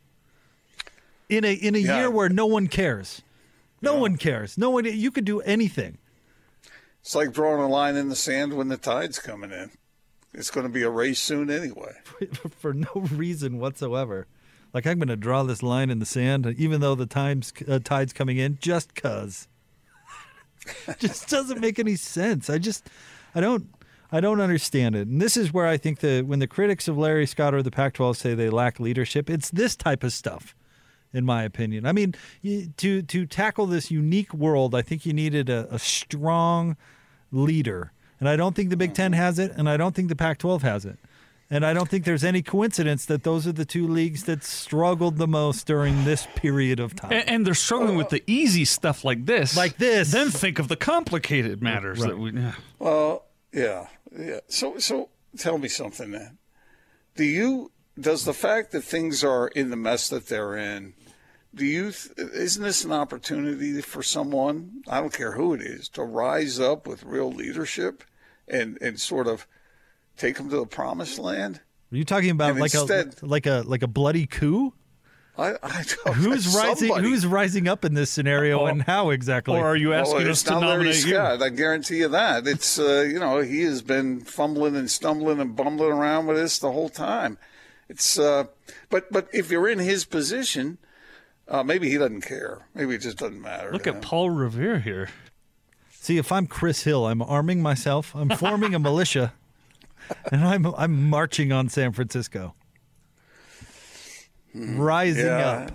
In 1.29 1.45
a 1.45 1.53
in 1.53 1.75
a 1.75 1.79
Yeah. 1.79 1.99
year 2.01 2.11
where 2.11 2.29
no 2.29 2.47
one 2.47 2.67
cares, 2.67 3.23
no 3.83 3.95
one 3.97 4.17
cares, 4.17 4.59
no 4.59 4.71
one. 4.71 4.85
You 4.85 5.11
could 5.11 5.25
do 5.25 5.41
anything. 5.43 5.99
It's 7.03 7.15
like 7.15 7.33
drawing 7.33 7.61
a 7.63 7.69
line 7.69 7.97
in 7.97 8.09
the 8.09 8.17
sand 8.17 8.53
when 8.55 8.69
the 8.69 8.77
tide's 8.77 9.19
coming 9.19 9.51
in. 9.53 9.71
It's 10.35 10.51
going 10.51 10.67
to 10.67 10.73
be 10.73 10.83
a 10.83 10.91
race 10.91 11.19
soon 11.19 11.51
anyway. 11.51 11.93
for 12.59 12.73
no 12.75 12.89
reason 12.95 13.59
whatsoever. 13.59 14.27
Like 14.75 14.87
I'm 14.87 14.99
going 14.99 15.09
to 15.09 15.17
draw 15.17 15.43
this 15.43 15.63
line 15.63 15.91
in 15.91 15.99
the 15.99 16.07
sand, 16.07 16.47
even 16.59 16.81
though 16.81 16.95
the 16.95 17.07
times 17.07 17.53
uh, 17.67 17.79
tide's 17.83 18.13
coming 18.13 18.37
in, 18.37 18.59
just 18.61 18.95
cause. 18.95 19.49
just 20.99 21.29
doesn't 21.29 21.61
make 21.61 21.79
any 21.79 21.97
sense. 21.97 22.51
I 22.51 22.59
just, 22.59 22.89
I 23.35 23.41
don't, 23.41 23.67
I 24.13 24.21
don't 24.21 24.41
understand 24.41 24.97
it. 24.97 25.07
And 25.07 25.21
this 25.21 25.37
is 25.37 25.53
where 25.53 25.67
I 25.67 25.77
think 25.77 26.01
that 26.01 26.27
when 26.27 26.41
the 26.41 26.47
critics 26.47 26.89
of 26.89 26.99
Larry 26.99 27.27
Scott 27.27 27.55
or 27.55 27.63
the 27.63 27.71
Pac-12 27.71 28.17
say 28.17 28.35
they 28.35 28.51
lack 28.51 28.81
leadership, 28.81 29.31
it's 29.31 29.51
this 29.51 29.77
type 29.77 30.03
of 30.03 30.13
stuff, 30.13 30.55
in 31.13 31.25
my 31.25 31.45
opinion. 31.45 31.87
I 31.87 31.93
mean, 31.93 32.15
to 32.43 33.03
to 33.03 33.27
tackle 33.27 33.67
this 33.67 33.91
unique 33.91 34.35
world, 34.35 34.75
I 34.75 34.83
think 34.83 35.07
you 35.07 35.13
needed 35.13 35.49
a, 35.49 35.73
a 35.73 35.79
strong 35.79 36.77
leader, 37.31 37.93
and 38.19 38.29
I 38.29 38.37
don't 38.37 38.57
think 38.57 38.71
the 38.71 38.77
Big 38.77 38.95
Ten 38.95 39.13
mm-hmm. 39.13 39.21
has 39.21 39.39
it, 39.39 39.53
and 39.53 39.69
I 39.69 39.77
don't 39.77 39.95
think 39.95 40.09
the 40.09 40.17
Pac-12 40.17 40.63
has 40.63 40.85
it. 40.85 40.99
And 41.53 41.67
I 41.67 41.73
don't 41.73 41.89
think 41.89 42.05
there's 42.05 42.23
any 42.23 42.43
coincidence 42.43 43.07
that 43.07 43.25
those 43.25 43.45
are 43.47 43.53
the 43.53 43.65
two 43.65 43.89
leagues 43.89 44.25
that 44.25 44.45
struggled 44.45 45.17
the 45.17 45.27
most 45.27 45.67
during 45.67 46.05
this 46.05 46.29
period 46.37 46.79
of 46.79 46.95
time. 46.95 47.13
And, 47.13 47.29
and 47.29 47.47
they're 47.47 47.55
struggling 47.55 47.97
with 47.97 48.11
the 48.11 48.23
easy 48.29 48.65
stuff 48.65 49.05
like 49.05 49.27
this. 49.27 49.57
Like 49.57 49.77
this. 49.77 50.13
Then 50.13 50.31
think 50.31 50.61
of 50.61 50.69
the 50.69 50.77
complicated 50.77 51.61
matters 51.61 51.99
that 52.01 52.19
we. 52.19 52.33
Yeah. 52.33 52.55
Well, 52.79 53.25
yeah, 53.53 53.89
yeah. 54.17 54.41
So, 54.47 54.79
so 54.79 55.09
tell 55.37 55.59
me 55.59 55.67
something 55.67 56.13
then. 56.13 56.39
Do 57.17 57.25
you? 57.25 57.73
Does 57.99 58.25
the 58.25 58.33
fact 58.33 58.71
that 58.71 58.83
things 58.83 59.25
are 59.25 59.49
in 59.49 59.71
the 59.71 59.77
mess 59.77 60.09
that 60.09 60.29
they're 60.29 60.57
in, 60.57 60.95
do 61.53 61.67
you? 61.67 61.91
th- 61.91 62.17
Isn't 62.17 62.63
this 62.63 62.85
an 62.85 62.93
opportunity 62.93 63.83
for 63.83 64.03
someone? 64.05 64.83
I 64.89 65.01
don't 65.01 65.13
care 65.13 65.33
who 65.33 65.53
it 65.53 65.61
is 65.61 65.89
to 65.91 66.05
rise 66.05 66.61
up 66.61 66.87
with 66.87 67.03
real 67.03 67.31
leadership, 67.31 68.05
and 68.47 68.79
and 68.81 68.99
sort 69.01 69.27
of 69.27 69.47
take 70.21 70.37
them 70.37 70.51
to 70.51 70.57
the 70.57 70.67
promised 70.67 71.19
land. 71.19 71.61
Are 71.93 71.97
you 71.97 72.05
talking 72.05 72.31
about 72.31 72.51
And 72.51 72.61
like 72.61 72.75
instead- 72.75 73.17
a 73.23 73.27
like 73.27 73.47
a 73.47 73.63
like 73.67 73.83
a 73.83 73.89
bloody 73.89 74.27
coup? 74.27 74.73
I, 75.39 75.55
I 75.63 75.85
don't, 76.05 76.15
Who's 76.17 76.55
rising? 76.55 76.89
somebody- 76.89 77.09
Who's 77.09 77.27
rising 77.27 77.67
up 77.67 77.85
in 77.85 77.95
this 77.95 78.11
scenario, 78.11 78.67
and 78.67 78.83
how 78.83 79.11
exactly? 79.11 79.57
Or 79.57 79.65
are 79.65 79.77
you 79.77 79.95
asking 79.95 80.19
well, 80.19 80.31
us 80.31 80.43
to 80.43 80.51
not 80.51 80.61
Larry 80.63 80.85
nominate 80.85 81.07
you? 81.07 81.19
I 81.19 81.49
guarantee 81.49 81.99
you 81.99 82.09
that. 82.09 82.47
It's 82.47 82.79
uh, 82.79 83.09
you 83.11 83.19
know 83.19 83.41
he 83.41 83.63
has 83.63 83.81
been 83.81 84.21
fumbling 84.21 84.77
and 84.77 84.91
stumbling 84.91 85.41
and 85.41 85.57
bumbling 85.57 85.93
around 85.93 86.27
with 86.27 86.37
this 86.37 86.59
the 86.59 86.71
whole 86.73 86.91
time. 86.91 87.39
It's 87.89 88.19
uh, 88.19 88.45
but 88.91 89.11
but 89.11 89.29
if 89.33 89.51
you're 89.51 89.69
in 89.69 89.79
his 89.79 90.05
position, 90.05 90.79
uh, 91.49 91.63
maybe 91.63 91.89
he 91.91 91.97
doesn't 91.97 92.21
care. 92.23 92.67
Maybe 92.75 92.95
it 92.95 92.99
just 93.01 93.17
doesn't 93.19 93.41
matter. 93.41 93.73
Look 93.73 93.87
at 93.87 93.95
him. 93.95 94.01
Paul 94.03 94.31
Revere 94.31 94.81
here. 94.81 95.09
See, 95.91 96.19
if 96.19 96.31
I'm 96.33 96.47
Chris 96.47 96.83
Hill, 96.85 97.07
I'm 97.07 97.23
arming 97.23 97.63
myself. 97.63 98.15
I'm 98.15 98.31
forming 98.31 98.75
a 98.75 98.79
militia, 98.79 99.33
and 100.33 100.45
I'm 100.45 100.67
I'm 100.67 101.09
marching 101.11 101.53
on 101.53 101.69
San 101.69 101.93
Francisco, 101.93 102.55
rising 104.55 105.27
Yeah. 105.27 105.39
up. 105.69 105.73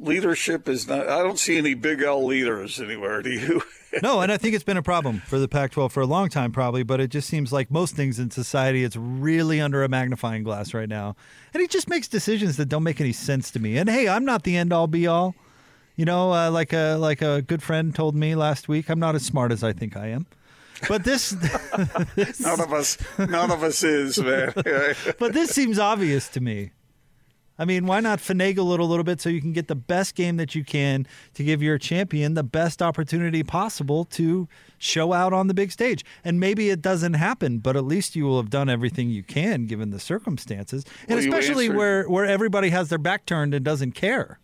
Leadership 0.00 0.68
is 0.68 0.86
not. 0.86 1.08
I 1.08 1.18
don't 1.24 1.40
see 1.40 1.58
any 1.58 1.74
big 1.74 2.02
L 2.02 2.24
leaders 2.24 2.80
anywhere. 2.80 3.20
Do 3.20 3.30
you? 3.30 3.62
no, 4.02 4.20
and 4.20 4.30
I 4.30 4.36
think 4.36 4.54
it's 4.54 4.62
been 4.62 4.76
a 4.76 4.82
problem 4.82 5.18
for 5.26 5.40
the 5.40 5.48
Pac-12 5.48 5.90
for 5.90 6.00
a 6.02 6.06
long 6.06 6.28
time, 6.28 6.52
probably. 6.52 6.84
But 6.84 7.00
it 7.00 7.08
just 7.10 7.28
seems 7.28 7.52
like 7.52 7.68
most 7.68 7.96
things 7.96 8.20
in 8.20 8.30
society, 8.30 8.84
it's 8.84 8.94
really 8.94 9.60
under 9.60 9.82
a 9.82 9.88
magnifying 9.88 10.44
glass 10.44 10.72
right 10.72 10.88
now, 10.88 11.16
and 11.52 11.60
he 11.60 11.66
just 11.66 11.88
makes 11.88 12.06
decisions 12.06 12.56
that 12.58 12.66
don't 12.66 12.84
make 12.84 13.00
any 13.00 13.12
sense 13.12 13.50
to 13.50 13.58
me. 13.58 13.76
And 13.76 13.88
hey, 13.90 14.06
I'm 14.08 14.24
not 14.24 14.44
the 14.44 14.56
end-all, 14.56 14.86
be-all. 14.86 15.34
You 15.96 16.04
know, 16.04 16.32
uh, 16.32 16.48
like 16.52 16.72
a 16.72 16.94
like 16.94 17.20
a 17.20 17.42
good 17.42 17.60
friend 17.60 17.92
told 17.92 18.14
me 18.14 18.36
last 18.36 18.68
week, 18.68 18.88
I'm 18.88 19.00
not 19.00 19.16
as 19.16 19.24
smart 19.24 19.50
as 19.50 19.64
I 19.64 19.72
think 19.72 19.96
I 19.96 20.08
am. 20.10 20.26
But 20.86 21.04
this, 21.04 21.32
none 22.40 22.60
of 22.60 22.72
us. 22.72 22.98
None 23.18 23.50
of 23.50 23.62
us 23.62 23.82
is 23.82 24.18
man. 24.18 24.52
but 25.18 25.32
this 25.32 25.50
seems 25.50 25.78
obvious 25.78 26.28
to 26.30 26.40
me. 26.40 26.72
I 27.60 27.64
mean, 27.64 27.86
why 27.86 27.98
not 27.98 28.20
finagle 28.20 28.72
it 28.74 28.80
a 28.80 28.84
little 28.84 29.02
bit 29.02 29.20
so 29.20 29.28
you 29.28 29.40
can 29.40 29.52
get 29.52 29.66
the 29.66 29.74
best 29.74 30.14
game 30.14 30.36
that 30.36 30.54
you 30.54 30.62
can 30.62 31.08
to 31.34 31.42
give 31.42 31.60
your 31.60 31.76
champion 31.76 32.34
the 32.34 32.44
best 32.44 32.80
opportunity 32.80 33.42
possible 33.42 34.04
to 34.04 34.48
show 34.78 35.12
out 35.12 35.32
on 35.32 35.48
the 35.48 35.54
big 35.54 35.72
stage? 35.72 36.04
And 36.22 36.38
maybe 36.38 36.70
it 36.70 36.80
doesn't 36.80 37.14
happen, 37.14 37.58
but 37.58 37.76
at 37.76 37.84
least 37.84 38.14
you 38.14 38.24
will 38.26 38.36
have 38.36 38.50
done 38.50 38.68
everything 38.68 39.10
you 39.10 39.24
can 39.24 39.66
given 39.66 39.90
the 39.90 39.98
circumstances, 39.98 40.84
and 41.08 41.18
Well, 41.18 41.18
especially 41.18 41.68
where 41.68 42.08
where 42.08 42.24
everybody 42.24 42.68
has 42.68 42.90
their 42.90 42.98
back 42.98 43.26
turned 43.26 43.52
and 43.54 43.64
doesn't 43.64 43.92
care. 43.92 44.38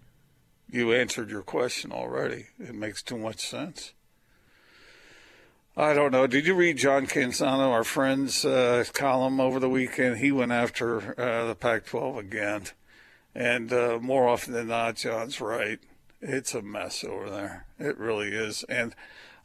You 0.68 0.92
answered 0.92 1.30
your 1.30 1.42
question 1.42 1.92
already. 1.92 2.46
It 2.58 2.74
makes 2.74 3.00
too 3.00 3.16
much 3.16 3.48
sense. 3.48 3.92
I 5.76 5.92
don't 5.92 6.12
know. 6.12 6.28
Did 6.28 6.46
you 6.46 6.54
read 6.54 6.76
John 6.76 7.08
Canzano, 7.08 7.70
our 7.70 7.82
friend's 7.82 8.44
uh, 8.44 8.84
column 8.92 9.40
over 9.40 9.58
the 9.58 9.68
weekend? 9.68 10.18
He 10.18 10.30
went 10.30 10.52
after 10.52 11.20
uh, 11.20 11.48
the 11.48 11.56
Pac 11.56 11.86
12 11.86 12.16
again. 12.16 12.62
And 13.34 13.72
uh, 13.72 13.98
more 14.00 14.28
often 14.28 14.52
than 14.52 14.68
not, 14.68 14.94
John's 14.94 15.40
right. 15.40 15.80
It's 16.20 16.54
a 16.54 16.62
mess 16.62 17.02
over 17.02 17.28
there. 17.28 17.66
It 17.80 17.98
really 17.98 18.28
is. 18.28 18.62
And 18.68 18.94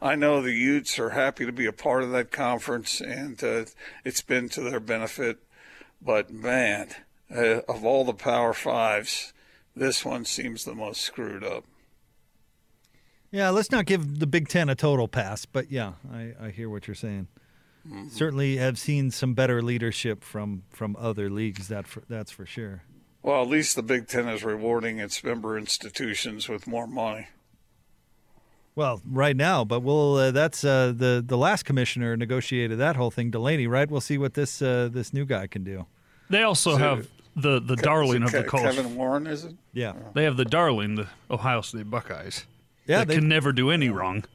I 0.04 0.14
know 0.14 0.40
the 0.40 0.54
Utes 0.54 1.00
are 1.00 1.10
happy 1.10 1.48
to 1.48 1.52
be 1.52 1.66
a 1.66 1.74
part 1.74 2.04
of 2.04 2.12
that 2.12 2.32
conference, 2.32 3.02
and 3.02 3.44
uh, 3.44 3.66
it's 4.06 4.22
been 4.22 4.50
to 4.50 4.62
their 4.62 4.80
benefit. 4.80 5.40
But 6.00 6.30
man, 6.30 6.90
uh, 7.36 7.62
of 7.68 7.84
all 7.84 8.06
the 8.06 8.14
Power 8.14 8.54
Fives, 8.54 9.34
this 9.76 10.06
one 10.06 10.26
seems 10.26 10.64
the 10.64 10.76
most 10.76 11.02
screwed 11.02 11.44
up. 11.44 11.66
Yeah, 13.32 13.50
let's 13.50 13.72
not 13.72 13.86
give 13.86 14.20
the 14.20 14.28
Big 14.28 14.48
Ten 14.48 14.70
a 14.70 14.76
total 14.76 15.08
pass, 15.08 15.46
but 15.46 15.72
yeah, 15.72 15.94
I, 16.12 16.34
I 16.42 16.50
hear 16.50 16.70
what 16.70 16.88
you're 16.88 16.96
saying. 16.96 17.28
Certainly, 18.12 18.58
have 18.58 18.78
seen 18.78 19.10
some 19.10 19.34
better 19.34 19.62
leadership 19.62 20.24
from 20.24 20.64
from 20.70 20.96
other 21.00 21.30
leagues. 21.30 21.70
That 21.70 21.88
for, 21.88 22.04
that's 22.10 22.30
for 22.32 22.46
sure. 22.46 22.84
Well, 23.24 23.42
at 23.42 23.48
least 23.48 23.76
the 23.76 23.82
Big 23.84 24.08
Ten 24.08 24.28
is 24.28 24.44
rewarding 24.44 25.00
its 25.00 25.24
member 25.24 25.58
institutions 25.58 26.48
with 26.50 26.68
more 26.68 26.86
money. 26.88 27.28
Well, 28.76 29.02
right 29.10 29.36
now, 29.36 29.64
but 29.66 29.80
we'll. 29.82 30.16
Uh, 30.16 30.32
that's 30.32 30.64
uh, 30.64 30.94
the 30.96 31.24
the 31.26 31.38
last 31.38 31.64
commissioner 31.64 32.16
negotiated 32.18 32.78
that 32.80 32.96
whole 32.96 33.12
thing, 33.12 33.32
Delany. 33.32 33.66
Right? 33.66 33.90
We'll 33.90 34.02
see 34.02 34.18
what 34.18 34.34
this 34.36 34.62
uh, 34.62 34.90
this 34.92 35.14
new 35.14 35.26
guy 35.26 35.48
can 35.48 35.64
do. 35.64 35.86
They 36.30 36.44
also 36.44 36.72
So- 36.74 36.78
have 36.78 37.08
the 37.36 37.60
the 37.60 37.76
Ke- 37.76 37.82
darling 37.82 38.24
of 38.24 38.34
it 38.36 38.38
the 38.38 38.44
Ke- 38.44 38.48
coast. 38.52 38.64
Kevin 38.76 38.96
Warren, 38.96 39.26
is 39.26 39.46
it? 39.46 39.56
Yeah. 39.74 39.94
They 40.14 40.26
have 40.26 40.38
the 40.38 40.46
darling, 40.46 40.96
the 40.96 41.08
Ohio 41.32 41.62
State 41.62 41.90
Buckeyes. 41.90 42.46
Yeah, 42.90 43.00
that 43.00 43.08
they- 43.08 43.16
can 43.16 43.28
never 43.30 43.52
do 43.54 43.70
any 43.70 43.90
wrong. 43.90 44.26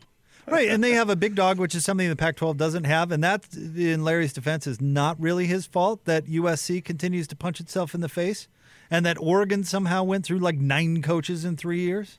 Right, 0.46 0.68
and 0.68 0.84
they 0.84 0.90
have 0.92 1.08
a 1.08 1.16
big 1.16 1.34
dog, 1.34 1.58
which 1.58 1.74
is 1.74 1.86
something 1.86 2.06
the 2.06 2.16
Pac-12 2.16 2.58
doesn't 2.58 2.84
have, 2.84 3.10
and 3.10 3.24
that, 3.24 3.46
in 3.54 4.04
Larry's 4.04 4.34
defense, 4.34 4.66
is 4.66 4.78
not 4.78 5.18
really 5.18 5.46
his 5.46 5.64
fault. 5.64 6.04
That 6.04 6.26
USC 6.26 6.84
continues 6.84 7.26
to 7.28 7.36
punch 7.36 7.60
itself 7.60 7.94
in 7.94 8.02
the 8.02 8.10
face, 8.10 8.46
and 8.90 9.06
that 9.06 9.16
Oregon 9.18 9.64
somehow 9.64 10.02
went 10.02 10.26
through 10.26 10.40
like 10.40 10.56
nine 10.58 11.00
coaches 11.00 11.46
in 11.46 11.56
three 11.56 11.80
years. 11.80 12.18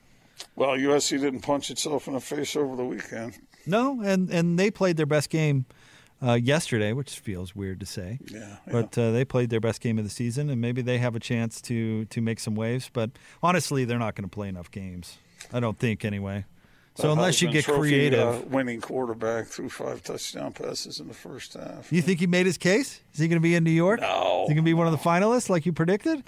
Well, 0.55 0.71
USC 0.71 1.19
didn't 1.19 1.41
punch 1.41 1.69
itself 1.69 2.07
in 2.07 2.13
the 2.15 2.19
face 2.19 2.55
over 2.55 2.75
the 2.75 2.83
weekend. 2.83 3.37
No, 3.67 4.01
and 4.01 4.29
and 4.31 4.57
they 4.57 4.71
played 4.71 4.97
their 4.97 5.05
best 5.05 5.29
game 5.29 5.65
uh, 6.21 6.33
yesterday, 6.33 6.93
which 6.93 7.19
feels 7.19 7.55
weird 7.55 7.79
to 7.79 7.85
say. 7.85 8.19
Yeah, 8.31 8.57
But 8.71 8.97
uh, 8.97 9.11
they 9.11 9.23
played 9.23 9.51
their 9.51 9.59
best 9.59 9.81
game 9.81 9.97
of 9.99 10.03
the 10.03 10.09
season, 10.09 10.49
and 10.49 10.59
maybe 10.59 10.81
they 10.81 10.97
have 10.97 11.15
a 11.15 11.19
chance 11.19 11.61
to 11.61 12.05
to 12.05 12.21
make 12.21 12.39
some 12.39 12.55
waves. 12.55 12.89
But 12.91 13.11
honestly, 13.43 13.85
they're 13.85 13.99
not 13.99 14.15
going 14.15 14.27
to 14.27 14.33
play 14.33 14.49
enough 14.49 14.71
games. 14.71 15.19
I 15.53 15.59
don't 15.59 15.77
think 15.77 16.05
anyway. 16.05 16.45
So 16.95 17.11
unless 17.11 17.41
you 17.41 17.51
get 17.51 17.65
Trophy, 17.65 17.81
creative, 17.81 18.19
uh, 18.19 18.39
winning 18.47 18.79
quarterback 18.79 19.47
threw 19.47 19.67
five 19.67 20.01
touchdown 20.01 20.53
passes 20.53 21.01
in 21.01 21.09
the 21.09 21.13
first 21.13 21.53
half. 21.53 21.91
you 21.91 22.01
think 22.01 22.21
he 22.21 22.27
made 22.27 22.45
his 22.45 22.57
case? 22.57 23.01
Is 23.13 23.19
he 23.19 23.27
going 23.27 23.35
to 23.35 23.43
be 23.43 23.53
in 23.53 23.65
New 23.65 23.71
York? 23.71 23.99
No. 23.99 24.43
Is 24.43 24.49
he 24.49 24.53
going 24.55 24.63
to 24.63 24.69
be 24.69 24.73
one 24.73 24.87
of 24.87 24.93
the 24.93 24.99
finalists 24.99 25.49
like 25.49 25.65
you 25.65 25.73
predicted? 25.73 26.23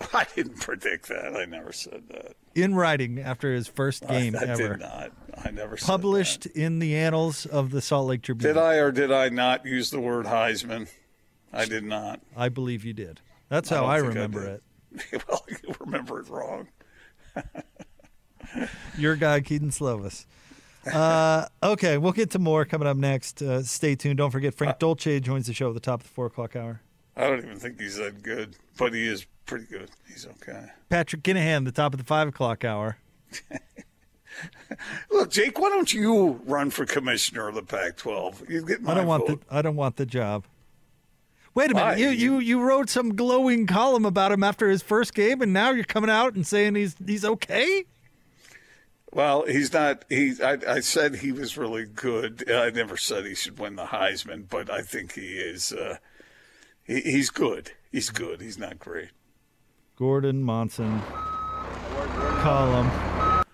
I 0.14 0.26
didn't 0.34 0.60
predict 0.60 1.08
that. 1.08 1.36
I 1.36 1.44
never 1.44 1.72
said 1.72 2.04
that. 2.08 2.34
In 2.54 2.74
writing 2.74 3.18
after 3.20 3.52
his 3.52 3.68
first 3.68 4.06
game 4.08 4.34
I, 4.36 4.44
I 4.44 4.48
ever. 4.48 4.68
did 4.70 4.80
not. 4.80 5.12
I 5.44 5.50
never 5.50 5.76
said 5.76 5.86
Published 5.86 6.46
in 6.46 6.78
the 6.78 6.96
annals 6.96 7.44
of 7.44 7.70
the 7.70 7.82
Salt 7.82 8.08
Lake 8.08 8.22
Tribune. 8.22 8.54
Did 8.54 8.60
I 8.60 8.76
or 8.76 8.90
did 8.90 9.12
I 9.12 9.28
not 9.28 9.66
use 9.66 9.90
the 9.90 10.00
word 10.00 10.24
Heisman? 10.26 10.88
I 11.52 11.66
did 11.66 11.84
not. 11.84 12.20
I 12.36 12.48
believe 12.48 12.84
you 12.84 12.92
did. 12.92 13.20
That's 13.48 13.68
how 13.68 13.84
I, 13.84 13.96
I 13.96 13.98
remember 13.98 14.60
did. 14.92 15.12
it. 15.12 15.22
well, 15.28 15.44
you 15.62 15.74
remember 15.80 16.20
it 16.20 16.28
wrong. 16.28 16.68
Your 18.98 19.16
guy, 19.16 19.40
Kedon 19.40 19.70
Slovis. 19.70 20.26
Uh, 20.92 21.46
okay, 21.62 21.98
we'll 21.98 22.12
get 22.12 22.30
to 22.30 22.38
more 22.38 22.64
coming 22.64 22.88
up 22.88 22.96
next. 22.96 23.42
Uh, 23.42 23.62
stay 23.62 23.94
tuned. 23.94 24.18
Don't 24.18 24.30
forget, 24.30 24.54
Frank 24.54 24.78
Dolce 24.78 25.20
joins 25.20 25.46
the 25.46 25.52
show 25.52 25.68
at 25.68 25.74
the 25.74 25.80
top 25.80 26.00
of 26.00 26.06
the 26.06 26.12
four 26.12 26.26
o'clock 26.26 26.56
hour. 26.56 26.80
I 27.16 27.28
don't 27.28 27.38
even 27.38 27.58
think 27.58 27.80
he's 27.80 27.96
that 27.96 28.22
good, 28.22 28.56
but 28.78 28.94
he 28.94 29.06
is 29.06 29.26
pretty 29.44 29.66
good. 29.66 29.90
He's 30.08 30.26
okay. 30.26 30.66
Patrick 30.88 31.22
Kinahan, 31.22 31.64
the 31.64 31.72
top 31.72 31.92
of 31.92 31.98
the 31.98 32.04
five 32.04 32.28
o'clock 32.28 32.64
hour. 32.64 32.96
Look, 35.10 35.30
Jake, 35.30 35.58
why 35.58 35.68
don't 35.68 35.92
you 35.92 36.40
run 36.46 36.70
for 36.70 36.86
commissioner 36.86 37.48
of 37.48 37.56
the 37.56 37.62
Pac-12? 37.62 38.48
You 38.48 38.64
get 38.64 38.80
my 38.80 38.92
I 38.92 38.94
don't 38.94 39.06
want 39.06 39.26
vote. 39.26 39.42
the 39.46 39.54
I 39.54 39.60
don't 39.60 39.76
want 39.76 39.96
the 39.96 40.06
job. 40.06 40.44
Wait 41.54 41.72
a 41.72 41.74
minute. 41.74 41.98
You, 41.98 42.08
you 42.10 42.38
you 42.38 42.60
wrote 42.60 42.88
some 42.88 43.16
glowing 43.16 43.66
column 43.66 44.04
about 44.04 44.30
him 44.32 44.44
after 44.44 44.70
his 44.70 44.82
first 44.82 45.14
game, 45.14 45.42
and 45.42 45.52
now 45.52 45.72
you're 45.72 45.84
coming 45.84 46.08
out 46.08 46.34
and 46.34 46.46
saying 46.46 46.76
he's 46.76 46.94
he's 47.04 47.24
okay. 47.24 47.84
Well, 49.12 49.44
he's 49.46 49.72
not. 49.72 50.04
He. 50.08 50.34
I, 50.42 50.58
I 50.68 50.80
said 50.80 51.16
he 51.16 51.32
was 51.32 51.56
really 51.56 51.84
good. 51.84 52.48
I 52.50 52.70
never 52.70 52.96
said 52.96 53.26
he 53.26 53.34
should 53.34 53.58
win 53.58 53.76
the 53.76 53.86
Heisman, 53.86 54.48
but 54.48 54.70
I 54.70 54.82
think 54.82 55.14
he 55.14 55.38
is. 55.38 55.72
Uh, 55.72 55.96
he, 56.82 57.00
he's 57.00 57.30
good. 57.30 57.72
He's 57.90 58.10
good. 58.10 58.40
He's 58.40 58.58
not 58.58 58.78
great. 58.78 59.10
Gordon 59.96 60.42
Monson 60.42 61.02
column. 62.40 63.44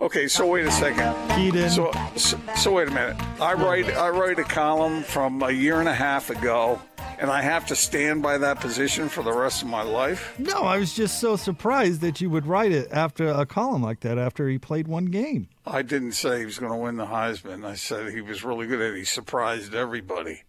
Okay, 0.00 0.26
so 0.26 0.46
wait 0.46 0.66
a 0.66 0.70
second. 0.70 1.14
Kedon. 1.30 1.70
So, 1.70 1.92
so, 2.16 2.38
so 2.56 2.72
wait 2.72 2.88
a 2.88 2.90
minute. 2.90 3.16
I 3.40 3.54
write 3.54 3.88
I 3.94 4.08
write 4.08 4.38
a 4.40 4.44
column 4.44 5.02
from 5.02 5.42
a 5.42 5.50
year 5.52 5.78
and 5.78 5.88
a 5.88 5.94
half 5.94 6.28
ago, 6.30 6.80
and 7.18 7.30
I 7.30 7.42
have 7.42 7.66
to 7.66 7.76
stand 7.76 8.22
by 8.22 8.38
that 8.38 8.60
position 8.60 9.08
for 9.08 9.22
the 9.22 9.32
rest 9.32 9.62
of 9.62 9.68
my 9.68 9.82
life. 9.82 10.34
No, 10.38 10.62
I 10.62 10.78
was 10.78 10.94
just 10.94 11.20
so 11.20 11.36
surprised 11.36 12.00
that 12.00 12.20
you 12.20 12.30
would 12.30 12.46
write 12.46 12.72
it 12.72 12.88
after 12.90 13.28
a 13.28 13.46
column 13.46 13.82
like 13.82 14.00
that 14.00 14.18
after 14.18 14.48
he 14.48 14.58
played 14.58 14.88
one 14.88 15.06
game. 15.06 15.48
I 15.66 15.82
didn't 15.82 16.12
say 16.12 16.40
he 16.40 16.44
was 16.44 16.58
going 16.58 16.72
to 16.72 16.78
win 16.78 16.96
the 16.96 17.06
Heisman. 17.06 17.64
I 17.64 17.74
said 17.74 18.12
he 18.12 18.20
was 18.20 18.44
really 18.44 18.66
good 18.66 18.80
and 18.80 18.96
he 18.96 19.04
surprised 19.04 19.74
everybody 19.74 20.42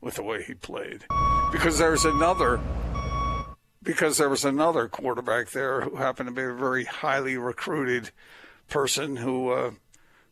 with 0.00 0.14
the 0.14 0.22
way 0.22 0.42
he 0.42 0.54
played. 0.54 1.04
Because 1.52 1.78
there's 1.78 2.04
another 2.04 2.60
because 3.82 4.18
there 4.18 4.28
was 4.28 4.44
another 4.44 4.88
quarterback 4.88 5.50
there 5.50 5.80
who 5.80 5.96
happened 5.96 6.28
to 6.28 6.34
be 6.34 6.42
a 6.42 6.52
very 6.52 6.84
highly 6.84 7.36
recruited 7.36 8.10
person 8.68 9.16
who 9.16 9.50
uh, 9.50 9.70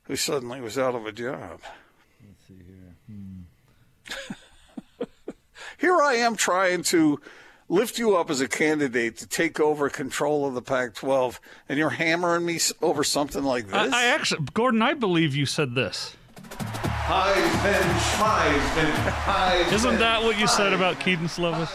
who 0.05 0.17
suddenly 0.17 0.61
was 0.61 0.79
out 0.79 0.95
of 0.95 1.07
a 1.07 1.13
job. 1.13 1.61
Let's 2.27 2.47
see 2.47 2.55
here. 2.55 4.37
Here 5.79 5.97
I 6.03 6.15
am 6.15 6.35
trying 6.35 6.83
to 6.85 7.21
lift 7.69 7.99
you 7.99 8.17
up 8.17 8.31
as 8.31 8.41
a 8.41 8.49
candidate 8.49 9.17
to 9.19 9.27
take 9.29 9.61
over 9.61 9.89
control 9.89 10.45
of 10.45 10.55
the 10.55 10.63
Pac-12, 10.63 11.39
and 11.69 11.79
you're 11.79 11.91
hammering 11.91 12.45
me 12.45 12.59
over 12.83 13.05
something 13.05 13.45
like 13.45 13.67
this. 13.69 13.93
I, 13.93 14.03
I 14.03 14.05
actually, 14.07 14.45
Gordon, 14.53 14.83
I 14.83 14.95
believe 14.95 15.37
you 15.37 15.47
said 15.47 15.77
this. 15.77 16.17
Heisman, 16.49 17.81
Heisman, 18.19 18.93
Heisman. 18.93 19.73
Isn't 19.73 19.99
that 20.01 20.23
what 20.23 20.39
you 20.39 20.49
said 20.49 20.73
about 20.73 20.99
Kedon 20.99 21.27
Slovis? 21.27 21.71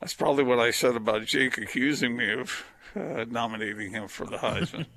That's 0.00 0.14
probably 0.14 0.44
what 0.44 0.58
I 0.58 0.72
said 0.72 0.96
about 0.96 1.24
Jake 1.26 1.58
accusing 1.58 2.16
me 2.16 2.32
of 2.32 2.64
uh, 2.96 3.24
nominating 3.28 3.90
him 3.92 4.08
for 4.08 4.26
the 4.26 4.38
Heisman. 4.38 4.86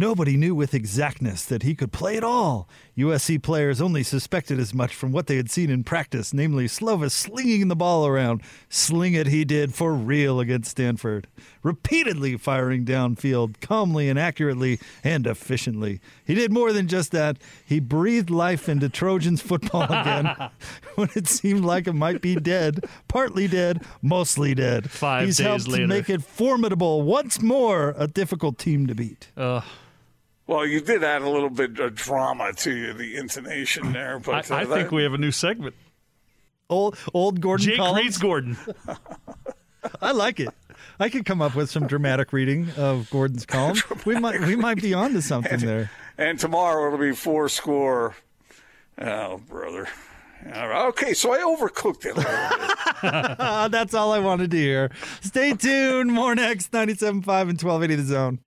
Nobody 0.00 0.38
knew 0.38 0.54
with 0.54 0.72
exactness 0.72 1.44
that 1.44 1.62
he 1.62 1.74
could 1.74 1.92
play 1.92 2.16
at 2.16 2.24
all. 2.24 2.70
USC 2.96 3.42
players 3.42 3.82
only 3.82 4.02
suspected 4.02 4.58
as 4.58 4.72
much 4.72 4.94
from 4.94 5.12
what 5.12 5.26
they 5.26 5.36
had 5.36 5.50
seen 5.50 5.68
in 5.68 5.84
practice, 5.84 6.32
namely 6.32 6.64
Slovis 6.64 7.10
slinging 7.10 7.68
the 7.68 7.76
ball 7.76 8.06
around. 8.06 8.40
Sling 8.70 9.12
it 9.12 9.26
he 9.26 9.44
did 9.44 9.74
for 9.74 9.92
real 9.92 10.40
against 10.40 10.70
Stanford, 10.70 11.26
repeatedly 11.62 12.38
firing 12.38 12.86
downfield, 12.86 13.60
calmly 13.60 14.08
and 14.08 14.18
accurately 14.18 14.80
and 15.04 15.26
efficiently. 15.26 16.00
He 16.24 16.34
did 16.34 16.50
more 16.50 16.72
than 16.72 16.88
just 16.88 17.12
that. 17.12 17.36
He 17.66 17.78
breathed 17.78 18.30
life 18.30 18.70
into 18.70 18.88
Trojans 18.88 19.42
football 19.42 19.82
again 19.92 20.34
when 20.94 21.10
it 21.14 21.28
seemed 21.28 21.66
like 21.66 21.86
it 21.86 21.92
might 21.92 22.22
be 22.22 22.36
dead, 22.36 22.86
partly 23.06 23.48
dead, 23.48 23.84
mostly 24.00 24.54
dead. 24.54 24.90
Five 24.90 25.26
He's 25.26 25.36
days 25.36 25.46
helped 25.46 25.68
later. 25.68 25.86
make 25.86 26.08
it 26.08 26.22
formidable 26.22 27.02
once 27.02 27.42
more, 27.42 27.94
a 27.98 28.06
difficult 28.06 28.56
team 28.56 28.86
to 28.86 28.94
beat. 28.94 29.30
Uh, 29.36 29.60
well, 30.50 30.66
you 30.66 30.80
did 30.80 31.04
add 31.04 31.22
a 31.22 31.30
little 31.30 31.48
bit 31.48 31.78
of 31.78 31.94
drama 31.94 32.52
to 32.52 32.74
you, 32.74 32.92
the 32.92 33.16
intonation 33.16 33.92
there, 33.92 34.16
I, 34.16 34.18
but 34.18 34.50
uh, 34.50 34.56
I 34.56 34.64
think 34.64 34.90
we 34.90 35.04
have 35.04 35.14
a 35.14 35.18
new 35.18 35.30
segment. 35.30 35.76
Old 36.68 36.98
old 37.14 37.40
Gordon 37.40 37.66
Jake 37.66 37.76
Collins. 37.76 38.04
reads 38.04 38.18
Gordon. 38.18 38.56
I 40.02 40.10
like 40.10 40.40
it. 40.40 40.48
I 40.98 41.08
could 41.08 41.24
come 41.24 41.40
up 41.40 41.54
with 41.54 41.70
some 41.70 41.86
dramatic 41.86 42.32
reading 42.32 42.68
of 42.76 43.08
Gordon's 43.10 43.46
column. 43.46 43.76
We 44.04 44.18
might 44.18 44.40
we 44.40 44.56
might 44.56 44.82
be 44.82 44.92
onto 44.92 45.20
something 45.20 45.60
there. 45.60 45.88
And 46.18 46.36
tomorrow 46.36 46.88
it'll 46.88 46.98
be 46.98 47.14
four 47.14 47.48
score. 47.48 48.16
Oh, 49.00 49.38
brother. 49.48 49.88
Okay, 50.46 51.14
so 51.14 51.32
I 51.32 51.38
overcooked 51.38 52.06
it 52.06 52.16
a 52.16 52.20
little 53.20 53.28
bit. 53.28 53.38
That's 53.70 53.94
all 53.94 54.12
I 54.12 54.18
wanted 54.18 54.50
to 54.50 54.56
hear. 54.56 54.90
Stay 55.20 55.52
tuned. 55.52 56.12
More 56.12 56.34
next 56.34 56.72
97.5 56.72 57.12
and 57.12 57.62
1280 57.62 57.94
The 57.94 58.02
Zone. 58.02 58.38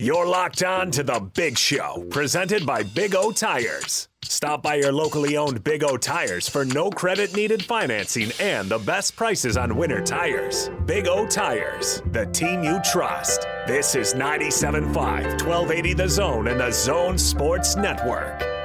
You're 0.00 0.26
locked 0.26 0.64
on 0.64 0.90
to 0.92 1.04
the 1.04 1.20
Big 1.34 1.56
Show, 1.56 2.04
presented 2.10 2.66
by 2.66 2.82
Big 2.82 3.14
O 3.14 3.30
Tires. 3.30 4.08
Stop 4.24 4.62
by 4.62 4.74
your 4.76 4.90
locally 4.90 5.36
owned 5.36 5.62
Big 5.62 5.84
O 5.84 5.96
Tires 5.96 6.48
for 6.48 6.64
no 6.64 6.90
credit 6.90 7.36
needed 7.36 7.64
financing 7.64 8.32
and 8.40 8.68
the 8.68 8.78
best 8.78 9.14
prices 9.14 9.56
on 9.56 9.76
winter 9.76 10.00
tires. 10.00 10.70
Big 10.86 11.06
O 11.06 11.24
Tires, 11.24 12.02
the 12.10 12.26
team 12.26 12.64
you 12.64 12.80
trust. 12.82 13.42
This 13.68 13.94
is 13.94 14.14
97.5, 14.14 14.92
1280 14.92 15.92
The 15.94 16.08
Zone 16.08 16.48
and 16.48 16.58
the 16.58 16.72
Zone 16.72 17.16
Sports 17.16 17.76
Network. 17.76 18.57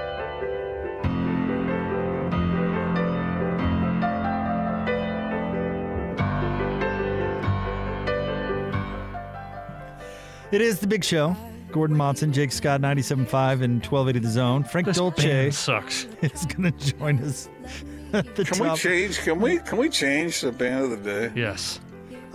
It 10.53 10.61
is 10.61 10.77
the 10.79 10.85
big 10.85 11.03
show. 11.03 11.35
Gordon 11.71 11.97
Monson, 11.97 12.31
Jake 12.31 12.51
Scott, 12.51 12.79
97.5 12.79 13.63
and 13.63 13.83
1280 13.83 14.19
The 14.19 14.29
Zone. 14.29 14.63
Frank 14.63 14.85
This 14.85 14.97
Dolce 14.97 15.27
band 15.27 15.55
sucks. 15.55 16.05
is 16.21 16.45
going 16.45 16.71
to 16.71 16.95
join 16.95 17.17
us 17.23 17.49
at 18.13 18.35
the 18.35 18.45
Can 18.45 18.59
we 18.59 18.67
top. 18.67 18.77
change? 18.77 19.17
Can 19.21 19.41
we? 19.41 19.57
Can 19.57 19.79
we 19.79 19.89
change 19.89 20.41
the 20.41 20.51
band 20.51 20.83
of 20.83 20.91
the 20.91 20.97
day? 20.97 21.31
Yes. 21.35 21.79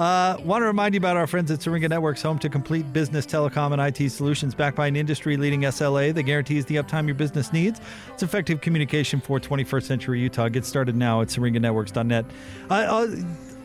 Uh, 0.01 0.37
want 0.45 0.63
to 0.63 0.67
remind 0.67 0.95
you 0.95 0.99
about 0.99 1.17
our 1.17 1.27
friends 1.29 1.51
at 1.53 1.61
Syringa 1.63 1.89
Networks, 1.89 2.21
home 2.23 2.39
to 2.41 2.49
complete 2.49 2.93
business 2.93 3.25
telecom 3.27 3.73
and 3.73 3.81
IT 3.99 4.11
solutions 4.11 4.55
backed 4.55 4.77
by 4.77 4.87
an 4.89 4.95
industry 4.97 5.37
leading 5.37 5.63
SLA 5.63 6.13
that 6.15 6.23
guarantees 6.25 6.65
the 6.67 6.77
uptime 6.77 7.07
your 7.07 7.17
business 7.17 7.53
needs. 7.53 7.81
It's 8.13 8.23
effective 8.25 8.61
communication 8.61 9.21
for 9.21 9.39
21st 9.41 9.83
century 9.85 10.21
Utah. 10.21 10.49
Get 10.49 10.65
started 10.65 10.95
now 10.97 11.21
at 11.21 11.29
syringanetworks.net. 11.29 12.27
I, 12.71 12.85
uh, 12.85 13.17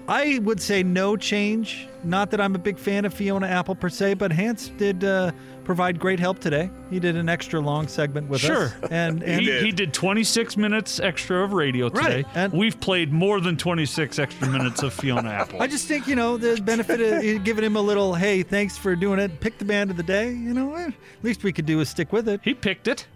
I 0.08 0.40
would 0.44 0.62
say 0.62 0.84
no 0.84 1.16
change. 1.16 1.88
Not 2.04 2.30
that 2.32 2.42
I'm 2.42 2.54
a 2.56 2.60
big 2.60 2.78
fan 2.78 3.06
of 3.06 3.14
Fiona 3.14 3.48
Apple 3.48 3.76
per 3.76 3.88
se, 3.88 4.16
but 4.16 4.32
Hans 4.34 4.68
did 4.78 5.06
uh, 5.06 5.32
provide 5.64 5.98
great 5.98 6.20
help 6.20 6.40
today. 6.40 6.70
He 6.90 7.00
did 7.00 7.16
an 7.16 7.30
extra 7.30 7.62
long 7.62 7.88
segment 7.88 8.28
with 8.30 8.42
Sure. 8.42 8.66
us. 8.66 8.74
And, 8.92 9.24
and 9.24 9.42
He, 9.42 9.60
he 9.62 9.72
did 9.72 9.94
26 9.94 10.58
minutes 10.58 11.00
extra 11.00 11.42
of 11.46 11.54
radio 11.54 11.88
today. 11.88 12.16
Right, 12.24 12.26
and- 12.36 12.52
We've 12.52 12.78
played 12.82 13.14
more 13.14 13.40
than 13.40 13.56
26 13.56 14.20
extra 14.20 14.50
minutes 14.50 14.84
of 14.84 14.94
Fiona 14.94 15.30
Apple. 15.32 15.62
I 15.62 15.68
just 15.68 15.88
think, 15.88 16.06
you 16.08 16.16
know, 16.18 16.36
the 16.36 16.60
benefit 16.62 17.00
of 17.00 17.44
giving 17.46 17.64
him 17.64 17.78
a 17.78 17.82
little, 17.82 18.14
hey, 18.14 18.44
thanks 18.44 18.78
for 18.78 18.98
doing 18.98 19.20
it. 19.20 19.40
Pick 19.40 19.58
the 19.58 19.66
band 19.66 19.90
of 19.90 19.96
the 19.96 20.04
day. 20.04 20.28
You 20.28 20.54
know, 20.54 20.76
eh, 20.76 20.92
least 21.22 21.44
we 21.44 21.54
could 21.54 21.66
do 21.66 21.80
is 21.80 21.88
stick 21.88 22.12
with 22.12 22.28
it. 22.28 22.42
he 22.44 22.54
picked 22.54 22.90
it. 22.90 23.08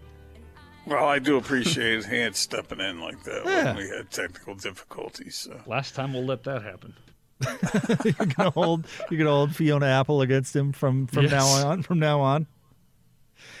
Well, 0.88 1.04
I 1.06 1.18
do 1.18 1.36
appreciate 1.36 1.94
his 1.96 2.06
hand 2.06 2.34
stepping 2.34 2.80
in 2.80 3.00
like 3.00 3.22
that 3.24 3.42
Yeah. 3.44 3.64
when 3.74 3.76
we 3.76 3.88
had 3.88 4.10
technical 4.10 4.54
difficulties. 4.54 5.36
So. 5.36 5.60
Last 5.66 5.94
time 5.94 6.12
we'll 6.14 6.24
let 6.24 6.44
that 6.44 6.62
happen. 6.62 6.94
you're 8.04 8.26
gonna 8.26 8.50
hold 8.50 8.86
you're 9.10 9.18
gonna 9.18 9.30
hold 9.30 9.54
Fiona 9.54 9.86
Apple 9.86 10.22
against 10.22 10.56
him 10.56 10.72
from 10.72 11.06
from 11.06 11.24
Yes. 11.24 11.32
now 11.32 11.46
on. 11.68 11.82
From 11.82 11.98
now 11.98 12.20
on. 12.20 12.46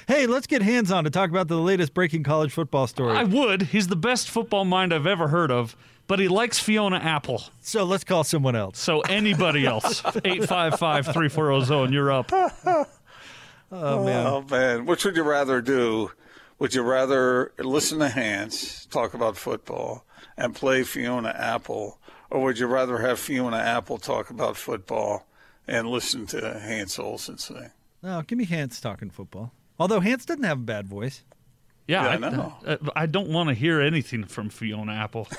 Hey, 0.08 0.26
let's 0.26 0.46
get 0.46 0.62
Hans 0.62 0.90
on 0.90 1.04
to 1.04 1.10
talk 1.10 1.30
about 1.30 1.48
the 1.48 1.58
latest 1.58 1.94
breaking 1.94 2.22
college 2.24 2.50
football 2.52 2.86
story. 2.86 3.12
I 3.16 3.24
would. 3.24 3.62
He's 3.62 3.86
the 3.88 3.94
best 3.96 4.30
football 4.30 4.64
mind 4.64 4.92
I've 4.92 5.06
ever 5.06 5.28
heard 5.28 5.50
of, 5.52 5.76
but 6.08 6.18
he 6.18 6.26
likes 6.28 6.58
Fiona 6.58 6.96
Apple. 6.96 7.42
so 7.60 7.84
let's 7.84 8.04
call 8.04 8.24
someone 8.24 8.56
else. 8.56 8.78
So 8.80 9.00
anybody 9.02 9.66
else, 9.66 10.00
855-340 10.02 11.64
zone, 11.66 11.92
you're 11.92 12.10
up. 12.10 12.32
Oh 13.70 14.04
man. 14.04 14.26
Oh 14.26 14.44
man, 14.50 14.86
which 14.86 15.04
would 15.04 15.14
you 15.14 15.22
rather 15.22 15.60
do? 15.60 16.10
Would 16.58 16.74
you 16.74 16.82
rather 16.82 17.52
listen 17.58 17.98
to 18.00 18.08
Hans 18.08 18.86
talk 18.86 19.14
about 19.14 19.36
football 19.36 20.04
and 20.36 20.54
play 20.54 20.82
Fiona 20.82 21.28
Apple, 21.36 21.98
or 22.30 22.42
would 22.42 22.58
you 22.58 22.66
rather 22.66 22.98
have 22.98 23.18
Fiona 23.20 23.58
Apple 23.58 23.98
talk 23.98 24.30
about 24.30 24.56
football 24.56 25.26
and 25.66 25.88
listen 25.88 26.26
to 26.26 26.40
Hans 26.60 26.98
Olsen 26.98 27.38
sing? 27.38 27.70
No, 28.02 28.22
give 28.22 28.38
me 28.38 28.44
Hans 28.44 28.80
talking 28.80 29.10
football. 29.10 29.52
Although 29.78 30.00
Hans 30.00 30.24
doesn't 30.24 30.44
have 30.44 30.58
a 30.58 30.62
bad 30.62 30.88
voice. 30.88 31.22
Yeah, 31.86 32.02
Yeah, 32.04 32.08
I 32.10 32.14
I, 32.14 32.16
know. 32.18 32.54
I, 32.66 33.02
I 33.02 33.06
don't 33.06 33.28
want 33.28 33.48
to 33.48 33.54
hear 33.54 33.80
anything 33.80 34.24
from 34.24 34.50
Fiona 34.50 34.92
Apple. 34.92 35.28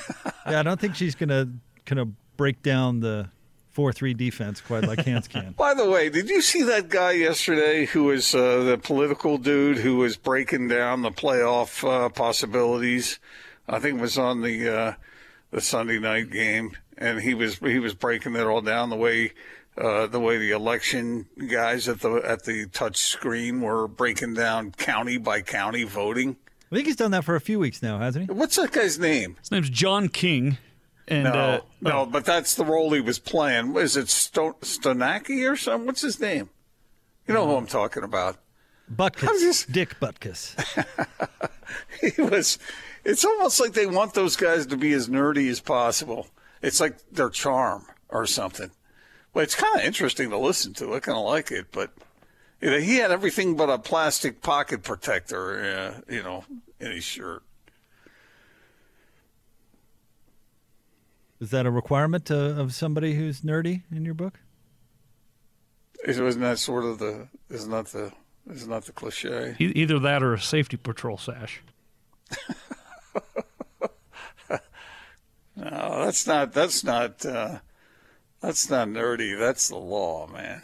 Yeah, 0.49 0.61
I 0.61 0.63
don't 0.63 0.79
think 0.79 0.95
she's 0.95 1.13
gonna 1.13 1.47
gonna 1.85 2.07
break 2.37 2.63
down 2.63 3.01
the 3.01 3.29
four 3.71 3.93
three 3.93 4.13
defense 4.13 4.61
quite 4.61 4.83
like 4.83 5.05
Hans 5.05 5.27
can. 5.27 5.51
By 5.57 5.73
the 5.73 5.89
way, 5.89 6.09
did 6.09 6.29
you 6.29 6.41
see 6.41 6.63
that 6.63 6.89
guy 6.89 7.11
yesterday 7.11 7.85
who 7.85 8.05
was 8.05 8.33
uh, 8.35 8.63
the 8.63 8.77
political 8.77 9.37
dude 9.37 9.77
who 9.77 9.97
was 9.97 10.17
breaking 10.17 10.67
down 10.67 11.01
the 11.01 11.11
playoff 11.11 11.87
uh, 11.87 12.09
possibilities? 12.09 13.19
I 13.67 13.79
think 13.79 13.99
it 13.99 14.01
was 14.01 14.17
on 14.17 14.41
the 14.41 14.75
uh, 14.75 14.93
the 15.51 15.61
Sunday 15.61 15.99
night 15.99 16.31
game, 16.31 16.75
and 16.97 17.21
he 17.21 17.33
was 17.33 17.59
he 17.59 17.79
was 17.79 17.93
breaking 17.93 18.35
it 18.35 18.45
all 18.45 18.61
down 18.61 18.89
the 18.89 18.95
way 18.95 19.33
uh, 19.77 20.07
the 20.07 20.19
way 20.19 20.37
the 20.37 20.51
election 20.51 21.27
guys 21.47 21.87
at 21.87 22.01
the 22.01 22.15
at 22.25 22.43
the 22.43 22.67
touch 22.67 22.97
screen 22.97 23.61
were 23.61 23.87
breaking 23.87 24.33
down 24.33 24.71
county 24.71 25.17
by 25.17 25.41
county 25.41 25.83
voting. 25.83 26.35
I 26.71 26.75
think 26.75 26.87
he's 26.87 26.97
done 26.97 27.11
that 27.11 27.23
for 27.23 27.35
a 27.35 27.41
few 27.41 27.57
weeks 27.59 27.81
now, 27.81 27.97
hasn't 27.97 28.27
he? 28.27 28.33
What's 28.33 28.55
that 28.57 28.71
guy's 28.71 28.99
name? 28.99 29.37
His 29.39 29.51
name's 29.51 29.71
John 29.71 30.07
King, 30.07 30.59
and 31.09 31.23
no, 31.25 31.31
uh, 31.31 31.61
no, 31.81 32.05
but 32.05 32.25
that's 32.25 32.55
the 32.55 32.65
role 32.65 32.91
he 32.93 33.01
was 33.01 33.19
playing. 33.19 33.75
Is 33.75 33.97
it 33.97 34.09
Sto- 34.09 34.57
Stonaki 34.61 35.49
or 35.49 35.55
something? 35.55 35.87
What's 35.87 36.01
his 36.01 36.19
name? 36.19 36.49
You 37.27 37.33
know 37.33 37.45
who 37.47 37.55
I'm 37.55 37.67
talking 37.67 38.03
about. 38.03 38.37
Butkus, 38.93 39.65
Dick 39.71 39.99
Butkus. 39.99 40.55
he 42.01 42.21
was. 42.21 42.57
It's 43.05 43.23
almost 43.23 43.59
like 43.59 43.73
they 43.73 43.85
want 43.85 44.13
those 44.13 44.35
guys 44.35 44.65
to 44.67 44.77
be 44.77 44.93
as 44.93 45.07
nerdy 45.07 45.49
as 45.49 45.59
possible. 45.59 46.27
It's 46.61 46.79
like 46.79 46.97
their 47.11 47.29
charm 47.29 47.85
or 48.09 48.25
something. 48.25 48.71
But 49.33 49.43
it's 49.43 49.55
kind 49.55 49.79
of 49.79 49.85
interesting 49.85 50.31
to 50.31 50.37
listen 50.37 50.73
to. 50.75 50.93
I 50.95 50.99
kind 50.99 51.17
of 51.17 51.23
like 51.25 51.51
it, 51.51 51.67
but 51.71 51.91
you 52.61 52.71
know, 52.71 52.79
he 52.79 52.97
had 52.97 53.11
everything 53.11 53.55
but 53.55 53.69
a 53.69 53.77
plastic 53.77 54.41
pocket 54.41 54.83
protector, 54.83 56.01
uh, 56.07 56.13
you 56.13 56.23
know, 56.23 56.43
in 56.79 56.91
his 56.91 57.03
shirt. 57.03 57.43
Is 61.39 61.51
that 61.51 61.65
a 61.65 61.71
requirement 61.71 62.29
uh, 62.31 62.35
of 62.35 62.73
somebody 62.73 63.13
who's 63.15 63.41
nerdy 63.41 63.83
in 63.91 64.03
your 64.05 64.13
book? 64.13 64.39
Is- 66.05 66.19
Isn't 66.19 66.41
that 66.41 66.59
sort 66.59 66.83
of 66.85 66.99
the? 66.99 67.27
Isn't 67.49 67.71
that 67.71 67.87
the? 67.87 68.11
Isn't 68.51 68.69
that 68.69 68.85
the 68.85 68.91
cliche? 68.91 69.55
e- 69.59 69.71
either 69.75 69.99
that 69.99 70.23
or 70.23 70.33
a 70.33 70.39
safety 70.41 70.77
patrol 70.77 71.17
sash. 71.17 71.61
No, 75.55 76.05
that's 76.05 76.25
not. 76.25 76.53
That's 76.53 76.83
not. 76.85 77.25
Uh, 77.25 77.59
that's 78.39 78.69
not 78.69 78.87
nerdy. 78.87 79.37
That's 79.37 79.67
the 79.67 79.75
law, 79.75 80.25
man. 80.27 80.61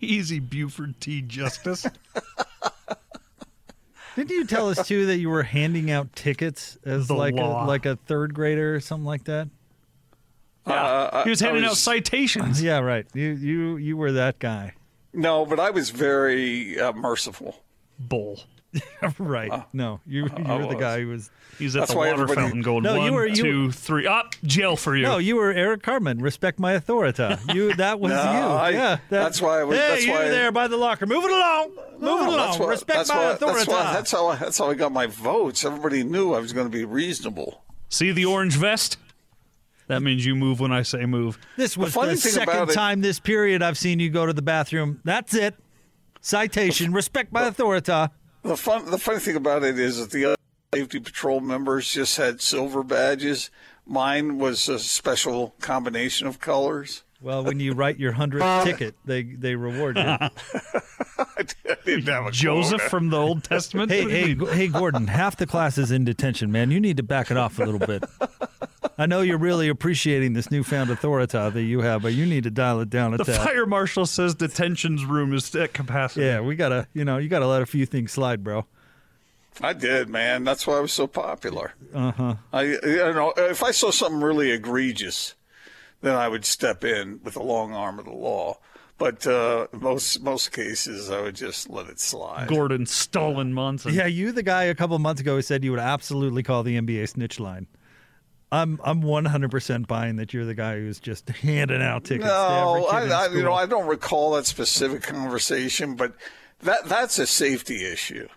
Easy, 0.00 0.38
Buford 0.38 0.98
T. 0.98 1.20
Justice. 1.20 1.84
Didn't 4.16 4.30
you 4.30 4.44
tell 4.46 4.68
us 4.68 4.86
too 4.86 5.06
that 5.06 5.18
you 5.18 5.30
were 5.30 5.42
handing 5.42 5.90
out 5.90 6.14
tickets 6.14 6.78
as 6.84 7.08
The 7.08 7.14
like 7.14 7.36
a, 7.36 7.42
like 7.44 7.86
a 7.86 7.96
third 7.96 8.34
grader 8.34 8.74
or 8.74 8.80
something 8.80 9.06
like 9.06 9.24
that? 9.24 9.48
Uh, 10.66 11.24
he 11.24 11.30
was 11.30 11.40
I- 11.42 11.46
I 11.46 11.48
handing 11.50 11.64
out 11.68 11.76
citations. 11.76 12.62
Yeah, 12.62 12.78
right. 12.80 13.06
You 13.14 13.30
you 13.32 13.76
you 13.76 13.96
were 13.96 14.12
that 14.12 14.38
guy. 14.38 14.74
No, 15.12 15.44
but 15.46 15.58
I 15.58 15.70
was 15.70 15.90
very 15.90 16.78
uh, 16.78 16.92
merciful. 16.92 17.62
Bull. 17.98 18.40
right. 19.18 19.50
no, 19.72 20.00
you 20.06 20.24
you 20.24 20.44
I 20.46 20.56
were 20.56 20.66
the 20.66 20.76
guy 20.76 21.00
who 21.00 21.08
was. 21.08 21.30
He's 21.58 21.74
at 21.76 21.88
the 21.88 21.96
water 21.96 22.10
everybody- 22.10 22.36
fountain 22.40 22.62
going 22.62 22.82
No, 22.84 23.04
you 23.04 23.12
were- 23.12 23.26
you 23.26 23.34
two, 23.34 23.70
three. 23.72 24.06
Up, 24.06 24.34
jail 24.44 24.76
for 24.76 24.96
you. 24.96 25.02
No, 25.02 25.18
you 25.18 25.36
were 25.36 25.52
Eric 25.52 25.82
Cartman. 25.82 26.20
Respect 26.20 26.58
my 26.58 26.72
authority. 26.72 27.36
You 27.52 27.74
that 27.74 27.98
was 28.00 28.10
No, 28.12 28.16
you. 28.22 28.28
I- 28.38 28.70
yeah, 28.70 28.78
that- 28.96 29.10
that's 29.10 29.42
why 29.42 29.60
I 29.60 29.64
was- 29.64 29.76
Hey, 29.76 29.88
that's 29.88 30.06
you 30.06 30.12
why 30.12 30.24
I- 30.26 30.28
there 30.28 30.52
by 30.52 30.68
the 30.68 30.76
locker. 30.76 31.04
Move 31.06 31.24
it 31.24 31.30
along. 31.32 31.70
Move 31.70 32.00
No, 32.00 32.22
it 32.22 32.26
along. 32.28 32.36
that's 32.36 32.58
why- 32.58 32.66
Respect 32.68 33.08
my 33.08 33.14
why- 33.16 33.30
authority. 33.32 33.58
That's, 33.58 33.68
why, 33.68 33.92
that's 33.92 34.10
how 34.12 34.26
I, 34.28 34.36
that's 34.36 34.58
how 34.58 34.70
I 34.70 34.74
got 34.74 34.92
my 34.92 35.06
votes. 35.06 35.64
Everybody 35.64 36.04
knew 36.04 36.32
I 36.32 36.38
was 36.38 36.52
going 36.52 36.66
to 36.70 36.72
be 36.76 36.84
reasonable. 36.84 37.64
See 37.88 38.12
the 38.12 38.24
orange 38.24 38.54
vest? 38.56 38.96
That 39.88 40.02
means 40.02 40.24
you 40.24 40.36
move 40.36 40.60
when 40.60 40.70
I 40.72 40.82
say 40.82 41.04
move. 41.04 41.36
This 41.56 41.76
was 41.76 41.92
funny 41.92 42.14
the 42.14 42.20
thing 42.20 42.32
second 42.32 42.54
about 42.54 42.70
it- 42.70 42.74
time 42.74 43.00
this 43.00 43.18
period 43.18 43.60
I've 43.62 43.76
seen 43.76 43.98
you 43.98 44.08
go 44.08 44.24
to 44.24 44.32
the 44.32 44.42
bathroom. 44.42 45.00
That's 45.04 45.34
it. 45.34 45.56
Citation. 46.20 46.92
Respect 46.92 47.32
my 47.32 47.46
authority. 47.46 47.92
The 48.42 48.56
fun, 48.56 48.90
the 48.90 48.98
funny 48.98 49.18
thing 49.18 49.36
about 49.36 49.62
it 49.64 49.78
is 49.78 49.98
that 49.98 50.10
the 50.10 50.24
other 50.24 50.36
safety 50.74 51.00
patrol 51.00 51.40
members 51.40 51.92
just 51.92 52.16
had 52.16 52.40
silver 52.40 52.82
badges. 52.82 53.50
Mine 53.86 54.38
was 54.38 54.68
a 54.68 54.78
special 54.78 55.54
combination 55.60 56.26
of 56.26 56.40
colors. 56.40 57.02
Well, 57.22 57.44
when 57.44 57.60
you 57.60 57.72
write 57.74 57.98
your 57.98 58.12
hundredth 58.12 58.64
ticket, 58.64 58.94
they 59.04 59.22
they 59.24 59.54
reward 59.54 59.96
you. 59.98 60.02
I 61.18 61.44
didn't 61.84 62.06
have 62.08 62.26
a 62.26 62.30
Joseph 62.30 62.78
quota. 62.78 62.88
from 62.90 63.10
the 63.10 63.18
Old 63.18 63.44
Testament? 63.44 63.90
Hey, 63.90 64.04
What 64.04 64.10
do 64.10 64.16
you 64.18 64.46
hey, 64.46 64.56
hey, 64.56 64.68
Gordon. 64.68 65.06
Half 65.06 65.36
the 65.36 65.46
class 65.46 65.76
is 65.76 65.90
in 65.90 66.04
detention, 66.06 66.50
man. 66.50 66.70
You 66.70 66.80
need 66.80 66.96
to 66.96 67.02
back 67.02 67.30
it 67.30 67.36
off 67.36 67.58
a 67.58 67.64
little 67.64 67.78
bit. 67.86 68.04
I 69.00 69.06
know 69.06 69.22
you're 69.22 69.38
really 69.38 69.68
appreciating 69.68 70.34
this 70.34 70.50
newfound 70.50 70.90
authority 70.90 71.32
that 71.32 71.62
you 71.62 71.80
have, 71.80 72.02
but 72.02 72.12
you 72.12 72.26
need 72.26 72.44
to 72.44 72.50
dial 72.50 72.80
it 72.80 72.90
down 72.90 73.14
a 73.14 73.16
The 73.16 73.24
tad. 73.24 73.36
fire 73.46 73.64
marshal 73.64 74.04
says 74.04 74.34
detention's 74.34 75.06
room 75.06 75.32
is 75.32 75.54
at 75.54 75.72
capacity. 75.72 76.26
Yeah, 76.26 76.42
we 76.42 76.54
gotta, 76.54 76.86
you 76.92 77.06
know, 77.06 77.16
you 77.16 77.30
gotta 77.30 77.46
let 77.46 77.62
a 77.62 77.66
few 77.66 77.86
things 77.86 78.12
slide, 78.12 78.44
bro. 78.44 78.66
I 79.62 79.72
did, 79.72 80.10
man. 80.10 80.44
That's 80.44 80.66
why 80.66 80.76
I 80.76 80.80
was 80.80 80.92
so 80.92 81.06
popular. 81.06 81.72
Uh 81.94 82.12
huh. 82.12 82.34
I, 82.52 82.62
you 82.64 82.78
know, 83.14 83.32
if 83.38 83.62
I 83.62 83.70
saw 83.70 83.90
something 83.90 84.20
really 84.20 84.50
egregious, 84.50 85.34
then 86.02 86.14
I 86.14 86.28
would 86.28 86.44
step 86.44 86.84
in 86.84 87.20
with 87.24 87.34
the 87.34 87.42
long 87.42 87.72
arm 87.72 87.98
of 87.98 88.04
the 88.04 88.12
law. 88.12 88.58
But 88.98 89.26
uh, 89.26 89.68
most 89.72 90.20
most 90.22 90.52
cases, 90.52 91.08
I 91.08 91.22
would 91.22 91.36
just 91.36 91.70
let 91.70 91.88
it 91.88 91.98
slide. 91.98 92.48
Gordon 92.48 92.84
Stalin 92.84 93.54
Monson. 93.54 93.94
Yeah, 93.94 94.04
you 94.04 94.30
the 94.30 94.42
guy 94.42 94.64
a 94.64 94.74
couple 94.74 94.98
months 94.98 95.22
ago 95.22 95.36
who 95.36 95.42
said 95.42 95.64
you 95.64 95.70
would 95.70 95.80
absolutely 95.80 96.42
call 96.42 96.62
the 96.62 96.78
NBA 96.78 97.08
snitch 97.08 97.40
line. 97.40 97.66
I'm 98.52 98.80
I'm 98.82 99.02
100% 99.02 99.86
buying 99.86 100.16
that 100.16 100.34
you're 100.34 100.44
the 100.44 100.54
guy 100.54 100.76
who's 100.76 100.98
just 100.98 101.28
handing 101.28 101.82
out 101.82 102.04
tickets. 102.04 102.26
No, 102.26 102.86
I, 102.90 103.06
I, 103.06 103.28
you 103.28 103.42
know. 103.42 103.52
I 103.52 103.66
don't 103.66 103.86
recall 103.86 104.32
that 104.32 104.46
specific 104.46 105.02
conversation, 105.02 105.94
but 105.94 106.14
that 106.60 106.86
that's 106.86 107.18
a 107.18 107.26
safety 107.26 107.84
issue. 107.84 108.28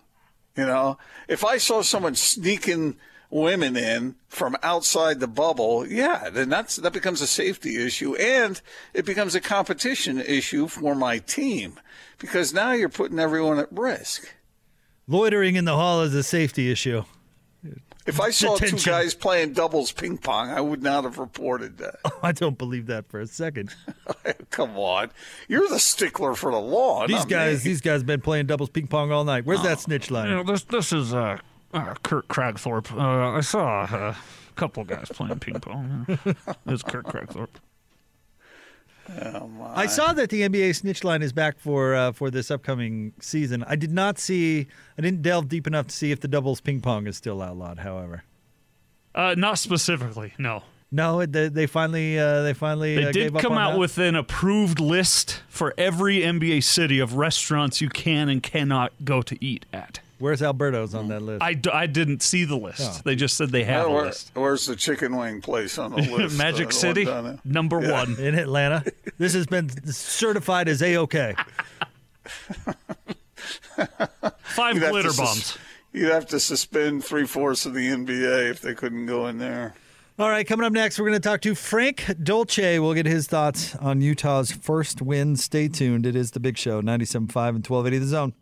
You 0.55 0.65
know, 0.65 0.97
if 1.27 1.43
I 1.43 1.57
saw 1.57 1.81
someone 1.81 2.13
sneaking 2.15 2.97
women 3.31 3.75
in 3.75 4.15
from 4.27 4.55
outside 4.61 5.19
the 5.19 5.27
bubble, 5.27 5.87
yeah, 5.87 6.29
then 6.29 6.49
that's 6.49 6.75
that 6.75 6.93
becomes 6.93 7.21
a 7.21 7.27
safety 7.27 7.83
issue, 7.83 8.15
and 8.15 8.61
it 8.93 9.05
becomes 9.05 9.33
a 9.33 9.41
competition 9.41 10.19
issue 10.19 10.67
for 10.67 10.93
my 10.93 11.17
team 11.17 11.79
because 12.19 12.53
now 12.53 12.71
you're 12.71 12.89
putting 12.89 13.17
everyone 13.17 13.57
at 13.57 13.71
risk. 13.71 14.35
Loitering 15.07 15.55
in 15.55 15.65
the 15.65 15.75
hall 15.75 16.01
is 16.01 16.13
a 16.13 16.23
safety 16.23 16.71
issue. 16.71 17.03
If 18.05 18.19
I 18.19 18.31
saw 18.31 18.57
two 18.57 18.77
guys 18.77 19.13
playing 19.13 19.53
doubles 19.53 19.91
ping 19.91 20.17
pong, 20.17 20.49
I 20.49 20.59
would 20.59 20.83
not 20.83 21.05
have 21.05 21.17
reported 21.17 21.77
that. 21.77 21.95
I 22.23 22.31
don't 22.31 22.57
believe 22.57 22.87
that 22.87 23.07
for 23.07 23.19
a 23.21 23.27
second. 23.27 23.73
Come 24.49 24.77
on, 24.77 25.11
you're 25.47 25.67
the 25.69 25.79
stickler 25.79 26.35
for 26.35 26.51
the 26.51 26.59
law. 26.59 27.07
These 27.07 27.25
guys, 27.25 27.63
me. 27.63 27.71
these 27.71 27.81
guys 27.81 28.03
been 28.03 28.21
playing 28.21 28.47
doubles 28.47 28.69
ping 28.69 28.87
pong 28.87 29.11
all 29.11 29.23
night. 29.23 29.45
Where's 29.45 29.63
that 29.63 29.79
snitch 29.79 30.11
line? 30.11 30.29
You 30.29 30.35
know, 30.35 30.43
this 30.43 30.63
this 30.63 30.91
is 30.91 31.13
uh, 31.13 31.37
uh, 31.73 31.93
Kurt 32.03 32.27
Kragthorpe. 32.27 32.91
Uh, 32.91 33.37
I 33.37 33.41
saw 33.41 33.83
uh, 33.83 34.15
a 34.15 34.53
couple 34.55 34.83
guys 34.83 35.09
playing 35.09 35.39
ping 35.39 35.59
pong. 35.59 36.05
It's 36.67 36.83
Kurt 36.83 37.05
Kragthorpe. 37.05 37.55
I 39.09 39.85
saw 39.87 40.13
that 40.13 40.29
the 40.29 40.41
NBA 40.41 40.75
snitch 40.75 41.03
line 41.03 41.21
is 41.21 41.33
back 41.33 41.59
for 41.59 41.93
uh, 41.95 42.11
for 42.13 42.31
this 42.31 42.49
upcoming 42.49 43.13
season. 43.19 43.63
I 43.67 43.75
did 43.75 43.91
not 43.91 44.17
see. 44.17 44.67
I 44.97 45.01
didn't 45.01 45.21
delve 45.21 45.49
deep 45.49 45.67
enough 45.67 45.87
to 45.87 45.95
see 45.95 46.11
if 46.11 46.19
the 46.21 46.27
doubles 46.27 46.61
ping 46.61 46.81
pong 46.81 47.07
is 47.07 47.17
still 47.17 47.41
outlawed. 47.41 47.79
However, 47.79 48.23
Uh, 49.15 49.35
not 49.37 49.59
specifically, 49.59 50.33
no. 50.37 50.63
no, 50.91 51.25
they, 51.25 51.49
they 51.49 51.67
finally 51.67 52.17
uh, 52.17 52.41
they 52.43 52.53
finally 52.53 52.95
They 52.95 53.03
uh, 53.03 53.11
did 53.11 53.13
gave 53.13 53.35
up 53.35 53.41
come 53.41 53.53
on 53.53 53.59
out 53.61 53.71
that? 53.73 53.79
with 53.79 53.97
an 53.97 54.15
approved 54.15 54.79
list 54.79 55.41
for 55.49 55.73
every 55.77 56.19
NBA 56.21 56.63
city 56.63 56.99
of 56.99 57.15
restaurants 57.15 57.81
you 57.81 57.89
can 57.89 58.29
and 58.29 58.41
cannot 58.41 58.93
go 59.03 59.21
to 59.21 59.35
eat 59.43 59.65
at. 59.73 59.99
Where's 60.23 60.41
Alberto's 60.41 60.95
on 60.95 61.09
that 61.09 61.21
list? 61.21 61.43
I, 61.43 61.53
d- 61.53 61.69
I 61.69 61.85
didn't 61.85 62.23
see 62.23 62.45
the 62.45 62.55
list. 62.55 62.79
Oh. 62.81 63.01
They 63.03 63.15
just 63.17 63.35
said 63.35 63.49
they 63.49 63.65
have 63.65 63.87
a 63.87 63.89
where- 63.89 64.05
list. 64.05 64.31
where's 64.35 64.65
the 64.65 64.77
chicken 64.77 65.17
wing 65.17 65.41
place 65.41 65.77
on 65.77 65.91
the 65.91 65.97
list? 66.17 66.35
Uh, 66.35 66.37
Magic 66.37 66.67
the 66.69 66.73
City, 66.73 67.03
down 67.03 67.23
there? 67.25 67.39
number 67.43 67.81
Yeah. 67.81 67.91
one. 67.91 68.15
in 68.17 68.35
Atlanta. 68.35 68.85
This 69.17 69.33
has 69.33 69.47
been 69.47 69.69
certified 69.91 70.69
as 70.69 70.81
a 70.81 70.95
okay. 70.99 71.35
Five 74.43 74.75
You'd 74.75 74.89
glitter 74.89 75.09
to 75.09 75.13
sus- 75.13 75.17
bombs. 75.17 75.57
You'd 75.91 76.11
have 76.11 76.25
to 76.27 76.39
suspend 76.39 77.03
three 77.03 77.25
fourths 77.27 77.65
of 77.65 77.73
the 77.73 77.85
NBA 77.89 78.49
if 78.49 78.61
they 78.61 78.73
couldn't 78.73 79.05
go 79.05 79.27
in 79.27 79.39
there. 79.39 79.73
All 80.17 80.29
right, 80.29 80.47
coming 80.47 80.65
up 80.65 80.71
next, 80.71 80.99
we're 80.99 81.05
going 81.07 81.19
to 81.19 81.27
talk 81.27 81.41
to 81.41 81.53
Frank 81.53 82.05
Dolce. 82.23 82.79
We'll 82.79 82.93
get 82.93 83.05
his 83.07 83.27
thoughts 83.27 83.75
on 83.75 83.99
Utah's 83.99 84.51
first 84.53 85.01
win. 85.01 85.35
Stay 85.35 85.67
tuned. 85.67 86.05
It 86.05 86.15
is 86.15 86.31
the 86.31 86.39
Big 86.39 86.57
Show, 86.57 86.81
97.5 86.81 87.15
and 87.15 87.67
1280 87.67 87.97
The 87.99 88.05
Zone. 88.05 88.33